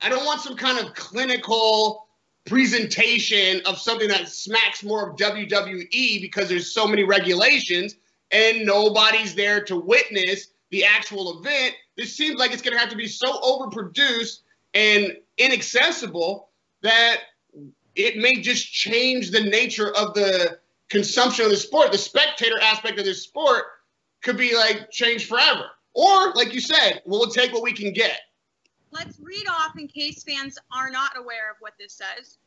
i 0.02 0.10
don't 0.10 0.26
want 0.26 0.42
some 0.42 0.56
kind 0.56 0.80
of 0.84 0.94
clinical 0.94 2.06
presentation 2.46 3.62
of 3.66 3.78
something 3.78 4.08
that 4.08 4.30
smacks 4.30 4.84
more 4.84 5.10
of 5.10 5.18
WWE 5.18 6.22
because 6.22 6.48
there's 6.48 6.72
so 6.72 6.88
many 6.88 7.04
regulations 7.04 7.96
and 8.32 8.66
nobody's 8.66 9.34
there 9.36 9.64
to 9.64 9.76
witness 9.76 10.48
the 10.72 10.84
actual 10.84 11.40
event, 11.40 11.76
this 11.96 12.16
seems 12.16 12.38
like 12.38 12.52
it's 12.52 12.62
going 12.62 12.74
to 12.74 12.80
have 12.80 12.90
to 12.90 12.96
be 12.96 13.08
so 13.08 13.40
overproduced 13.40 14.40
and 14.74 15.16
inaccessible 15.38 16.50
that 16.82 17.18
it 17.96 18.18
may 18.18 18.42
just 18.42 18.72
change 18.72 19.32
the 19.32 19.42
nature 19.42 19.96
of 19.96 20.14
the 20.14 20.60
consumption 20.90 21.46
of 21.46 21.52
the 21.52 21.58
sport. 21.58 21.92
The 21.92 21.98
spectator 21.98 22.60
aspect 22.62 23.00
of 23.00 23.06
this 23.06 23.24
sport 23.24 23.64
could 24.22 24.38
be 24.38 24.56
like 24.56 24.92
changed 24.92 25.28
forever. 25.30 25.70
Or, 25.96 26.34
like 26.34 26.54
you 26.54 26.60
said, 26.60 27.02
we'll 27.06 27.28
take 27.28 27.54
what 27.54 27.64
we 27.64 27.72
can 27.72 27.94
get. 27.94 28.20
Let's 28.92 29.20
read 29.20 29.48
off 29.50 29.78
in 29.78 29.88
case 29.88 30.24
fans 30.24 30.58
are 30.76 30.90
not 30.90 31.18
aware 31.18 31.50
of 31.50 31.58
what 31.62 31.74
this 31.80 31.94
says. 31.94 32.38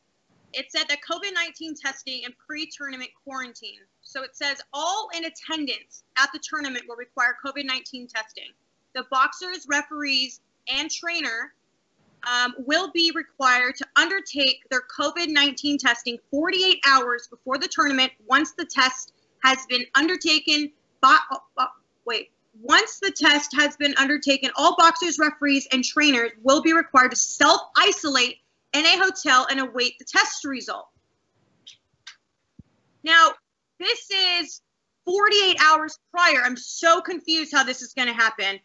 It 0.53 0.71
said 0.71 0.85
that 0.89 0.99
COVID 1.07 1.33
19 1.33 1.75
testing 1.75 2.25
and 2.25 2.33
pre 2.37 2.67
tournament 2.67 3.09
quarantine. 3.23 3.79
So 4.01 4.23
it 4.23 4.35
says 4.35 4.57
all 4.73 5.09
in 5.15 5.25
attendance 5.25 6.03
at 6.17 6.29
the 6.33 6.39
tournament 6.39 6.85
will 6.87 6.95
require 6.95 7.35
COVID 7.43 7.65
19 7.65 8.07
testing. 8.07 8.51
The 8.95 9.05
boxers, 9.11 9.67
referees, 9.69 10.41
and 10.67 10.89
trainer 10.89 11.53
um, 12.27 12.55
will 12.59 12.91
be 12.91 13.11
required 13.15 13.75
to 13.77 13.85
undertake 13.95 14.63
their 14.69 14.83
COVID 14.99 15.29
19 15.29 15.77
testing 15.77 16.17
48 16.31 16.83
hours 16.87 17.27
before 17.27 17.57
the 17.57 17.67
tournament 17.67 18.11
once 18.27 18.53
the 18.53 18.65
test 18.65 19.13
has 19.43 19.65
been 19.67 19.83
undertaken 19.95 20.71
by, 21.01 21.17
uh, 21.57 21.65
wait, 22.05 22.31
once 22.61 22.99
the 22.99 23.11
test 23.11 23.55
has 23.55 23.77
been 23.77 23.95
undertaken, 23.97 24.51
all 24.55 24.75
boxers, 24.77 25.17
referees, 25.17 25.67
and 25.71 25.83
trainers 25.83 26.31
will 26.43 26.61
be 26.61 26.73
required 26.73 27.11
to 27.11 27.17
self 27.17 27.61
isolate 27.77 28.37
in 28.73 28.85
a 28.85 28.97
hotel 28.97 29.47
and 29.49 29.59
await 29.59 29.97
the 29.97 30.05
test 30.05 30.43
result. 30.45 30.87
Now, 33.03 33.29
this 33.79 34.11
is 34.11 34.61
48 35.05 35.57
hours 35.61 35.97
prior. 36.11 36.41
I'm 36.43 36.57
so 36.57 37.01
confused 37.01 37.51
how 37.53 37.63
this 37.63 37.81
is 37.81 37.93
going 37.93 38.09
to 38.09 38.13
happen. 38.13 38.59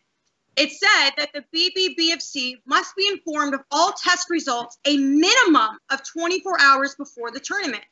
It 0.56 0.70
said 0.70 1.10
that 1.16 1.30
the 1.32 1.44
BBBFC 1.52 2.60
must 2.66 2.94
be 2.96 3.08
informed 3.08 3.54
of 3.54 3.60
all 3.70 3.92
test 3.92 4.28
results 4.30 4.78
a 4.84 4.96
minimum 4.96 5.78
of 5.90 6.00
24 6.04 6.60
hours 6.60 6.94
before 6.96 7.30
the 7.30 7.40
tournament. 7.40 7.84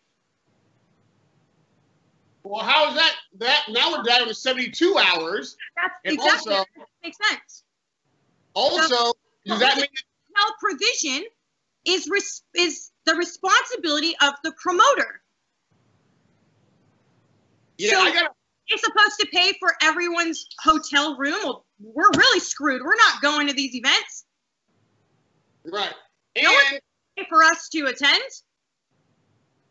Well, 2.45 2.63
how 2.65 2.89
is 2.91 2.95
that? 2.97 3.15
That 3.39 3.65
now 3.69 3.93
we're 3.93 4.03
down 4.03 4.27
to 4.27 4.35
72 4.35 4.99
hours. 4.99 5.57
That's 5.77 5.95
And 6.05 6.15
exactly 6.15 6.55
also- 6.55 6.67
that 6.77 6.87
makes 7.03 7.17
sense. 7.29 7.65
Also, 8.55 9.13
does 9.47 9.61
that 9.61 9.77
mean 9.77 9.87
Health 10.35 10.55
provision 10.61 11.27
is 11.85 12.09
res- 12.09 12.43
is 12.55 12.91
the 13.05 13.15
responsibility 13.15 14.17
of 14.23 14.35
the 14.45 14.53
promoter. 14.53 15.23
yeah, 17.79 17.91
So- 17.91 18.01
I 18.01 18.13
got 18.13 18.37
It's 18.69 18.83
supposed 18.83 19.19
to 19.21 19.27
pay 19.27 19.53
for 19.59 19.77
everyone's 19.83 20.47
hotel 20.61 21.17
room. 21.19 21.35
Well, 21.45 21.67
we're 21.81 22.11
really 22.17 22.41
screwed. 22.41 22.81
We're 22.83 22.97
not 22.97 23.21
going 23.21 23.47
to 23.49 23.53
these 23.53 23.75
events. 23.75 24.25
right. 25.65 25.93
No 26.41 26.51
And 26.73 26.81
Pay 27.17 27.27
for 27.29 27.43
us 27.45 27.69
to 27.71 27.87
attend. 27.87 28.23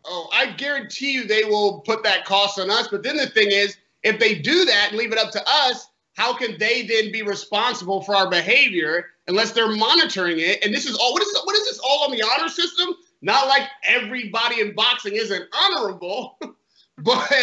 Oh, 0.05 0.29
I 0.33 0.51
guarantee 0.51 1.11
you 1.11 1.25
they 1.25 1.43
will 1.43 1.81
put 1.81 2.03
that 2.03 2.25
cost 2.25 2.59
on 2.59 2.69
us. 2.69 2.87
But 2.87 3.03
then 3.03 3.17
the 3.17 3.27
thing 3.27 3.49
is, 3.51 3.77
if 4.03 4.19
they 4.19 4.35
do 4.35 4.65
that 4.65 4.87
and 4.89 4.97
leave 4.97 5.11
it 5.11 5.17
up 5.17 5.31
to 5.31 5.43
us, 5.47 5.87
how 6.13 6.35
can 6.35 6.57
they 6.57 6.83
then 6.83 7.11
be 7.11 7.21
responsible 7.21 8.01
for 8.01 8.15
our 8.15 8.29
behavior 8.29 9.05
unless 9.27 9.53
they're 9.53 9.75
monitoring 9.75 10.39
it? 10.39 10.63
And 10.63 10.73
this 10.73 10.85
is 10.85 10.95
all 10.97 11.13
what 11.13 11.21
is 11.21 11.39
what 11.43 11.55
is 11.55 11.65
this 11.65 11.79
all 11.79 12.03
on 12.03 12.11
the 12.11 12.23
honor 12.23 12.49
system? 12.49 12.95
Not 13.21 13.47
like 13.47 13.67
everybody 13.83 14.61
in 14.61 14.73
boxing 14.73 15.13
isn't 15.15 15.45
honorable, 15.53 16.39
but 16.97 17.33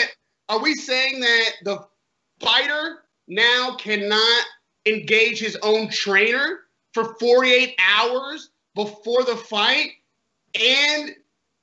are 0.49 0.61
we 0.61 0.75
saying 0.75 1.21
that 1.21 1.51
the 1.65 1.87
fighter 2.41 3.05
now 3.29 3.77
cannot 3.77 4.45
engage 4.87 5.39
his 5.39 5.57
own 5.63 5.89
trainer 5.89 6.61
for 6.93 7.15
48 7.21 7.79
hours 7.79 8.51
before 8.75 9.25
the 9.25 9.37
fight 9.37 9.91
and 10.61 11.15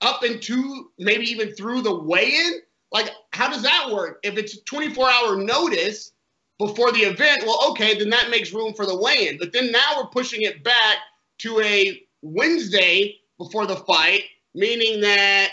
up 0.06 0.24
into 0.24 0.92
maybe 0.98 1.26
even 1.26 1.54
through 1.56 1.82
the 1.82 1.94
weigh-in? 1.94 2.62
Like, 2.92 3.10
how 3.32 3.50
does 3.50 3.64
that 3.64 3.92
work? 3.92 4.20
If 4.24 4.38
it's 4.38 4.62
24 4.62 5.10
hour 5.10 5.36
notice 5.36 6.12
before 6.60 6.92
the 6.92 7.02
event, 7.02 7.44
well, 7.46 7.72
okay, 7.72 7.98
then 7.98 8.10
that 8.12 8.30
makes 8.30 8.54
room 8.54 8.74
for 8.74 8.86
the 8.86 8.96
weigh-in. 8.96 9.38
But 9.38 9.52
then 9.52 9.72
now 9.72 9.98
we're 9.98 10.08
pushing 10.08 10.44
it 10.44 10.64
back 10.64 10.98
to 11.40 11.60
a 11.60 12.02
Wednesday 12.22 13.18
before 13.38 13.66
the 13.66 13.76
fight, 13.76 14.24
meaning 14.54 15.02
that 15.02 15.50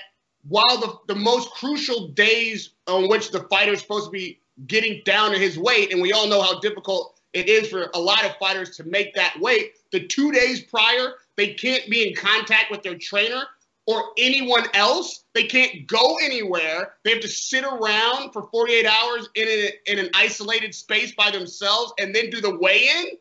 while 0.46 0.78
the, 0.78 1.14
the 1.14 1.18
most 1.18 1.50
crucial 1.50 2.08
days 2.08 2.70
on 2.86 3.08
which 3.08 3.30
the 3.30 3.44
fighter 3.44 3.72
is 3.72 3.80
supposed 3.80 4.06
to 4.06 4.10
be 4.10 4.38
getting 4.66 5.02
down 5.04 5.32
to 5.32 5.38
his 5.38 5.58
weight, 5.58 5.92
and 5.92 6.00
we 6.00 6.12
all 6.12 6.28
know 6.28 6.42
how 6.42 6.60
difficult 6.60 7.20
it 7.32 7.48
is 7.48 7.68
for 7.68 7.90
a 7.94 7.98
lot 7.98 8.24
of 8.24 8.36
fighters 8.36 8.76
to 8.76 8.84
make 8.84 9.14
that 9.14 9.34
weight, 9.40 9.72
the 9.90 10.06
two 10.06 10.30
days 10.30 10.60
prior, 10.60 11.14
they 11.36 11.54
can't 11.54 11.88
be 11.90 12.06
in 12.06 12.14
contact 12.14 12.70
with 12.70 12.82
their 12.82 12.98
trainer 12.98 13.44
or 13.86 14.12
anyone 14.16 14.64
else. 14.74 15.24
They 15.34 15.44
can't 15.44 15.86
go 15.86 16.16
anywhere. 16.22 16.94
They 17.04 17.10
have 17.10 17.20
to 17.20 17.28
sit 17.28 17.64
around 17.64 18.32
for 18.32 18.48
48 18.50 18.86
hours 18.86 19.28
in, 19.34 19.48
a, 19.48 19.70
in 19.86 19.98
an 19.98 20.10
isolated 20.14 20.74
space 20.74 21.14
by 21.14 21.30
themselves 21.30 21.92
and 21.98 22.14
then 22.14 22.30
do 22.30 22.40
the 22.40 22.56
weigh-in. 22.58 23.16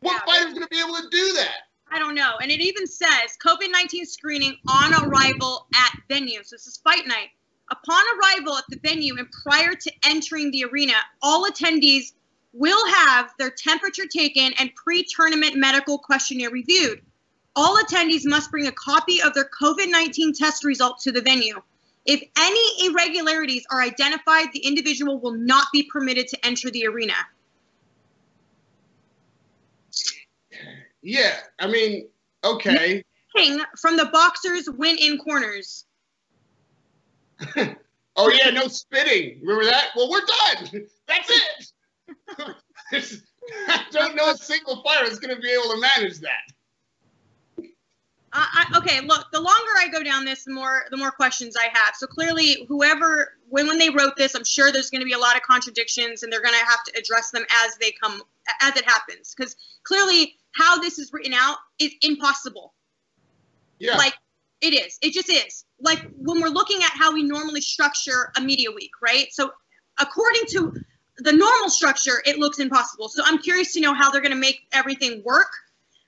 What 0.00 0.22
Yeah. 0.26 0.32
fighter's 0.32 0.54
going 0.54 0.62
to 0.62 0.68
be 0.68 0.80
able 0.80 0.94
to 0.96 1.08
do 1.10 1.32
that? 1.34 1.56
I 1.92 1.98
don't 1.98 2.14
know. 2.14 2.36
And 2.40 2.50
it 2.50 2.60
even 2.60 2.86
says 2.86 3.36
COVID 3.44 3.70
19 3.70 4.06
screening 4.06 4.56
on 4.68 4.94
arrival 5.08 5.66
at 5.74 5.90
venue. 6.08 6.42
So 6.44 6.54
this 6.54 6.66
is 6.66 6.78
fight 6.78 7.06
night. 7.06 7.28
Upon 7.70 8.02
arrival 8.18 8.56
at 8.56 8.64
the 8.70 8.78
venue 8.82 9.16
and 9.18 9.28
prior 9.44 9.74
to 9.74 9.92
entering 10.04 10.50
the 10.50 10.64
arena, 10.64 10.94
all 11.20 11.48
attendees 11.48 12.12
will 12.52 12.84
have 12.88 13.30
their 13.38 13.50
temperature 13.50 14.06
taken 14.06 14.52
and 14.58 14.74
pre 14.74 15.04
tournament 15.04 15.56
medical 15.56 15.98
questionnaire 15.98 16.50
reviewed. 16.50 17.00
All 17.60 17.76
attendees 17.76 18.22
must 18.24 18.50
bring 18.50 18.68
a 18.68 18.72
copy 18.72 19.20
of 19.20 19.34
their 19.34 19.44
COVID 19.44 19.90
19 19.90 20.32
test 20.32 20.64
result 20.64 20.98
to 21.00 21.12
the 21.12 21.20
venue. 21.20 21.60
If 22.06 22.22
any 22.38 22.86
irregularities 22.86 23.66
are 23.70 23.82
identified, 23.82 24.46
the 24.54 24.60
individual 24.60 25.20
will 25.20 25.34
not 25.34 25.66
be 25.70 25.82
permitted 25.82 26.26
to 26.28 26.46
enter 26.46 26.70
the 26.70 26.86
arena. 26.86 27.12
Yeah, 31.02 31.36
I 31.58 31.66
mean, 31.66 32.08
okay. 32.42 33.04
King 33.36 33.60
from 33.78 33.98
the 33.98 34.06
boxers 34.06 34.66
win 34.70 34.96
in 34.96 35.18
corners. 35.18 35.84
Oh 38.16 38.28
yeah, 38.28 38.50
no 38.50 38.66
spitting. 38.66 39.38
Remember 39.40 39.64
that? 39.70 39.90
Well, 39.96 40.10
we're 40.10 40.20
done. 40.20 40.86
That's 41.06 41.30
it. 41.30 41.72
I 43.68 43.84
don't 43.92 44.16
know 44.16 44.30
a 44.30 44.36
single 44.36 44.82
fighter 44.82 45.06
that's 45.06 45.20
going 45.20 45.34
to 45.34 45.40
be 45.40 45.48
able 45.48 45.72
to 45.72 45.80
manage 45.80 46.18
that. 46.18 46.52
I, 48.32 48.66
I, 48.72 48.78
okay, 48.78 49.00
look. 49.00 49.26
The 49.32 49.40
longer 49.40 49.72
I 49.76 49.88
go 49.88 50.02
down 50.02 50.24
this, 50.24 50.44
the 50.44 50.52
more 50.52 50.84
the 50.90 50.96
more 50.96 51.10
questions 51.10 51.56
I 51.56 51.68
have. 51.72 51.94
So 51.96 52.06
clearly, 52.06 52.64
whoever 52.68 53.38
when 53.48 53.66
when 53.66 53.78
they 53.78 53.90
wrote 53.90 54.16
this, 54.16 54.34
I'm 54.34 54.44
sure 54.44 54.70
there's 54.70 54.90
going 54.90 55.00
to 55.00 55.06
be 55.06 55.14
a 55.14 55.18
lot 55.18 55.36
of 55.36 55.42
contradictions, 55.42 56.22
and 56.22 56.32
they're 56.32 56.42
going 56.42 56.54
to 56.54 56.64
have 56.64 56.84
to 56.84 56.98
address 56.98 57.30
them 57.30 57.44
as 57.64 57.76
they 57.80 57.92
come 58.00 58.22
as 58.60 58.76
it 58.76 58.84
happens. 58.84 59.34
Because 59.36 59.56
clearly, 59.82 60.36
how 60.52 60.78
this 60.80 60.98
is 60.98 61.12
written 61.12 61.32
out 61.32 61.56
is 61.78 61.92
impossible. 62.02 62.74
Yeah. 63.80 63.96
Like 63.96 64.14
it 64.60 64.74
is. 64.74 64.98
It 65.02 65.12
just 65.12 65.30
is. 65.30 65.64
Like 65.80 66.06
when 66.16 66.40
we're 66.40 66.48
looking 66.48 66.82
at 66.82 66.90
how 66.92 67.12
we 67.12 67.22
normally 67.22 67.60
structure 67.60 68.32
a 68.36 68.40
media 68.40 68.70
week, 68.70 68.92
right? 69.02 69.26
So 69.32 69.50
according 69.98 70.42
to 70.50 70.74
the 71.18 71.32
normal 71.32 71.70
structure, 71.70 72.22
it 72.26 72.38
looks 72.38 72.58
impossible. 72.58 73.08
So 73.08 73.22
I'm 73.24 73.38
curious 73.38 73.72
to 73.74 73.80
know 73.80 73.94
how 73.94 74.10
they're 74.10 74.20
going 74.20 74.32
to 74.32 74.38
make 74.38 74.60
everything 74.72 75.22
work. 75.24 75.50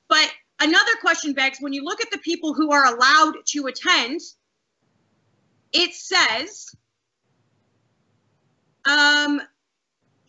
But 0.08 0.30
another 0.62 0.92
question 1.00 1.32
begs 1.32 1.58
when 1.60 1.72
you 1.72 1.84
look 1.84 2.00
at 2.00 2.10
the 2.10 2.18
people 2.18 2.54
who 2.54 2.72
are 2.72 2.86
allowed 2.94 3.34
to 3.46 3.66
attend, 3.66 4.20
it 5.72 5.94
says 5.94 6.74
um, 8.84 9.40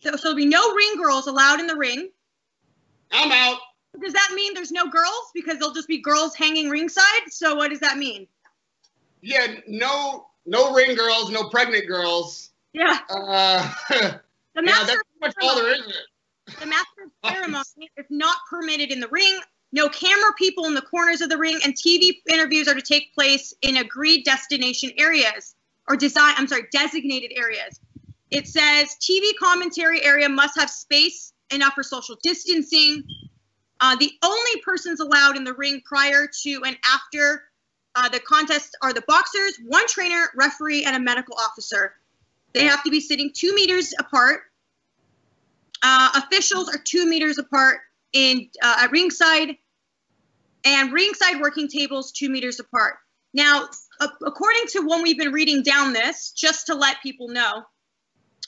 so, 0.00 0.10
so 0.12 0.16
there'll 0.22 0.36
be 0.36 0.46
no 0.46 0.74
ring 0.74 0.96
girls 0.96 1.26
allowed 1.26 1.60
in 1.60 1.66
the 1.66 1.76
ring. 1.76 2.10
I'm 3.10 3.32
out. 3.32 3.58
Does 4.00 4.12
that 4.12 4.32
mean 4.34 4.54
there's 4.54 4.72
no 4.72 4.88
girls 4.88 5.30
because 5.34 5.58
there'll 5.58 5.74
just 5.74 5.88
be 5.88 5.98
girls 5.98 6.34
hanging 6.34 6.68
ringside? 6.68 7.22
So 7.28 7.54
what 7.54 7.70
does 7.70 7.80
that 7.80 7.96
mean? 7.98 8.26
Yeah, 9.22 9.46
no, 9.66 10.26
no 10.46 10.72
ring 10.74 10.94
girls, 10.96 11.30
no 11.30 11.48
pregnant 11.48 11.86
girls. 11.86 12.50
Yeah, 12.72 12.98
Uh, 13.08 13.72
the 13.88 13.96
yeah, 14.56 14.62
master 14.62 14.86
that's 14.86 15.02
pretty 15.20 15.20
much 15.20 15.34
all 15.42 15.56
there 15.56 15.74
is. 15.74 15.92
the 16.60 16.66
master 16.66 17.04
of 17.04 17.30
ceremony 17.32 17.90
is 17.96 18.06
not 18.10 18.36
permitted 18.50 18.90
in 18.90 18.98
the 19.00 19.08
ring. 19.08 19.38
No 19.74 19.88
camera 19.88 20.32
people 20.38 20.66
in 20.66 20.74
the 20.74 20.82
corners 20.82 21.20
of 21.20 21.28
the 21.28 21.36
ring, 21.36 21.58
and 21.64 21.74
TV 21.74 22.12
interviews 22.30 22.68
are 22.68 22.74
to 22.74 22.82
take 22.82 23.12
place 23.12 23.52
in 23.62 23.78
agreed 23.78 24.24
destination 24.24 24.92
areas 24.96 25.56
or 25.88 25.96
design. 25.96 26.34
I'm 26.36 26.46
sorry, 26.46 26.66
designated 26.72 27.32
areas. 27.36 27.80
It 28.30 28.46
says 28.46 28.96
TV 29.00 29.32
commentary 29.40 30.04
area 30.04 30.28
must 30.28 30.56
have 30.60 30.70
space 30.70 31.32
enough 31.52 31.74
for 31.74 31.82
social 31.82 32.16
distancing. 32.22 33.02
Uh, 33.80 33.96
the 33.96 34.12
only 34.22 34.60
persons 34.64 35.00
allowed 35.00 35.36
in 35.36 35.42
the 35.42 35.54
ring 35.54 35.82
prior 35.84 36.28
to 36.42 36.62
and 36.64 36.78
after 36.84 37.42
uh, 37.96 38.08
the 38.08 38.20
contest 38.20 38.76
are 38.80 38.92
the 38.92 39.02
boxers, 39.08 39.58
one 39.66 39.86
trainer, 39.88 40.28
referee, 40.36 40.84
and 40.84 40.94
a 40.94 41.00
medical 41.00 41.36
officer. 41.36 41.94
They 42.52 42.64
have 42.66 42.84
to 42.84 42.90
be 42.90 43.00
sitting 43.00 43.32
two 43.34 43.54
meters 43.56 43.92
apart 43.98 44.42
Uh, 45.82 46.22
officials 46.24 46.68
are 46.68 46.78
two 46.78 47.06
meters 47.06 47.38
apart 47.38 47.80
in 48.12 48.48
uh, 48.62 48.76
at 48.82 48.92
ringside, 48.92 49.56
and 50.64 50.92
ringside 50.92 51.40
working 51.40 51.68
tables 51.68 52.12
two 52.12 52.30
meters 52.30 52.60
apart. 52.60 52.96
Now, 53.32 53.68
according 54.00 54.66
to 54.68 54.86
when 54.86 55.02
we've 55.02 55.18
been 55.18 55.32
reading 55.32 55.62
down 55.62 55.92
this, 55.92 56.32
just 56.32 56.66
to 56.66 56.74
let 56.74 57.02
people 57.02 57.28
know, 57.28 57.62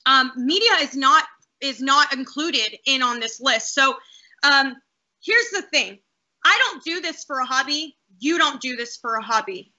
um, 0.06 0.32
media 0.36 0.72
is 0.80 0.94
not 0.94 1.24
is 1.60 1.80
not 1.80 2.12
included 2.12 2.78
in 2.86 3.02
on 3.02 3.18
this 3.18 3.40
list. 3.40 3.74
So 3.74 3.96
um, 4.42 4.74
here's 5.22 5.50
the 5.50 5.62
thing: 5.62 5.98
I 6.44 6.58
don't 6.64 6.84
do 6.84 7.00
this 7.00 7.24
for 7.24 7.40
a 7.40 7.46
hobby. 7.46 7.96
You 8.18 8.38
don't 8.38 8.60
do 8.60 8.76
this 8.76 8.96
for 8.96 9.16
a 9.16 9.22
hobby. 9.22 9.72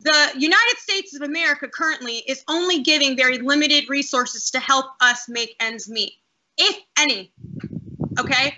The 0.00 0.30
United 0.36 0.78
States 0.78 1.16
of 1.16 1.22
America 1.22 1.66
currently 1.66 2.18
is 2.18 2.44
only 2.48 2.82
giving 2.82 3.16
very 3.16 3.38
limited 3.38 3.88
resources 3.88 4.50
to 4.52 4.60
help 4.60 4.86
us 5.00 5.28
make 5.28 5.56
ends 5.58 5.88
meet, 5.88 6.12
if 6.56 6.76
any. 6.96 7.32
Okay? 8.18 8.56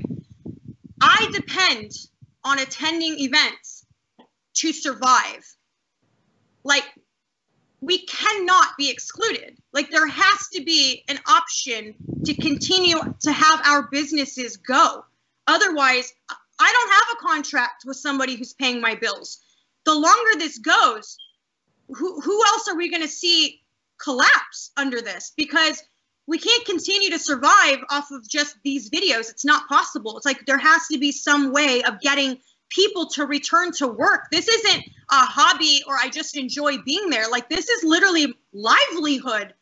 I 1.01 1.31
depend 1.33 1.93
on 2.44 2.59
attending 2.59 3.18
events 3.20 3.85
to 4.55 4.72
survive. 4.72 5.44
Like, 6.64 6.85
we 7.81 8.05
cannot 8.07 8.76
be 8.76 8.90
excluded. 8.90 9.57
Like, 9.72 9.90
there 9.90 10.07
has 10.07 10.48
to 10.55 10.62
be 10.62 11.05
an 11.09 11.18
option 11.26 11.94
to 12.24 12.35
continue 12.35 12.98
to 13.20 13.33
have 13.33 13.61
our 13.66 13.88
businesses 13.90 14.57
go. 14.59 15.05
Otherwise, 15.46 16.12
I 16.61 16.72
don't 16.72 16.92
have 16.92 17.16
a 17.16 17.26
contract 17.26 17.85
with 17.87 17.96
somebody 17.96 18.37
who's 18.37 18.53
paying 18.53 18.81
my 18.81 18.94
bills. 18.94 19.38
The 19.85 19.94
longer 19.94 20.38
this 20.38 20.59
goes, 20.59 21.16
who, 21.88 22.20
who 22.20 22.44
else 22.46 22.68
are 22.68 22.76
we 22.76 22.90
going 22.90 23.03
to 23.03 23.09
see 23.09 23.62
collapse 23.98 24.70
under 24.76 25.00
this? 25.00 25.33
Because 25.37 25.83
we 26.31 26.38
can't 26.38 26.64
continue 26.64 27.11
to 27.11 27.19
survive 27.19 27.79
off 27.90 28.12
of 28.12 28.27
just 28.27 28.57
these 28.62 28.88
videos. 28.88 29.31
It's 29.31 29.45
not 29.45 29.69
possible. 29.69 30.16
It's 30.16 30.25
like 30.25 30.47
there 30.47 30.59
has 30.59 30.87
to 30.93 30.99
be 30.99 31.11
some 31.11 31.53
way 31.53 31.83
of 31.83 32.01
getting 32.01 32.38
people 32.69 33.09
to 33.09 33.27
return 33.27 33.73
to 33.73 33.88
work. 33.88 34.29
This 34.31 34.47
isn't 34.47 34.85
a 35.11 35.25
hobby 35.27 35.83
or 35.88 35.97
I 36.01 36.09
just 36.09 36.37
enjoy 36.37 36.79
being 36.87 37.11
there. 37.11 37.29
Like 37.29 37.49
this 37.49 37.69
is 37.69 37.83
literally 37.83 38.33
livelihood 38.53 39.55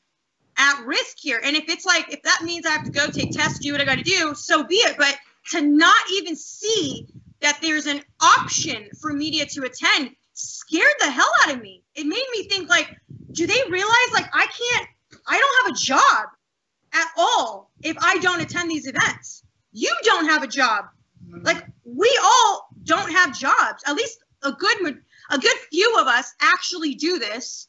at 0.59 0.85
risk 0.85 1.17
here. 1.19 1.41
And 1.43 1.57
if 1.57 1.71
it's 1.71 1.87
like 1.87 2.13
if 2.13 2.23
that 2.25 2.43
means 2.45 2.67
I 2.67 2.73
have 2.73 2.85
to 2.85 2.91
go 2.91 3.07
take 3.07 3.31
tests, 3.31 3.61
do 3.61 3.73
what 3.73 3.81
I 3.81 3.87
got 3.87 3.97
to 3.97 4.03
do, 4.03 4.35
so 4.35 4.63
be 4.63 4.75
it. 4.75 4.99
But 4.99 5.17
to 5.53 5.63
not 5.63 6.03
even 6.13 6.37
see 6.37 7.09
that 7.41 7.61
there's 7.63 7.87
an 7.87 8.03
option 8.21 8.91
for 9.01 9.15
media 9.15 9.47
to 9.47 9.63
attend 9.63 10.11
scared 10.35 10.93
the 11.01 11.11
hell 11.11 11.31
out 11.45 11.55
of 11.55 11.63
me. 11.63 11.83
It 11.95 12.05
made 12.05 12.27
me 12.33 12.43
think 12.43 12.69
like, 12.69 12.95
do 13.33 13.47
they 13.47 13.63
realize 13.71 14.13
like 14.13 14.29
I 14.35 14.47
can't 14.47 14.89
I 15.27 15.39
don't 15.39 15.65
have 15.65 15.75
a 15.75 15.79
job 15.79 16.29
at 16.93 17.09
all 17.17 17.71
if 17.83 17.97
I 18.01 18.19
don't 18.19 18.41
attend 18.41 18.71
these 18.71 18.87
events. 18.87 19.45
You 19.73 19.95
don't 20.03 20.27
have 20.27 20.43
a 20.43 20.47
job. 20.47 20.87
Mm-hmm. 21.27 21.45
Like 21.45 21.65
we 21.85 22.19
all 22.23 22.69
don't 22.85 23.11
have 23.11 23.39
jobs. 23.39 23.83
At 23.87 23.95
least 23.95 24.19
a 24.43 24.53
good 24.53 25.03
a 25.31 25.39
good 25.39 25.57
few 25.71 25.97
of 26.01 26.07
us 26.07 26.33
actually 26.41 26.95
do 26.95 27.19
this 27.19 27.69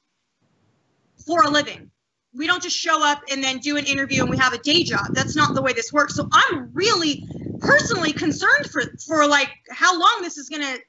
for 1.26 1.44
a 1.44 1.50
living. 1.50 1.92
We 2.34 2.48
don't 2.48 2.62
just 2.62 2.78
show 2.78 3.04
up 3.04 3.22
and 3.32 3.44
then 3.44 3.58
do 3.58 3.78
an 3.78 3.86
interview 3.86 4.22
and 4.22 4.30
we 4.30 4.38
have 4.38 4.54
a 4.54 4.60
day 4.60 4.84
job. 4.84 5.14
That's 5.14 5.36
not 5.36 5.56
the 5.56 5.62
way 5.62 5.74
this 5.74 5.92
works. 5.92 6.16
So 6.16 6.28
I'm 6.32 6.70
really 6.74 7.26
personally 7.60 8.14
concerned 8.14 8.68
for 8.72 8.84
for 9.06 9.28
like 9.28 9.50
how 9.70 10.00
long 10.00 10.20
this 10.22 10.38
is 10.38 10.48
going 10.50 10.62
to 10.62 10.80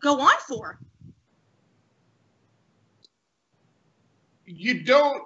go 0.00 0.20
on 0.20 0.34
for. 0.48 0.78
You 4.46 4.84
don't 4.84 5.22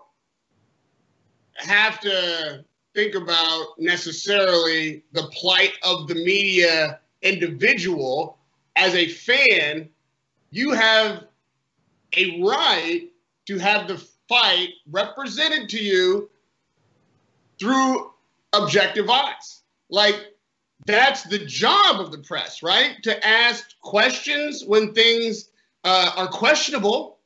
have 1.62 2.00
to 2.00 2.64
think 2.94 3.14
about 3.14 3.78
necessarily 3.78 5.04
the 5.12 5.24
plight 5.32 5.72
of 5.82 6.08
the 6.08 6.14
media 6.14 7.00
individual. 7.22 8.38
As 8.76 8.94
a 8.94 9.08
fan, 9.08 9.88
you 10.50 10.72
have 10.72 11.24
a 12.16 12.42
right 12.42 13.08
to 13.46 13.58
have 13.58 13.88
the 13.88 13.98
fight 14.28 14.70
represented 14.90 15.68
to 15.70 15.82
you 15.82 16.30
through 17.58 18.12
objective 18.52 19.08
eyes. 19.10 19.62
Like, 19.90 20.16
that's 20.86 21.24
the 21.24 21.38
job 21.38 22.00
of 22.00 22.10
the 22.10 22.18
press, 22.18 22.62
right? 22.62 22.96
To 23.02 23.26
ask 23.26 23.78
questions 23.82 24.64
when 24.64 24.94
things 24.94 25.50
uh, 25.84 26.12
are 26.16 26.28
questionable 26.28 27.18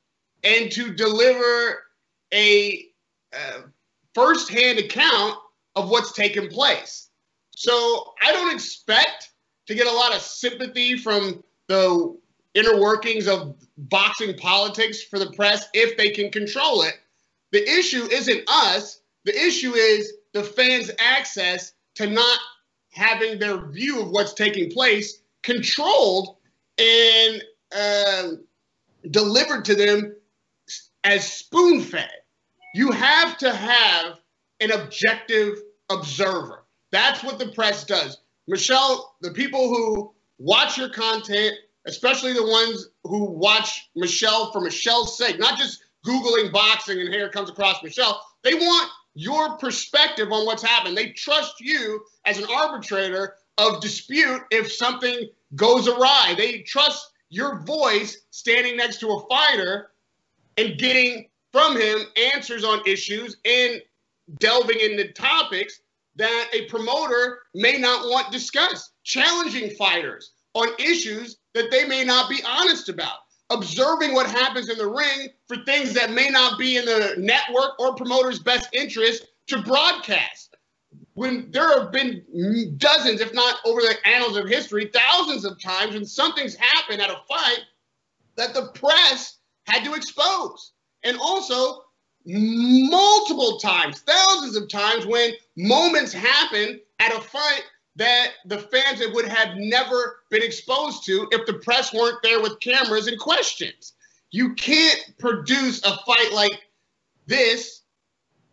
and 0.42 0.70
to 0.73 0.92
deliver 0.92 1.85
a 2.33 2.88
uh, 3.33 3.62
firsthand 4.14 4.79
account 4.79 5.37
of 5.77 5.90
what's 5.90 6.12
taken 6.12 6.48
place. 6.48 7.09
So 7.50 8.14
I 8.22 8.33
don't 8.33 8.53
expect 8.55 9.31
to 9.66 9.74
get 9.74 9.87
a 9.87 9.92
lot 9.92 10.14
of 10.14 10.20
sympathy 10.20 10.96
from 10.96 11.42
the 11.68 12.16
inner 12.55 12.81
workings 12.81 13.27
of 13.27 13.57
boxing 13.77 14.37
politics 14.37 15.03
for 15.03 15.18
the 15.18 15.31
press 15.33 15.66
if 15.74 15.96
they 15.96 16.11
can 16.11 16.31
control 16.31 16.83
it. 16.83 16.94
The 17.53 17.68
issue 17.68 18.05
isn't 18.11 18.42
us, 18.48 19.00
the 19.24 19.37
issue 19.37 19.74
is 19.74 20.14
the 20.33 20.42
fans' 20.42 20.90
access 20.98 21.72
to 21.96 22.09
not 22.09 22.38
having 22.90 23.38
their 23.38 23.66
view 23.70 24.03
of 24.03 24.11
what's 24.11 24.35
taking 24.35 24.70
place 24.70 25.22
controlled 25.42 26.37
and 26.79 27.42
uh, 27.77 28.29
delivered 29.11 29.64
to 29.66 29.74
them 29.74 30.16
as 31.05 31.31
spoon 31.31 31.81
fed. 31.81 32.11
You 32.75 32.91
have 32.91 33.39
to 33.39 33.55
have 33.55 34.19
an 34.59 34.73
objective 34.73 35.63
observer. 35.91 36.65
That's 36.91 37.23
what 37.23 37.39
the 37.39 37.53
press 37.53 37.85
does. 37.85 38.19
Michelle, 38.49 39.15
the 39.21 39.31
people 39.31 39.69
who 39.69 40.13
watch 40.39 40.77
your 40.77 40.89
content, 40.89 41.55
especially 41.87 42.33
the 42.33 42.43
ones 42.47 42.89
who 43.05 43.31
watch 43.31 43.89
Michelle 43.95 44.51
for 44.51 44.61
Michelle's 44.61 45.17
sake, 45.17 45.39
not 45.39 45.57
just 45.57 45.85
Googling 46.05 46.53
boxing 46.53 47.01
and 47.01 47.15
here 47.15 47.29
comes 47.29 47.49
across 47.49 47.81
Michelle, 47.83 48.21
they 48.43 48.55
want 48.55 48.91
your 49.15 49.57
perspective 49.57 50.33
on 50.33 50.45
what's 50.45 50.63
happened. 50.63 50.97
They 50.97 51.11
trust 51.11 51.61
you 51.61 52.05
as 52.25 52.39
an 52.39 52.47
arbitrator 52.53 53.37
of 53.57 53.81
dispute 53.81 54.43
if 54.51 54.73
something 54.73 55.29
goes 55.55 55.87
awry. 55.87 56.35
They 56.37 56.63
trust 56.63 57.13
your 57.31 57.61
voice 57.61 58.19
standing 58.31 58.77
next 58.77 58.99
to 58.99 59.13
a 59.13 59.27
fighter 59.29 59.93
and 60.57 60.77
getting 60.77 61.29
from 61.55 61.77
him 61.77 62.01
answers 62.35 62.64
on 62.64 62.81
issues 62.85 63.37
and 63.45 63.81
delving 64.40 64.81
into 64.81 65.12
topics 65.12 65.83
that 66.17 66.49
a 66.53 66.64
promoter 66.64 67.43
may 67.55 67.79
not 67.79 68.07
want 68.07 68.33
discussed, 68.33 68.90
challenging 69.05 69.71
fighters 69.71 70.33
on 70.55 70.67
issues 70.81 71.37
that 71.55 71.71
they 71.71 71.87
may 71.87 72.03
not 72.03 72.29
be 72.29 72.43
honest 72.45 72.88
about, 72.88 73.19
observing 73.51 74.14
what 74.14 74.29
happens 74.29 74.69
in 74.69 74.77
the 74.79 74.87
ring 74.87 75.29
for 75.47 75.57
things 75.64 75.93
that 75.95 76.11
may 76.11 76.29
not 76.29 76.59
be 76.59 76.77
in 76.77 76.87
the 76.87 77.14
network 77.19 77.79
or 77.79 77.95
promoter's 77.95 78.40
best 78.40 78.69
interest 78.73 79.25
to 79.47 79.62
broadcast. 79.62 80.57
When 81.12 81.53
there 81.53 81.79
have 81.79 81.93
been 81.93 82.25
dozens, 82.79 83.21
if 83.21 83.33
not 83.33 83.59
over 83.64 83.81
the 83.81 83.95
annals 84.05 84.37
of 84.37 84.49
history, 84.49 84.90
thousands 84.93 85.45
of 85.45 85.62
times 85.62 85.95
when 85.95 86.05
something's 86.05 86.57
happened 86.57 87.01
at 87.01 87.11
a 87.11 87.21
fight 87.29 87.61
that 88.35 88.55
the 88.55 88.73
press 88.75 89.38
had 89.69 89.85
to 89.85 89.95
expose. 89.95 90.73
And 91.05 91.19
also, 91.19 91.85
multiple 92.27 93.59
times, 93.59 94.01
thousands 94.01 94.57
of 94.57 94.69
times, 94.69 95.07
when 95.07 95.33
moments 95.57 96.12
happen 96.12 96.81
at 96.99 97.12
a 97.12 97.21
fight 97.21 97.62
that 97.97 98.33
the 98.47 98.59
fans 98.59 99.01
would 99.12 99.29
have 99.29 99.57
never 99.57 100.21
been 100.31 100.43
exposed 100.43 101.05
to 101.07 101.29
if 101.31 101.47
the 101.47 101.55
press 101.55 101.93
weren't 101.93 102.23
there 102.23 102.43
with 102.43 102.59
cameras 102.61 103.07
and 103.07 103.19
questions. 103.19 103.93
You 104.31 104.55
can't 104.55 105.12
produce 105.19 105.85
a 105.85 105.97
fight 106.05 106.33
like 106.33 106.61
this 107.27 107.83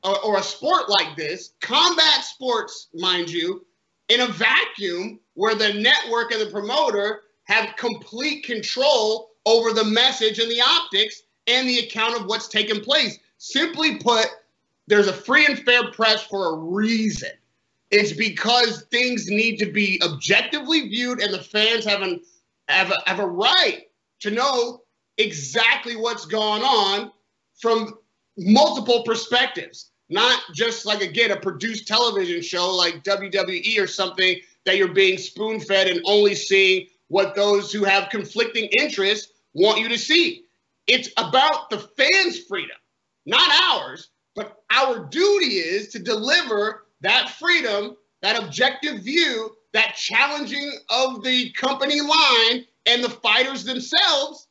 or, 0.04 0.20
or, 0.24 0.38
a 0.38 0.44
sport 0.44 0.90
like 0.90 1.16
this, 1.16 1.54
combat 1.62 2.24
sports, 2.24 2.88
mind 2.94 3.30
you, 3.30 3.66
in 4.10 4.22
a 4.22 4.28
vacuum 4.28 5.20
where 5.34 5.56
the 5.56 5.74
network 5.74 6.32
and 6.32 6.42
the 6.42 6.52
promoter 6.52 7.22
have 7.44 7.76
complete 7.78 8.44
control 8.44 9.32
over 9.46 9.74
the 9.74 9.84
message 9.84 10.40
and 10.40 10.50
the 10.52 10.62
optics 10.62 11.24
and 11.52 11.68
the 11.68 11.80
account 11.80 12.20
of 12.20 12.26
what's 12.28 12.48
taken 12.48 12.82
place. 12.82 13.20
Simply 13.38 13.98
put, 13.98 14.28
there's 14.88 15.08
a 15.08 15.14
free 15.14 15.46
and 15.46 15.60
fair 15.60 15.92
press 15.92 16.24
for 16.24 16.54
a 16.54 16.58
reason. 16.58 17.32
It's 17.90 18.14
because 18.14 18.84
things 18.84 19.30
need 19.30 19.58
to 19.58 19.66
be 19.66 20.02
objectively 20.04 20.88
viewed, 20.88 21.22
and 21.22 21.34
the 21.34 21.44
fans 21.44 21.86
have, 21.86 22.02
an, 22.02 22.22
have, 22.70 22.92
a, 22.92 23.10
have 23.10 23.20
a 23.20 23.28
right 23.28 23.88
to 24.22 24.32
know 24.32 24.82
exactly 25.18 25.96
what's 25.96 26.26
going 26.26 26.62
on 26.62 27.12
from 27.60 27.96
multiple 28.38 29.04
perspectives. 29.04 29.92
Not 30.10 30.42
just 30.54 30.86
like, 30.86 31.02
again, 31.02 31.32
a 31.32 31.38
produced 31.38 31.88
television 31.88 32.42
show 32.42 32.74
like 32.74 33.04
WWE 33.04 33.80
or 33.80 33.88
something 33.88 34.38
that 34.66 34.78
you're 34.78 34.94
being 34.94 35.18
spoon 35.18 35.60
fed 35.60 35.88
and 35.88 36.02
only 36.06 36.36
seeing 36.36 36.88
what 37.08 37.36
those 37.36 37.72
who 37.72 37.84
have 37.84 38.10
conflicting 38.10 38.70
interests 38.78 39.34
want 39.54 39.80
you 39.80 39.90
to 39.90 39.98
see. 39.98 40.46
It's 40.92 41.08
about 41.16 41.70
the 41.70 41.78
fans' 41.78 42.40
freedom, 42.50 42.76
not 43.26 43.50
ours, 43.64 44.10
but 44.36 44.58
our 44.74 45.06
duty 45.06 45.56
is 45.56 45.88
to 45.90 46.00
deliver 46.00 46.88
that 47.00 47.30
freedom, 47.30 47.96
that 48.22 48.44
objective 48.44 49.00
view, 49.00 49.56
that 49.72 49.96
challenging 49.96 50.70
of 50.90 51.24
the 51.24 51.50
company 51.54 52.02
line 52.02 52.66
and 52.86 53.02
the 53.02 53.10
fighters 53.10 53.64
themselves 53.64 54.50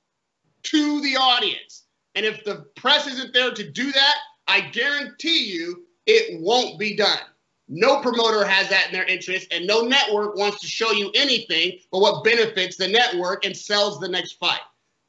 to 0.62 1.02
the 1.02 1.14
audience. 1.14 1.84
And 2.14 2.24
if 2.24 2.42
the 2.42 2.64
press 2.74 3.06
isn't 3.06 3.34
there 3.34 3.52
to 3.52 3.70
do 3.70 3.92
that, 3.92 4.16
I 4.48 4.62
guarantee 4.62 5.44
you 5.44 5.84
it 6.06 6.40
won't 6.40 6.78
be 6.78 6.96
done. 6.96 7.20
No 7.68 8.00
promoter 8.00 8.46
has 8.46 8.70
that 8.70 8.86
in 8.86 8.94
their 8.94 9.04
interest, 9.04 9.48
and 9.52 9.66
no 9.66 9.82
network 9.82 10.36
wants 10.36 10.58
to 10.60 10.66
show 10.66 10.90
you 10.92 11.10
anything 11.14 11.80
but 11.92 12.00
what 12.00 12.24
benefits 12.24 12.78
the 12.78 12.88
network 12.88 13.44
and 13.44 13.54
sells 13.54 14.00
the 14.00 14.08
next 14.08 14.38
fight. 14.38 14.60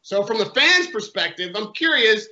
So, 0.01 0.23
from 0.23 0.39
the 0.39 0.45
fans' 0.45 0.87
perspective, 0.87 1.55
I'm 1.55 1.73
curious 1.73 2.27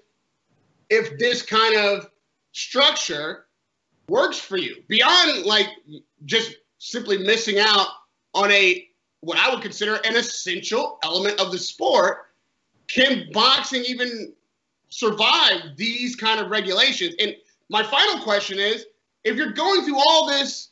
if 0.89 1.17
this 1.19 1.41
kind 1.41 1.75
of 1.75 2.10
structure 2.51 3.45
works 4.08 4.39
for 4.39 4.58
you 4.58 4.84
beyond 4.88 5.45
like 5.45 5.67
just 6.25 6.55
simply 6.79 7.17
missing 7.19 7.60
out 7.60 7.88
on 8.34 8.51
a 8.51 8.88
what 9.21 9.38
I 9.38 9.53
would 9.53 9.62
consider 9.62 9.95
an 10.05 10.15
essential 10.15 10.97
element 11.03 11.39
of 11.39 11.51
the 11.51 11.58
sport. 11.58 12.25
Can 12.88 13.29
boxing 13.32 13.84
even 13.84 14.34
survive 14.88 15.77
these 15.77 16.15
kind 16.15 16.39
of 16.39 16.49
regulations? 16.49 17.13
And 17.19 17.36
my 17.69 17.84
final 17.84 18.23
question 18.23 18.58
is 18.58 18.86
if 19.23 19.36
you're 19.36 19.51
going 19.51 19.84
through 19.84 19.99
all 19.99 20.27
this 20.27 20.69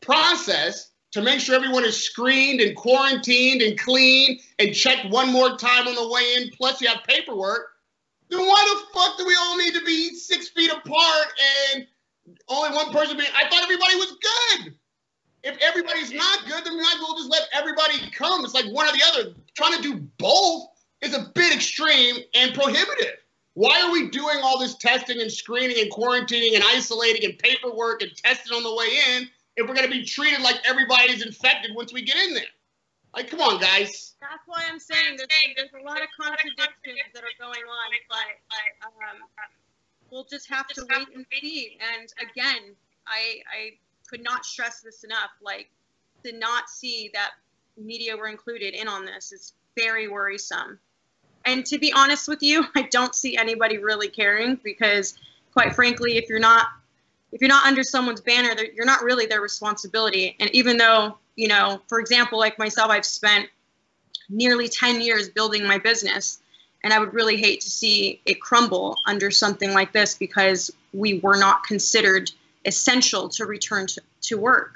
process 0.00 0.90
to 1.14 1.22
make 1.22 1.38
sure 1.38 1.54
everyone 1.54 1.84
is 1.84 1.96
screened 1.96 2.60
and 2.60 2.76
quarantined 2.76 3.62
and 3.62 3.78
clean 3.78 4.40
and 4.58 4.74
checked 4.74 5.08
one 5.10 5.32
more 5.32 5.56
time 5.56 5.86
on 5.86 5.94
the 5.94 6.08
way 6.08 6.34
in, 6.36 6.50
plus 6.50 6.80
you 6.80 6.88
have 6.88 7.04
paperwork, 7.04 7.68
then 8.30 8.40
why 8.40 8.64
the 8.64 8.98
fuck 8.98 9.16
do 9.16 9.24
we 9.24 9.36
all 9.40 9.56
need 9.56 9.74
to 9.74 9.84
be 9.84 10.12
six 10.16 10.48
feet 10.48 10.72
apart 10.72 11.28
and 11.72 11.86
only 12.48 12.74
one 12.74 12.92
person 12.92 13.16
being? 13.16 13.30
I 13.32 13.48
thought 13.48 13.62
everybody 13.62 13.94
was 13.94 14.16
good. 14.20 14.74
If 15.44 15.56
everybody's 15.62 16.10
not 16.10 16.46
good, 16.48 16.64
then 16.64 16.76
we 16.76 16.82
might 16.82 16.96
as 16.96 17.00
well 17.00 17.16
just 17.16 17.30
let 17.30 17.42
everybody 17.52 18.10
come. 18.10 18.44
It's 18.44 18.54
like 18.54 18.66
one 18.72 18.88
or 18.88 18.92
the 18.92 19.02
other. 19.06 19.34
Trying 19.56 19.76
to 19.76 19.82
do 19.82 20.00
both 20.18 20.66
is 21.00 21.14
a 21.14 21.30
bit 21.36 21.54
extreme 21.54 22.16
and 22.34 22.52
prohibitive. 22.54 23.18
Why 23.52 23.80
are 23.82 23.92
we 23.92 24.08
doing 24.08 24.38
all 24.42 24.58
this 24.58 24.74
testing 24.74 25.20
and 25.20 25.30
screening 25.30 25.78
and 25.80 25.92
quarantining 25.92 26.56
and 26.56 26.64
isolating 26.64 27.24
and 27.24 27.38
paperwork 27.38 28.02
and 28.02 28.10
testing 28.16 28.56
on 28.56 28.64
the 28.64 28.74
way 28.74 28.88
in 29.14 29.28
if 29.56 29.68
we're 29.68 29.74
going 29.74 29.86
to 29.86 29.92
be 29.92 30.04
treated 30.04 30.40
like 30.40 30.56
everybody's 30.64 31.24
infected 31.24 31.74
once 31.74 31.92
we 31.92 32.02
get 32.02 32.16
in 32.16 32.34
there? 32.34 32.44
Like, 33.14 33.30
come 33.30 33.40
on, 33.40 33.60
guys. 33.60 34.14
That's 34.20 34.42
why 34.46 34.64
I'm 34.68 34.80
saying 34.80 35.16
there's, 35.16 35.28
there's 35.56 35.82
a 35.82 35.86
lot 35.86 36.02
of 36.02 36.08
contradictions 36.20 36.98
that 37.14 37.22
are 37.22 37.36
going 37.38 37.62
on, 37.62 37.90
but 38.08 38.86
um, 38.86 39.46
we'll 40.10 40.24
just 40.24 40.48
have 40.50 40.66
to 40.68 40.86
wait 40.90 41.08
and 41.14 41.24
see. 41.40 41.78
And 41.80 42.12
again, 42.20 42.74
I, 43.06 43.40
I 43.52 43.70
could 44.08 44.22
not 44.22 44.44
stress 44.44 44.80
this 44.80 45.04
enough. 45.04 45.30
Like, 45.40 45.70
to 46.24 46.36
not 46.36 46.68
see 46.68 47.10
that 47.14 47.32
media 47.76 48.16
were 48.16 48.28
included 48.28 48.74
in 48.74 48.88
on 48.88 49.04
this 49.04 49.32
is 49.32 49.52
very 49.76 50.08
worrisome. 50.08 50.78
And 51.44 51.64
to 51.66 51.78
be 51.78 51.92
honest 51.92 52.26
with 52.26 52.42
you, 52.42 52.64
I 52.74 52.82
don't 52.90 53.14
see 53.14 53.36
anybody 53.36 53.78
really 53.78 54.08
caring 54.08 54.58
because, 54.64 55.18
quite 55.52 55.74
frankly, 55.74 56.16
if 56.16 56.28
you're 56.28 56.38
not 56.38 56.68
if 57.34 57.40
you're 57.40 57.48
not 57.48 57.66
under 57.66 57.82
someone's 57.82 58.20
banner, 58.20 58.54
you're 58.74 58.86
not 58.86 59.02
really 59.02 59.26
their 59.26 59.40
responsibility. 59.40 60.36
And 60.38 60.48
even 60.54 60.76
though, 60.76 61.18
you 61.34 61.48
know, 61.48 61.82
for 61.88 61.98
example, 61.98 62.38
like 62.38 62.60
myself, 62.60 62.90
I've 62.90 63.04
spent 63.04 63.48
nearly 64.30 64.68
10 64.68 65.00
years 65.00 65.28
building 65.28 65.66
my 65.66 65.78
business, 65.78 66.38
and 66.84 66.92
I 66.92 67.00
would 67.00 67.12
really 67.12 67.36
hate 67.36 67.60
to 67.62 67.70
see 67.70 68.22
it 68.24 68.40
crumble 68.40 68.96
under 69.04 69.32
something 69.32 69.72
like 69.72 69.92
this 69.92 70.14
because 70.14 70.70
we 70.92 71.18
were 71.18 71.36
not 71.36 71.64
considered 71.64 72.30
essential 72.66 73.28
to 73.30 73.46
return 73.46 73.88
to, 73.88 74.00
to 74.22 74.38
work. 74.38 74.74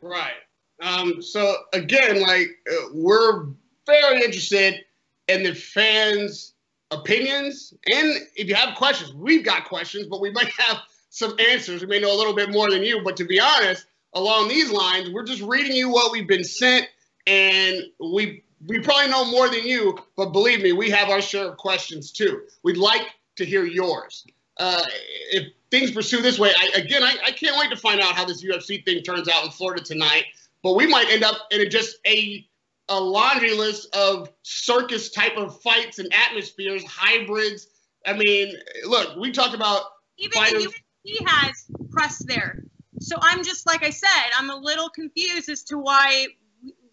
Right. 0.00 0.32
Um, 0.80 1.20
so 1.20 1.54
again, 1.74 2.22
like 2.22 2.48
uh, 2.70 2.86
we're 2.94 3.44
very 3.86 4.24
interested 4.24 4.86
in 5.28 5.42
the 5.42 5.54
fans' 5.54 6.54
opinions, 6.90 7.74
and 7.92 8.22
if 8.36 8.48
you 8.48 8.54
have 8.54 8.74
questions, 8.74 9.12
we've 9.12 9.44
got 9.44 9.66
questions, 9.66 10.06
but 10.06 10.22
we 10.22 10.30
might 10.30 10.50
have 10.58 10.78
some 11.14 11.36
answers. 11.38 11.80
We 11.80 11.86
may 11.86 12.00
know 12.00 12.12
a 12.12 12.18
little 12.18 12.34
bit 12.34 12.50
more 12.50 12.68
than 12.68 12.82
you, 12.82 13.00
but 13.04 13.16
to 13.18 13.24
be 13.24 13.38
honest, 13.38 13.86
along 14.14 14.48
these 14.48 14.72
lines, 14.72 15.10
we're 15.10 15.22
just 15.22 15.42
reading 15.42 15.72
you 15.72 15.88
what 15.88 16.10
we've 16.10 16.26
been 16.26 16.42
sent, 16.42 16.88
and 17.28 17.84
we 18.00 18.42
we 18.66 18.80
probably 18.80 19.10
know 19.10 19.24
more 19.24 19.48
than 19.48 19.64
you, 19.64 19.96
but 20.16 20.32
believe 20.32 20.60
me, 20.60 20.72
we 20.72 20.90
have 20.90 21.10
our 21.10 21.20
share 21.20 21.50
of 21.50 21.56
questions 21.56 22.10
too. 22.10 22.42
We'd 22.64 22.78
like 22.78 23.02
to 23.36 23.44
hear 23.44 23.64
yours. 23.64 24.26
Uh, 24.58 24.82
if 25.30 25.52
things 25.70 25.92
pursue 25.92 26.20
this 26.20 26.38
way, 26.38 26.50
I, 26.56 26.80
again, 26.80 27.04
I, 27.04 27.14
I 27.26 27.30
can't 27.30 27.56
wait 27.58 27.70
to 27.70 27.76
find 27.76 28.00
out 28.00 28.14
how 28.14 28.24
this 28.24 28.44
UFC 28.44 28.84
thing 28.84 29.02
turns 29.02 29.28
out 29.28 29.44
in 29.44 29.50
Florida 29.50 29.84
tonight. 29.84 30.24
But 30.64 30.74
we 30.74 30.86
might 30.86 31.10
end 31.10 31.22
up 31.22 31.36
in 31.52 31.60
a, 31.60 31.68
just 31.68 31.98
a 32.08 32.44
a 32.88 33.00
laundry 33.00 33.54
list 33.54 33.94
of 33.94 34.30
circus 34.42 35.10
type 35.10 35.36
of 35.36 35.60
fights 35.62 36.00
and 36.00 36.12
atmospheres, 36.12 36.84
hybrids. 36.84 37.68
I 38.04 38.14
mean, 38.14 38.54
look, 38.84 39.16
we 39.16 39.30
talked 39.30 39.54
about 39.54 39.82
even 40.18 40.32
fighters. 40.32 40.64
the 40.64 40.72
UFC 41.06 41.16
has 41.26 41.64
press 41.90 42.18
there. 42.18 42.64
So 43.00 43.16
I'm 43.20 43.42
just 43.44 43.66
like 43.66 43.84
I 43.84 43.90
said, 43.90 44.30
I'm 44.38 44.50
a 44.50 44.56
little 44.56 44.88
confused 44.88 45.48
as 45.48 45.62
to 45.64 45.78
why 45.78 46.26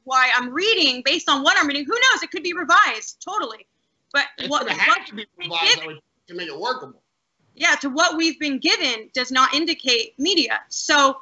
why 0.04 0.30
I'm 0.36 0.50
reading 0.52 1.02
based 1.06 1.30
on 1.30 1.44
what 1.44 1.58
I'm 1.58 1.68
reading. 1.68 1.86
Who 1.86 1.94
knows? 1.94 2.24
It 2.24 2.32
could 2.32 2.44
be 2.44 2.54
revised 2.54 3.24
totally. 3.24 3.68
But 4.14 4.26
it's 4.38 4.50
what, 4.50 4.68
have 4.70 5.06
to 5.06 5.16
be 5.16 5.26
revised 5.38 5.82
given, 5.82 6.00
to 6.28 6.36
make 6.36 6.48
it 6.48 6.60
workable. 6.60 7.02
Yeah, 7.56 7.76
to 7.76 7.90
what 7.90 8.18
we've 8.18 8.40
been 8.40 8.60
given 8.60 9.10
does 9.14 9.32
not 9.32 9.54
indicate 9.54 10.18
media. 10.20 10.60
So 10.70 11.18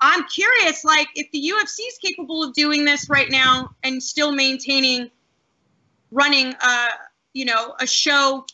I'm 0.00 0.24
curious, 0.24 0.84
like, 0.84 1.08
if 1.16 1.30
the 1.32 1.40
UFC 1.40 1.80
is 1.88 1.98
capable 2.00 2.44
of 2.44 2.52
doing 2.52 2.84
this 2.84 3.08
right 3.08 3.30
now 3.30 3.70
and 3.82 4.00
still 4.00 4.30
maintaining 4.30 5.10
running 6.10 6.54
a, 6.60 6.88
you 7.32 7.44
know, 7.44 7.74
a 7.80 7.86
show 7.86 8.46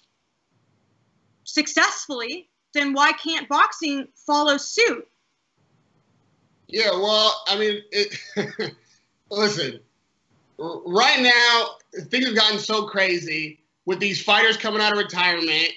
successfully, 1.45 2.49
then 2.75 2.93
why 2.93 3.13
can't 3.13 3.49
boxing 3.49 4.09
follow 4.15 4.57
suit? 4.57 5.09
Yeah, 6.69 6.91
well, 6.91 7.43
I 7.49 7.59
mean, 7.59 7.83
it, 7.93 8.19
listen, 9.31 9.81
right 10.59 11.21
now 11.21 11.67
things 12.07 12.27
have 12.27 12.35
gotten 12.35 12.59
so 12.59 12.87
crazy 12.87 13.61
with 13.87 14.01
these 14.01 14.23
fighters 14.23 14.57
coming 14.57 14.81
out 14.81 14.93
of 14.93 14.99
retirement, 14.99 15.71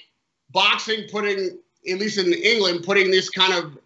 boxing 0.50 1.04
putting, 1.10 1.58
at 1.88 1.98
least 1.98 2.18
in 2.18 2.32
England, 2.32 2.84
putting 2.84 3.10
this 3.10 3.30
kind 3.30 3.52
of 3.52 3.78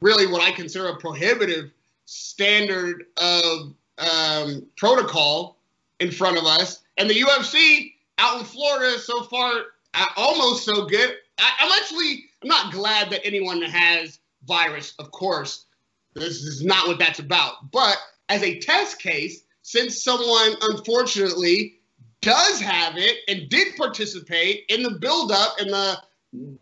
really 0.00 0.26
what 0.26 0.42
I 0.42 0.52
consider 0.52 0.88
a 0.88 0.96
prohibitive 0.96 1.70
standard 2.06 3.06
of 3.18 3.74
um, 3.98 4.66
protocol 4.76 5.58
in 6.00 6.10
front 6.10 6.38
of 6.38 6.44
us. 6.44 6.82
And 6.96 7.08
the 7.08 7.20
UFC 7.20 7.92
out 8.18 8.40
in 8.40 8.44
Florida 8.44 8.98
so 8.98 9.24
far, 9.24 9.52
uh, 9.94 10.06
almost 10.16 10.64
so 10.64 10.86
good. 10.86 11.16
I, 11.38 11.52
I'm 11.60 11.72
actually 11.72 12.24
I'm 12.42 12.48
not 12.48 12.72
glad 12.72 13.10
that 13.10 13.26
anyone 13.26 13.62
has 13.62 14.20
virus, 14.46 14.94
of 14.98 15.10
course. 15.10 15.66
This 16.14 16.42
is 16.42 16.64
not 16.64 16.86
what 16.86 16.98
that's 16.98 17.18
about. 17.18 17.70
But 17.72 17.96
as 18.28 18.42
a 18.42 18.58
test 18.60 19.00
case, 19.00 19.42
since 19.62 20.02
someone 20.02 20.54
unfortunately 20.62 21.80
does 22.20 22.60
have 22.60 22.94
it 22.96 23.18
and 23.28 23.48
did 23.48 23.76
participate 23.76 24.64
in 24.68 24.82
the 24.82 24.98
buildup 24.98 25.58
and 25.60 25.70
the 25.70 25.98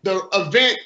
the 0.05 0.23
event 0.33 0.79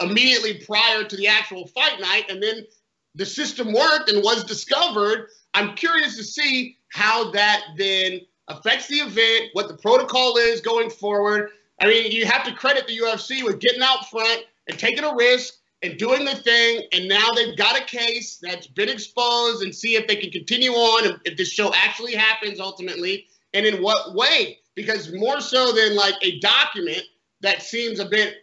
immediately 0.00 0.62
prior 0.66 1.04
to 1.04 1.16
the 1.16 1.26
actual 1.26 1.66
fight 1.68 1.98
night, 2.00 2.24
and 2.28 2.42
then 2.42 2.66
the 3.14 3.24
system 3.24 3.72
worked 3.72 4.10
and 4.10 4.22
was 4.22 4.44
discovered. 4.44 5.28
I'm 5.54 5.74
curious 5.74 6.16
to 6.16 6.24
see 6.24 6.76
how 6.88 7.30
that 7.30 7.62
then 7.78 8.20
affects 8.48 8.88
the 8.88 8.96
event, 8.96 9.50
what 9.54 9.68
the 9.68 9.78
protocol 9.78 10.36
is 10.36 10.60
going 10.60 10.90
forward. 10.90 11.50
I 11.80 11.86
mean, 11.86 12.10
you 12.10 12.26
have 12.26 12.44
to 12.44 12.54
credit 12.54 12.86
the 12.86 12.98
UFC 12.98 13.42
with 13.44 13.60
getting 13.60 13.82
out 13.82 14.08
front 14.08 14.44
and 14.66 14.78
taking 14.78 15.04
a 15.04 15.14
risk 15.14 15.54
and 15.82 15.98
doing 15.98 16.24
the 16.24 16.34
thing. 16.34 16.82
And 16.92 17.08
now 17.08 17.30
they've 17.32 17.56
got 17.56 17.78
a 17.78 17.84
case 17.84 18.38
that's 18.40 18.66
been 18.66 18.88
exposed 18.88 19.62
and 19.62 19.74
see 19.74 19.94
if 19.94 20.06
they 20.06 20.16
can 20.16 20.30
continue 20.30 20.72
on, 20.72 21.20
if 21.24 21.36
this 21.36 21.50
show 21.50 21.72
actually 21.74 22.14
happens 22.14 22.60
ultimately, 22.60 23.26
and 23.52 23.66
in 23.66 23.82
what 23.82 24.14
way. 24.14 24.58
Because 24.74 25.12
more 25.12 25.40
so 25.40 25.72
than 25.72 25.96
like 25.96 26.14
a 26.22 26.38
document 26.40 27.02
that 27.40 27.62
seems 27.62 27.98
a 27.98 28.06
bit 28.06 28.36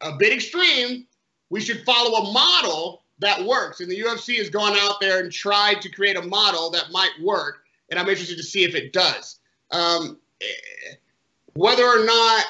a 0.00 0.16
bit 0.16 0.32
extreme, 0.32 1.06
we 1.50 1.60
should 1.60 1.84
follow 1.84 2.18
a 2.18 2.32
model 2.32 3.04
that 3.20 3.44
works. 3.44 3.80
And 3.80 3.90
the 3.90 4.00
UFC 4.00 4.38
has 4.38 4.50
gone 4.50 4.76
out 4.80 5.00
there 5.00 5.20
and 5.20 5.30
tried 5.30 5.80
to 5.82 5.88
create 5.88 6.16
a 6.16 6.22
model 6.22 6.70
that 6.70 6.90
might 6.90 7.12
work. 7.22 7.62
And 7.90 8.00
I'm 8.00 8.08
interested 8.08 8.36
to 8.36 8.42
see 8.42 8.64
if 8.64 8.74
it 8.74 8.92
does. 8.92 9.38
Um, 9.70 10.18
whether 11.54 11.84
or 11.84 12.04
not 12.04 12.44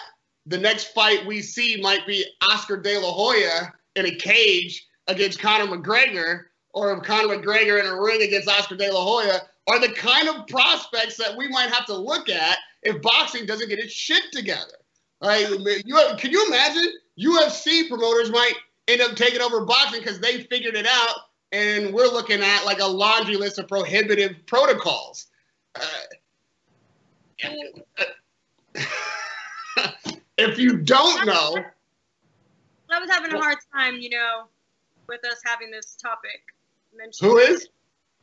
the 0.47 0.59
next 0.59 0.93
fight 0.93 1.27
we 1.27 1.41
see 1.41 1.81
might 1.81 2.07
be 2.07 2.25
Oscar 2.51 2.77
De 2.77 2.99
La 2.99 3.13
Hoya 3.13 3.73
in 3.97 4.07
a 4.07 4.15
cage 4.15 4.87
against 5.09 5.41
Conor 5.41 5.77
McGregor, 5.77 6.45
or 6.75 6.93
if 6.93 7.03
Conor 7.03 7.37
McGregor 7.37 7.81
in 7.81 7.87
a 7.87 8.01
ring 8.01 8.23
against 8.23 8.49
Oscar 8.49 8.77
De 8.77 8.91
La 8.91 9.03
Hoya, 9.03 9.41
are 9.69 9.79
the 9.79 9.93
kind 9.93 10.29
of 10.29 10.47
prospects 10.49 11.17
that 11.17 11.37
we 11.37 11.49
might 11.49 11.71
have 11.71 11.87
to 11.87 11.97
look 11.97 12.29
at 12.29 12.59
if 12.83 13.01
boxing 13.03 13.47
doesn't 13.47 13.69
get 13.69 13.79
its 13.79 13.93
shit 13.93 14.25
together. 14.33 14.75
Like, 15.21 15.47
you, 15.85 15.97
can 16.19 16.33
you 16.33 16.47
imagine 16.49 16.93
UFC 17.19 17.89
promoters 17.89 18.31
might 18.31 18.55
end 18.89 19.03
up 19.03 19.15
taking 19.15 19.41
over 19.41 19.65
boxing 19.65 20.01
because 20.01 20.19
they 20.19 20.43
figured 20.45 20.75
it 20.75 20.87
out 20.87 21.17
and 21.53 21.95
we're 21.95 22.09
looking 22.09 22.41
at 22.41 22.65
like 22.65 22.81
a 22.81 22.87
laundry 22.87 23.37
list 23.37 23.59
of 23.59 23.69
prohibitive 23.69 24.35
protocols. 24.47 25.27
Uh, 25.75 25.85
if 30.39 30.59
you 30.59 30.79
don't 30.79 31.27
know, 31.27 31.57
I 32.91 32.99
was 33.01 33.11
having 33.11 33.33
a 33.33 33.39
hard 33.39 33.59
time, 33.75 33.97
you 33.97 34.11
know, 34.11 34.45
with 35.09 35.25
us 35.25 35.41
having 35.45 35.71
this 35.71 35.97
topic 35.97 36.43
mentioned. 36.97 37.31
who 37.31 37.39
is? 37.39 37.69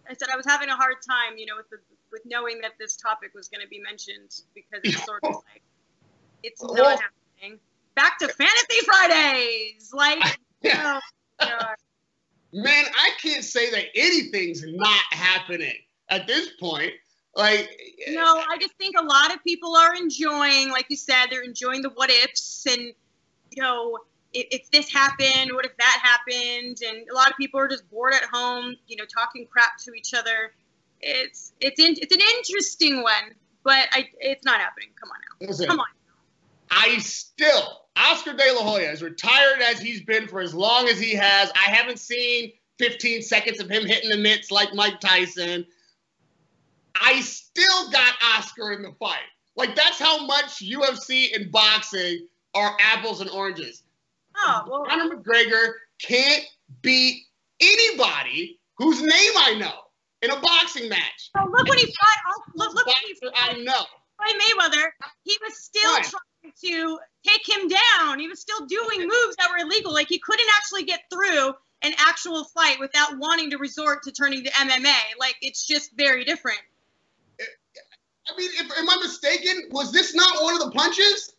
I 0.10 0.14
said 0.14 0.30
I 0.34 0.38
was 0.38 0.46
having 0.46 0.70
a 0.70 0.76
hard 0.76 0.96
time, 1.08 1.38
you 1.38 1.46
know, 1.46 1.56
with 1.58 1.70
the 1.70 1.78
with 2.12 2.22
knowing 2.26 2.60
that 2.62 2.72
this 2.80 2.96
topic 2.96 3.32
was 3.36 3.48
going 3.50 3.62
to 3.62 3.68
be 3.68 3.80
mentioned 3.80 4.42
because 4.56 4.82
it's 4.84 5.06
sort 5.06 5.24
of 5.24 5.36
like 5.54 5.62
it's 6.44 6.62
not 6.64 6.74
Well- 6.74 6.98
happening. 6.98 7.60
Back 7.96 8.18
to 8.20 8.30
Fantasy 8.30 8.86
Fridays, 8.86 9.92
like 9.94 10.40
you 10.62 10.74
know, 10.74 11.00
uh, 11.40 11.66
Man, 12.54 12.86
I 12.98 13.12
can't 13.22 13.44
say 13.44 13.70
that 13.72 13.86
anything's 13.94 14.64
not 14.66 15.04
happening 15.12 15.76
at 16.10 16.26
this 16.26 16.50
point. 16.60 16.94
Like, 17.40 17.70
no, 18.10 18.44
I 18.50 18.58
just 18.60 18.74
think 18.76 18.96
a 19.00 19.04
lot 19.04 19.34
of 19.34 19.42
people 19.46 19.76
are 19.78 19.96
enjoying, 19.96 20.72
like 20.72 20.88
you 20.90 20.98
said, 20.98 21.28
they're 21.32 21.42
enjoying 21.42 21.82
the 21.82 21.90
what 21.90 22.12
ifs 22.12 22.66
and 22.70 22.94
you 23.52 23.64
know. 23.64 23.98
If, 24.32 24.46
if 24.52 24.72
this 24.72 24.94
happened, 24.94 25.50
what 25.54 25.66
if 25.66 25.76
that 25.78 26.00
happened? 26.04 26.78
And 26.88 27.10
a 27.10 27.16
lot 27.16 27.32
of 27.32 27.38
people 27.38 27.60
are 27.60 27.68
just 27.68 27.90
bored 27.90 28.14
at 28.14 28.26
home, 28.32 28.76
you 28.88 28.96
know, 28.96 29.06
talking 29.06 29.48
crap 29.48 29.78
to 29.86 29.94
each 29.94 30.14
other. 30.14 30.54
It's 31.02 31.54
it's 31.62 31.80
in, 31.80 31.96
it's 32.00 32.14
an 32.14 32.22
interesting 32.38 33.02
one, 33.02 33.34
but 33.64 33.88
I 33.92 34.10
it's 34.20 34.46
not 34.46 34.60
happening. 34.60 34.90
Come 35.00 35.10
on 35.10 35.18
now, 35.42 35.48
listen, 35.48 35.68
come 35.68 35.80
on. 35.80 35.88
I 36.70 36.98
still, 37.00 37.82
Oscar 37.96 38.34
De 38.34 38.54
La 38.54 38.62
Hoya, 38.62 38.90
as 38.90 39.02
retired 39.02 39.62
as 39.62 39.80
he's 39.80 40.02
been 40.02 40.28
for 40.28 40.42
as 40.42 40.54
long 40.54 40.88
as 40.88 41.00
he 41.00 41.16
has, 41.16 41.52
I 41.56 41.72
haven't 41.72 42.00
seen 42.00 42.52
15 42.78 43.24
seconds 43.24 43.60
of 43.60 43.70
him 43.70 43.86
hitting 43.86 44.10
the 44.10 44.18
mitts 44.18 44.52
like 44.52 44.74
Mike 44.74 45.00
Tyson. 45.00 45.66
I 47.02 47.22
still 47.22 47.90
got 47.92 48.14
Oscar 48.36 48.72
in 48.74 48.82
the 48.82 48.92
fight. 49.00 49.20
Like, 49.56 49.76
that's 49.76 50.00
how 50.00 50.26
much 50.26 50.60
UFC 50.64 51.36
and 51.36 51.52
boxing 51.52 52.28
are 52.56 52.76
apples 52.80 53.22
and 53.22 53.30
oranges. 53.30 53.84
Oh 54.38 54.64
well, 54.70 54.86
Conor 54.86 55.16
McGregor 55.18 55.72
can't 56.02 56.44
beat 56.82 57.24
anybody 57.60 58.60
whose 58.78 59.02
name 59.02 59.32
I 59.38 59.56
know 59.60 59.74
in 60.22 60.32
a 60.32 60.40
boxing 60.40 60.90
match. 60.90 61.30
So 61.36 61.44
look 61.50 61.68
when 61.68 61.78
he 61.78 61.86
fought. 61.86 62.18
oh, 62.28 62.42
Look, 62.56 62.74
look 62.74 62.86
when 62.86 62.96
he 63.08 63.14
fought 63.16 63.34
I 63.36 63.54
know. 63.64 63.84
By 64.18 64.32
Mayweather. 64.40 64.88
He 65.24 65.38
was 65.42 65.58
still 65.64 65.94
Right. 65.94 66.04
trying 66.04 66.54
to 66.64 67.00
take 67.26 67.48
him 67.48 67.68
down. 67.70 68.20
He 68.20 68.28
was 68.28 68.40
still 68.42 68.66
doing 68.66 69.02
moves 69.02 69.36
that 69.38 69.50
were 69.50 69.58
illegal. 69.58 69.94
Like 69.94 70.08
he 70.10 70.20
couldn't 70.20 70.50
actually 70.56 70.84
get 70.84 71.02
through 71.12 71.54
an 71.82 71.94
actual 71.98 72.44
fight 72.46 72.80
without 72.80 73.18
wanting 73.18 73.50
to 73.52 73.58
resort 73.58 74.04
to 74.04 74.12
turning 74.12 74.44
to 74.44 74.50
MMA. 74.52 74.94
Like 75.20 75.36
it's 75.42 75.66
just 75.66 75.92
very 75.96 76.26
different. 76.26 76.60
I 78.32 78.38
mean, 78.38 78.50
if, 78.54 78.72
am 78.78 78.90
I 78.90 78.98
mistaken? 79.02 79.70
Was 79.72 79.92
this 79.92 80.14
not 80.16 80.42
one 80.44 80.54
of 80.54 80.60
the 80.62 80.72
punches? 80.72 81.34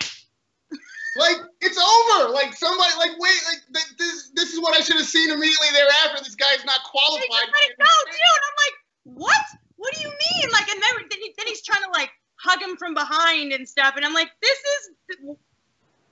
like, 1.16 1.38
it's 1.60 1.78
over. 1.78 2.32
Like, 2.32 2.54
somebody, 2.54 2.92
like, 2.98 3.12
wait, 3.18 3.40
like, 3.48 3.62
th- 3.74 3.96
this 3.98 4.30
this 4.34 4.52
is 4.52 4.60
what 4.60 4.76
I 4.76 4.80
should 4.80 4.96
have 4.96 5.06
seen 5.06 5.30
immediately 5.30 5.68
thereafter. 5.72 6.22
This 6.22 6.34
guy's 6.34 6.64
not 6.64 6.80
He 6.82 6.88
qualified. 6.90 7.26
just 7.28 7.52
let 7.52 7.70
it 7.70 7.78
go. 7.78 7.84
And 8.10 8.44
I'm 8.46 8.56
like, 8.64 8.76
what? 9.18 9.44
What 9.76 9.94
do 9.94 10.00
you 10.02 10.08
mean? 10.08 10.50
Like, 10.52 10.68
and 10.70 10.80
then, 10.82 10.90
then, 11.10 11.18
he, 11.20 11.34
then 11.36 11.46
he's 11.46 11.62
trying 11.62 11.82
to 11.82 11.90
like 11.90 12.10
hug 12.36 12.60
him 12.62 12.76
from 12.76 12.94
behind 12.94 13.52
and 13.52 13.68
stuff. 13.68 13.94
And 13.96 14.04
I'm 14.04 14.14
like, 14.14 14.30
this 14.40 14.58
is 14.58 15.36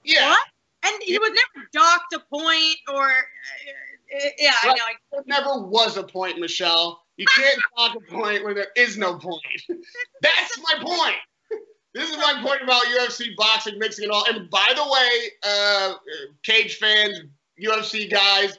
Yeah. 0.03 0.29
what? 0.29 0.47
And 0.83 1.01
he 1.03 1.17
was 1.17 1.29
never 1.31 1.67
docked 1.73 2.13
a 2.13 2.19
point 2.19 2.77
or, 2.93 3.09
uh, 3.09 3.94
uh, 4.13 4.29
yeah, 4.39 4.53
I 4.63 4.67
know. 4.67 4.73
I- 4.73 4.95
There 5.11 5.23
never 5.27 5.59
was 5.61 5.97
a 5.97 6.03
point, 6.03 6.39
Michelle. 6.39 7.01
You 7.17 7.25
can't 7.35 7.59
talk 7.77 7.95
a 7.95 8.11
point 8.11 8.43
where 8.43 8.53
there 8.53 8.67
is 8.75 8.97
no 8.97 9.17
point. 9.17 9.41
That's 10.21 10.59
my 10.59 10.83
point. 10.83 11.15
This 11.93 12.09
is 12.09 12.17
my 12.17 12.41
point 12.43 12.61
about 12.61 12.83
UFC 12.87 13.35
boxing, 13.37 13.79
mixing 13.79 14.05
it 14.05 14.11
all. 14.11 14.25
And 14.27 14.49
by 14.49 14.73
the 14.75 14.83
way, 14.83 15.31
uh, 15.43 15.93
cage 16.43 16.75
fans, 16.75 17.21
UFC 17.61 18.11
guys, 18.11 18.57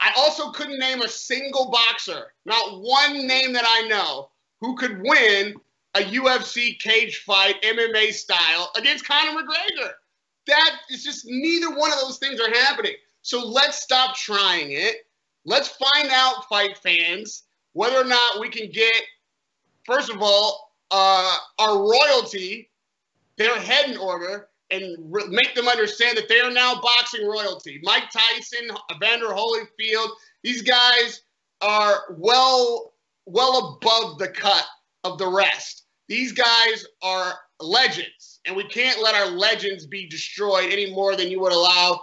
I 0.00 0.12
also 0.16 0.50
couldn't 0.50 0.78
name 0.78 1.02
a 1.02 1.08
single 1.08 1.70
boxer, 1.70 2.32
not 2.46 2.80
one 2.80 3.26
name 3.26 3.52
that 3.52 3.64
I 3.68 3.86
know, 3.88 4.30
who 4.62 4.76
could 4.76 5.02
win 5.02 5.56
a 5.94 6.00
UFC 6.00 6.78
cage 6.80 7.18
fight, 7.18 7.60
MMA 7.62 8.12
style, 8.14 8.72
against 8.78 9.06
Conor 9.06 9.38
McGregor. 9.38 9.90
That 10.46 10.76
is 10.88 11.04
just 11.04 11.26
neither 11.26 11.68
one 11.76 11.92
of 11.92 11.98
those 11.98 12.16
things 12.16 12.40
are 12.40 12.50
happening. 12.50 12.94
So 13.22 13.46
let's 13.46 13.80
stop 13.80 14.16
trying 14.16 14.72
it. 14.72 14.96
Let's 15.44 15.68
find 15.68 16.08
out, 16.10 16.48
fight 16.48 16.76
fans, 16.78 17.44
whether 17.72 17.96
or 17.96 18.04
not 18.04 18.40
we 18.40 18.48
can 18.48 18.70
get, 18.70 19.02
first 19.84 20.10
of 20.10 20.20
all, 20.20 20.74
uh, 20.90 21.36
our 21.58 21.78
royalty, 21.78 22.70
their 23.36 23.58
head 23.58 23.90
in 23.90 23.96
order, 23.96 24.48
and 24.70 24.96
re- 25.12 25.28
make 25.28 25.54
them 25.54 25.68
understand 25.68 26.16
that 26.16 26.28
they 26.28 26.40
are 26.40 26.50
now 26.50 26.80
boxing 26.80 27.26
royalty. 27.26 27.80
Mike 27.82 28.10
Tyson, 28.10 28.70
Evander 28.94 29.28
Holyfield, 29.28 30.08
these 30.42 30.62
guys 30.62 31.22
are 31.60 32.14
well, 32.16 32.92
well 33.26 33.78
above 33.82 34.18
the 34.18 34.28
cut 34.28 34.64
of 35.04 35.18
the 35.18 35.26
rest. 35.26 35.84
These 36.08 36.32
guys 36.32 36.84
are 37.02 37.34
legends, 37.60 38.40
and 38.44 38.56
we 38.56 38.64
can't 38.64 39.02
let 39.02 39.14
our 39.14 39.28
legends 39.28 39.86
be 39.86 40.08
destroyed 40.08 40.72
any 40.72 40.92
more 40.92 41.16
than 41.16 41.30
you 41.30 41.40
would 41.40 41.52
allow 41.52 42.02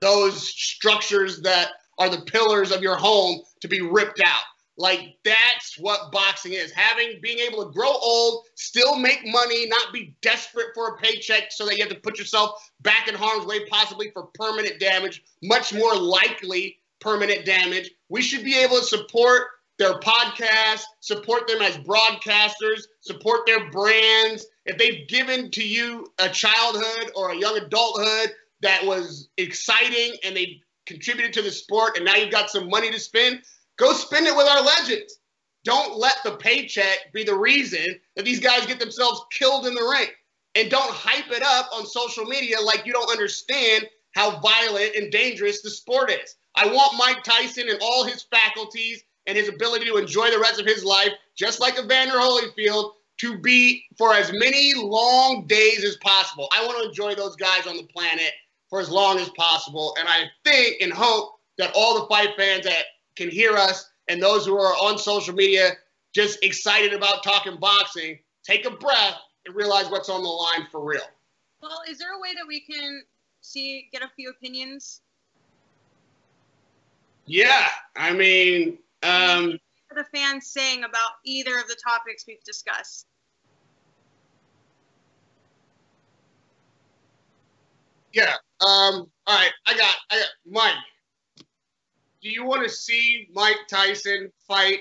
those 0.00 0.48
structures 0.48 1.40
that 1.42 1.72
are 1.98 2.08
the 2.08 2.22
pillars 2.22 2.72
of 2.72 2.82
your 2.82 2.96
home 2.96 3.40
to 3.60 3.68
be 3.68 3.80
ripped 3.80 4.20
out. 4.24 4.42
Like 4.76 5.18
that's 5.24 5.78
what 5.78 6.10
boxing 6.10 6.54
is. 6.54 6.72
Having 6.72 7.20
being 7.20 7.38
able 7.38 7.66
to 7.66 7.70
grow 7.70 7.92
old, 7.92 8.46
still 8.54 8.96
make 8.96 9.20
money, 9.26 9.66
not 9.66 9.92
be 9.92 10.16
desperate 10.22 10.68
for 10.74 10.88
a 10.88 10.96
paycheck 10.96 11.52
so 11.52 11.66
that 11.66 11.76
you 11.76 11.84
have 11.84 11.92
to 11.92 12.00
put 12.00 12.18
yourself 12.18 12.70
back 12.80 13.06
in 13.06 13.14
harm's 13.14 13.44
way, 13.44 13.66
possibly 13.66 14.10
for 14.10 14.28
permanent 14.34 14.80
damage, 14.80 15.22
much 15.42 15.74
more 15.74 15.94
likely 15.94 16.78
permanent 16.98 17.44
damage. 17.44 17.90
We 18.08 18.22
should 18.22 18.42
be 18.42 18.56
able 18.56 18.78
to 18.78 18.84
support 18.84 19.48
their 19.78 19.98
podcasts, 20.00 20.84
support 21.00 21.46
them 21.46 21.60
as 21.60 21.76
broadcasters, 21.78 22.82
support 23.00 23.40
their 23.46 23.70
brands. 23.70 24.46
If 24.64 24.78
they've 24.78 25.06
given 25.08 25.50
to 25.50 25.66
you 25.66 26.10
a 26.18 26.28
childhood 26.30 27.10
or 27.14 27.30
a 27.30 27.36
young 27.36 27.58
adulthood 27.58 28.32
that 28.62 28.84
was 28.84 29.28
exciting 29.36 30.16
and 30.24 30.36
they 30.36 30.60
contributed 30.86 31.32
to 31.32 31.42
the 31.42 31.50
sport 31.50 31.96
and 31.96 32.04
now 32.04 32.16
you've 32.16 32.32
got 32.32 32.50
some 32.50 32.68
money 32.68 32.90
to 32.90 32.98
spend, 32.98 33.40
go 33.78 33.92
spend 33.92 34.26
it 34.26 34.36
with 34.36 34.48
our 34.48 34.62
legends. 34.62 35.18
Don't 35.64 35.98
let 35.98 36.16
the 36.24 36.32
paycheck 36.32 37.12
be 37.12 37.22
the 37.22 37.36
reason 37.36 37.86
that 38.16 38.24
these 38.24 38.40
guys 38.40 38.66
get 38.66 38.80
themselves 38.80 39.22
killed 39.30 39.66
in 39.66 39.74
the 39.74 39.82
ring. 39.82 40.08
And 40.54 40.70
don't 40.70 40.90
hype 40.90 41.30
it 41.30 41.42
up 41.42 41.70
on 41.72 41.86
social 41.86 42.24
media 42.24 42.60
like 42.60 42.86
you 42.86 42.92
don't 42.92 43.10
understand 43.10 43.86
how 44.16 44.40
violent 44.40 44.96
and 44.96 45.12
dangerous 45.12 45.62
the 45.62 45.70
sport 45.70 46.10
is. 46.10 46.36
I 46.56 46.66
want 46.66 46.98
Mike 46.98 47.22
Tyson 47.22 47.68
and 47.68 47.78
all 47.80 48.04
his 48.04 48.24
faculties 48.24 49.04
and 49.26 49.36
his 49.36 49.48
ability 49.48 49.84
to 49.84 49.96
enjoy 49.96 50.30
the 50.30 50.40
rest 50.40 50.58
of 50.58 50.66
his 50.66 50.84
life, 50.84 51.12
just 51.36 51.60
like 51.60 51.78
Evander 51.78 52.14
Holyfield, 52.14 52.92
to 53.18 53.38
be 53.38 53.84
for 53.96 54.14
as 54.14 54.32
many 54.32 54.72
long 54.74 55.46
days 55.46 55.84
as 55.84 55.96
possible. 55.98 56.48
I 56.52 56.66
want 56.66 56.82
to 56.82 56.88
enjoy 56.88 57.14
those 57.14 57.36
guys 57.36 57.66
on 57.66 57.76
the 57.76 57.84
planet 57.84 58.32
for 58.70 58.80
as 58.80 58.88
long 58.88 59.18
as 59.18 59.28
possible. 59.30 59.94
And 59.98 60.08
I 60.08 60.24
think 60.44 60.80
and 60.80 60.92
hope 60.92 61.40
that 61.58 61.72
all 61.74 62.00
the 62.00 62.06
fight 62.06 62.30
fans 62.36 62.64
that 62.64 62.84
can 63.16 63.28
hear 63.28 63.56
us 63.56 63.90
and 64.08 64.22
those 64.22 64.46
who 64.46 64.56
are 64.56 64.72
on 64.74 64.98
social 64.98 65.34
media 65.34 65.72
just 66.14 66.42
excited 66.42 66.92
about 66.94 67.22
talking 67.22 67.56
boxing, 67.56 68.18
take 68.42 68.64
a 68.64 68.70
breath 68.70 69.16
and 69.46 69.54
realize 69.54 69.90
what's 69.90 70.08
on 70.08 70.22
the 70.22 70.28
line 70.28 70.66
for 70.70 70.82
real. 70.82 71.02
Well, 71.62 71.82
is 71.88 71.98
there 71.98 72.16
a 72.16 72.20
way 72.20 72.34
that 72.34 72.46
we 72.46 72.60
can 72.60 73.02
see 73.42 73.88
get 73.92 74.02
a 74.02 74.08
few 74.16 74.30
opinions 74.30 75.00
Yeah, 77.26 77.66
I 77.96 78.12
mean, 78.12 78.78
um, 79.02 79.58
for 79.88 79.94
the 79.94 80.04
fans 80.04 80.46
saying 80.46 80.84
about 80.84 81.12
either 81.24 81.58
of 81.58 81.68
the 81.68 81.76
topics 81.82 82.24
we've 82.26 82.42
discussed? 82.44 83.06
Yeah. 88.12 88.34
Um, 88.60 89.10
all 89.26 89.38
right, 89.38 89.52
I 89.66 89.76
got, 89.76 89.94
I 90.10 90.18
got 90.18 90.28
Mike. 90.46 91.46
Do 92.22 92.28
you 92.28 92.44
want 92.44 92.62
to 92.62 92.68
see 92.68 93.28
Mike 93.32 93.56
Tyson 93.68 94.30
fight 94.46 94.80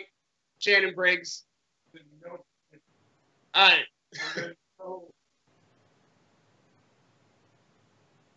Shannon 0.60 0.94
Briggs? 0.94 1.44
All 3.54 3.70
right. 3.70 4.54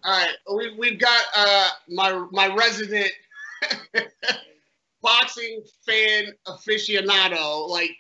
All 0.05 0.19
right, 0.19 0.35
we, 0.53 0.75
we've 0.77 0.99
got 0.99 1.23
uh, 1.37 1.69
my 1.89 2.27
my 2.33 2.53
resident 2.53 3.13
boxing 5.03 5.63
fan 5.87 6.33
aficionado. 6.49 7.69
Like 7.69 7.93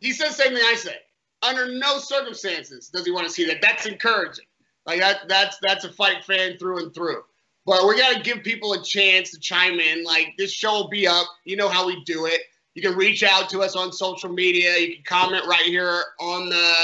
he 0.00 0.10
says 0.12 0.36
the 0.36 0.42
same 0.42 0.54
thing 0.54 0.64
I 0.66 0.74
say. 0.74 0.96
Under 1.42 1.78
no 1.78 1.98
circumstances 1.98 2.88
does 2.88 3.04
he 3.04 3.12
want 3.12 3.26
to 3.26 3.32
see 3.32 3.44
that. 3.46 3.58
That's 3.62 3.86
encouraging. 3.86 4.44
Like 4.86 5.00
that 5.00 5.28
that's 5.28 5.58
that's 5.62 5.84
a 5.84 5.92
fight 5.92 6.24
fan 6.24 6.58
through 6.58 6.84
and 6.84 6.94
through. 6.94 7.22
but 7.64 7.86
we 7.86 7.98
got 7.98 8.16
to 8.16 8.22
give 8.22 8.42
people 8.42 8.72
a 8.72 8.82
chance 8.82 9.30
to 9.30 9.38
chime 9.38 9.78
in. 9.80 10.04
Like 10.04 10.34
this 10.38 10.52
show 10.52 10.72
will 10.72 10.88
be 10.88 11.06
up. 11.06 11.26
You 11.44 11.56
know 11.56 11.68
how 11.68 11.86
we 11.86 12.02
do 12.04 12.26
it. 12.26 12.40
You 12.74 12.82
can 12.82 12.96
reach 12.96 13.22
out 13.22 13.48
to 13.50 13.60
us 13.60 13.76
on 13.76 13.92
social 13.92 14.30
media. 14.30 14.76
You 14.78 14.94
can 14.94 15.04
comment 15.04 15.44
right 15.46 15.64
here 15.66 16.02
on 16.20 16.48
the 16.48 16.74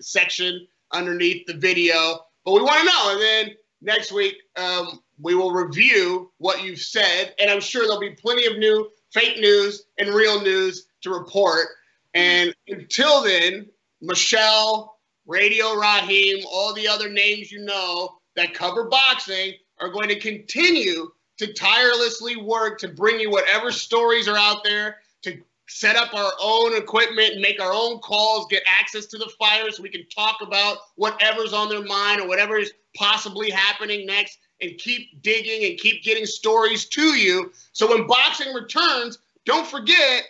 section 0.00 0.66
underneath 0.92 1.46
the 1.46 1.54
video. 1.54 2.20
But 2.44 2.54
we 2.54 2.62
want 2.62 2.80
to 2.80 2.86
know. 2.86 3.12
And 3.12 3.20
then 3.20 3.56
next 3.82 4.10
week, 4.10 4.36
um, 4.56 5.02
we 5.20 5.34
will 5.34 5.52
review 5.52 6.32
what 6.38 6.62
you've 6.62 6.80
said. 6.80 7.34
And 7.38 7.50
I'm 7.50 7.60
sure 7.60 7.82
there'll 7.82 8.00
be 8.00 8.10
plenty 8.10 8.46
of 8.46 8.58
new 8.58 8.90
fake 9.12 9.38
news 9.38 9.84
and 9.98 10.14
real 10.14 10.40
news 10.42 10.86
to 11.02 11.10
report. 11.10 11.66
And 12.14 12.54
until 12.68 13.22
then, 13.22 13.68
Michelle, 14.00 14.93
Radio 15.26 15.74
Raheem, 15.74 16.44
all 16.50 16.74
the 16.74 16.88
other 16.88 17.08
names 17.08 17.50
you 17.50 17.60
know 17.60 18.18
that 18.36 18.54
cover 18.54 18.84
boxing 18.84 19.54
are 19.78 19.90
going 19.90 20.08
to 20.08 20.18
continue 20.18 21.10
to 21.38 21.52
tirelessly 21.52 22.36
work 22.36 22.78
to 22.78 22.88
bring 22.88 23.18
you 23.18 23.30
whatever 23.30 23.72
stories 23.72 24.28
are 24.28 24.36
out 24.36 24.62
there, 24.62 24.98
to 25.22 25.38
set 25.66 25.96
up 25.96 26.14
our 26.14 26.32
own 26.40 26.76
equipment, 26.76 27.40
make 27.40 27.60
our 27.60 27.72
own 27.72 27.98
calls, 28.00 28.46
get 28.50 28.62
access 28.66 29.06
to 29.06 29.18
the 29.18 29.30
fighters 29.38 29.76
so 29.76 29.82
we 29.82 29.88
can 29.88 30.06
talk 30.08 30.38
about 30.42 30.78
whatever's 30.96 31.52
on 31.52 31.68
their 31.68 31.82
mind 31.82 32.20
or 32.20 32.28
whatever 32.28 32.56
is 32.56 32.72
possibly 32.94 33.50
happening 33.50 34.06
next 34.06 34.38
and 34.60 34.78
keep 34.78 35.22
digging 35.22 35.68
and 35.68 35.78
keep 35.78 36.04
getting 36.04 36.26
stories 36.26 36.86
to 36.86 37.16
you. 37.16 37.50
So 37.72 37.88
when 37.88 38.06
boxing 38.06 38.52
returns, 38.54 39.18
don't 39.44 39.66
forget 39.66 40.24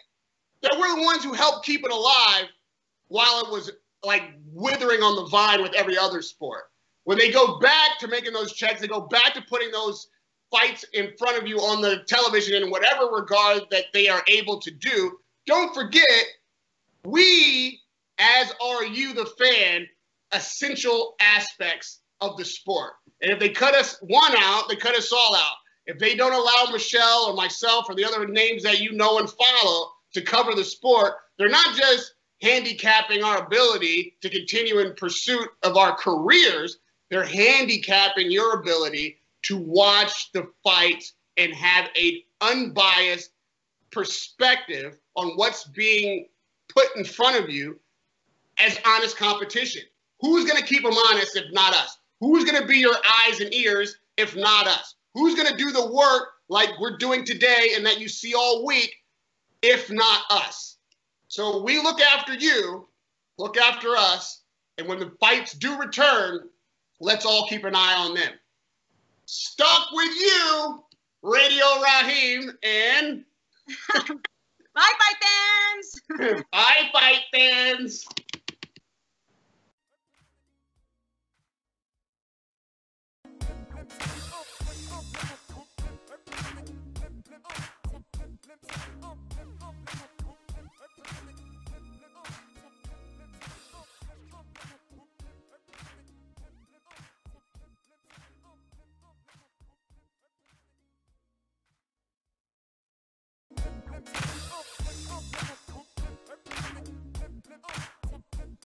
that 0.63 0.77
we're 0.79 0.97
the 0.97 1.03
ones 1.03 1.23
who 1.23 1.35
helped 1.35 1.67
keep 1.67 1.85
it 1.85 1.93
alive 1.93 2.47
while 3.09 3.45
it 3.45 3.51
was 3.51 3.71
like 4.05 4.23
withering 4.53 5.03
on 5.03 5.17
the 5.17 5.29
vine 5.29 5.63
with 5.63 5.75
every 5.75 5.99
other 5.99 6.23
sport. 6.23 6.65
When 7.05 7.19
they 7.19 7.31
go 7.31 7.59
back 7.59 7.99
to 8.01 8.09
making 8.09 8.33
those 8.33 8.53
checks, 8.53 8.81
they 8.81 8.87
go 8.87 9.03
back 9.03 9.35
to 9.35 9.43
putting 9.43 9.71
those 9.71 10.09
fights 10.51 10.85
in 10.93 11.13
front 11.19 11.41
of 11.41 11.47
you 11.47 11.59
on 11.59 11.83
the 11.83 12.03
television 12.07 12.63
in 12.63 12.71
whatever 12.71 13.07
regard 13.07 13.63
that 13.71 13.87
they 13.93 14.09
are 14.09 14.23
able 14.29 14.61
to 14.61 14.71
do. 14.71 15.19
Don't 15.47 15.75
forget, 15.75 16.25
we, 17.05 17.81
as 18.19 18.53
are 18.63 18.85
you, 18.85 19.13
the 19.13 19.27
fan, 19.27 19.87
essential 20.33 21.15
aspects 21.21 22.01
of 22.21 22.37
the 22.37 22.45
sport. 22.45 22.93
And 23.21 23.33
if 23.33 23.39
they 23.39 23.51
cut 23.51 23.75
us 23.75 23.99
one 24.01 24.33
out, 24.39 24.69
they 24.69 24.77
cut 24.77 24.95
us 24.95 25.13
all 25.13 25.37
out. 25.37 25.57
If 25.87 25.99
they 25.99 26.15
don't 26.15 26.33
allow 26.33 26.73
Michelle 26.73 27.27
or 27.27 27.35
myself 27.35 27.87
or 27.89 27.95
the 27.95 28.05
other 28.05 28.27
names 28.27 28.63
that 28.63 28.81
you 28.81 28.93
know 28.93 29.19
and 29.19 29.29
follow 29.29 29.91
to 30.15 30.23
cover 30.23 30.55
the 30.55 30.65
sport, 30.65 31.15
they're 31.37 31.49
not 31.49 31.77
just 31.77 32.14
handicapping 32.45 33.25
our 33.25 33.47
ability 33.47 34.15
to 34.21 34.29
continue 34.29 34.81
in 34.81 34.95
pursuit 34.97 35.49
of 35.63 35.79
our 35.79 35.97
careers, 35.97 36.77
they're 37.09 37.25
handicapping 37.25 38.31
your 38.31 38.61
ability 38.61 39.17
to 39.43 39.57
watch 39.57 40.31
the 40.33 40.47
fights 40.63 41.15
and 41.39 41.55
have 41.55 41.89
an 41.99 42.21
unbiased 42.43 43.31
perspective 43.91 44.99
on 45.17 45.29
what's 45.37 45.65
being 45.65 46.27
put 46.69 46.95
in 46.97 47.05
front 47.05 47.43
of 47.43 47.49
you 47.49 47.79
as 48.59 48.79
honest 48.85 49.17
competition. 49.17 49.83
Who's 50.21 50.45
going 50.45 50.61
to 50.61 50.69
keep 50.69 50.83
them 50.83 50.93
honest 50.93 51.37
if 51.37 51.51
not 51.53 51.73
us? 51.73 51.99
Who's 52.21 52.45
going 52.45 52.61
to 52.61 52.69
be 52.69 52.79
your 52.79 52.97
eyes 53.23 53.41
and 53.41 53.55
ears 53.55 53.97
if 54.19 54.37
not 54.37 54.67
us? 54.67 54.97
Who's 55.15 55.35
going 55.35 55.49
to 55.49 55.57
do 55.57 55.73
the 55.73 55.91
work 55.93 56.29
like 56.49 56.79
we're 56.79 56.99
doing 56.99 57.25
today 57.25 57.71
and 57.75 57.87
that 57.87 58.01
you 58.01 58.09
see 58.09 58.35
all 58.35 58.67
week 58.67 58.95
if 59.63 59.91
not 59.91 60.23
us? 60.31 60.74
So 61.35 61.61
we 61.61 61.83
look 61.83 62.01
after 62.01 62.33
you, 62.33 62.87
look 63.39 63.57
after 63.57 63.97
us, 63.97 64.43
and 64.79 64.87
when 64.87 65.01
the 65.01 65.11
fights 65.19 65.53
do 65.53 65.77
return, 65.77 66.49
let's 67.01 67.27
all 67.27 67.49
keep 67.49 67.65
an 67.65 67.75
eye 67.75 67.97
on 67.99 68.15
them. 68.15 68.35
Stuck 69.27 69.89
with 69.91 70.17
you, 70.17 70.85
Radio 71.23 71.65
Raheem, 71.83 72.53
and 72.63 73.25
Bye, 74.75 74.93
fight 75.01 75.17
fans. 75.25 76.45
bye, 76.53 76.91
fight 76.93 77.23
fans. 77.35 78.07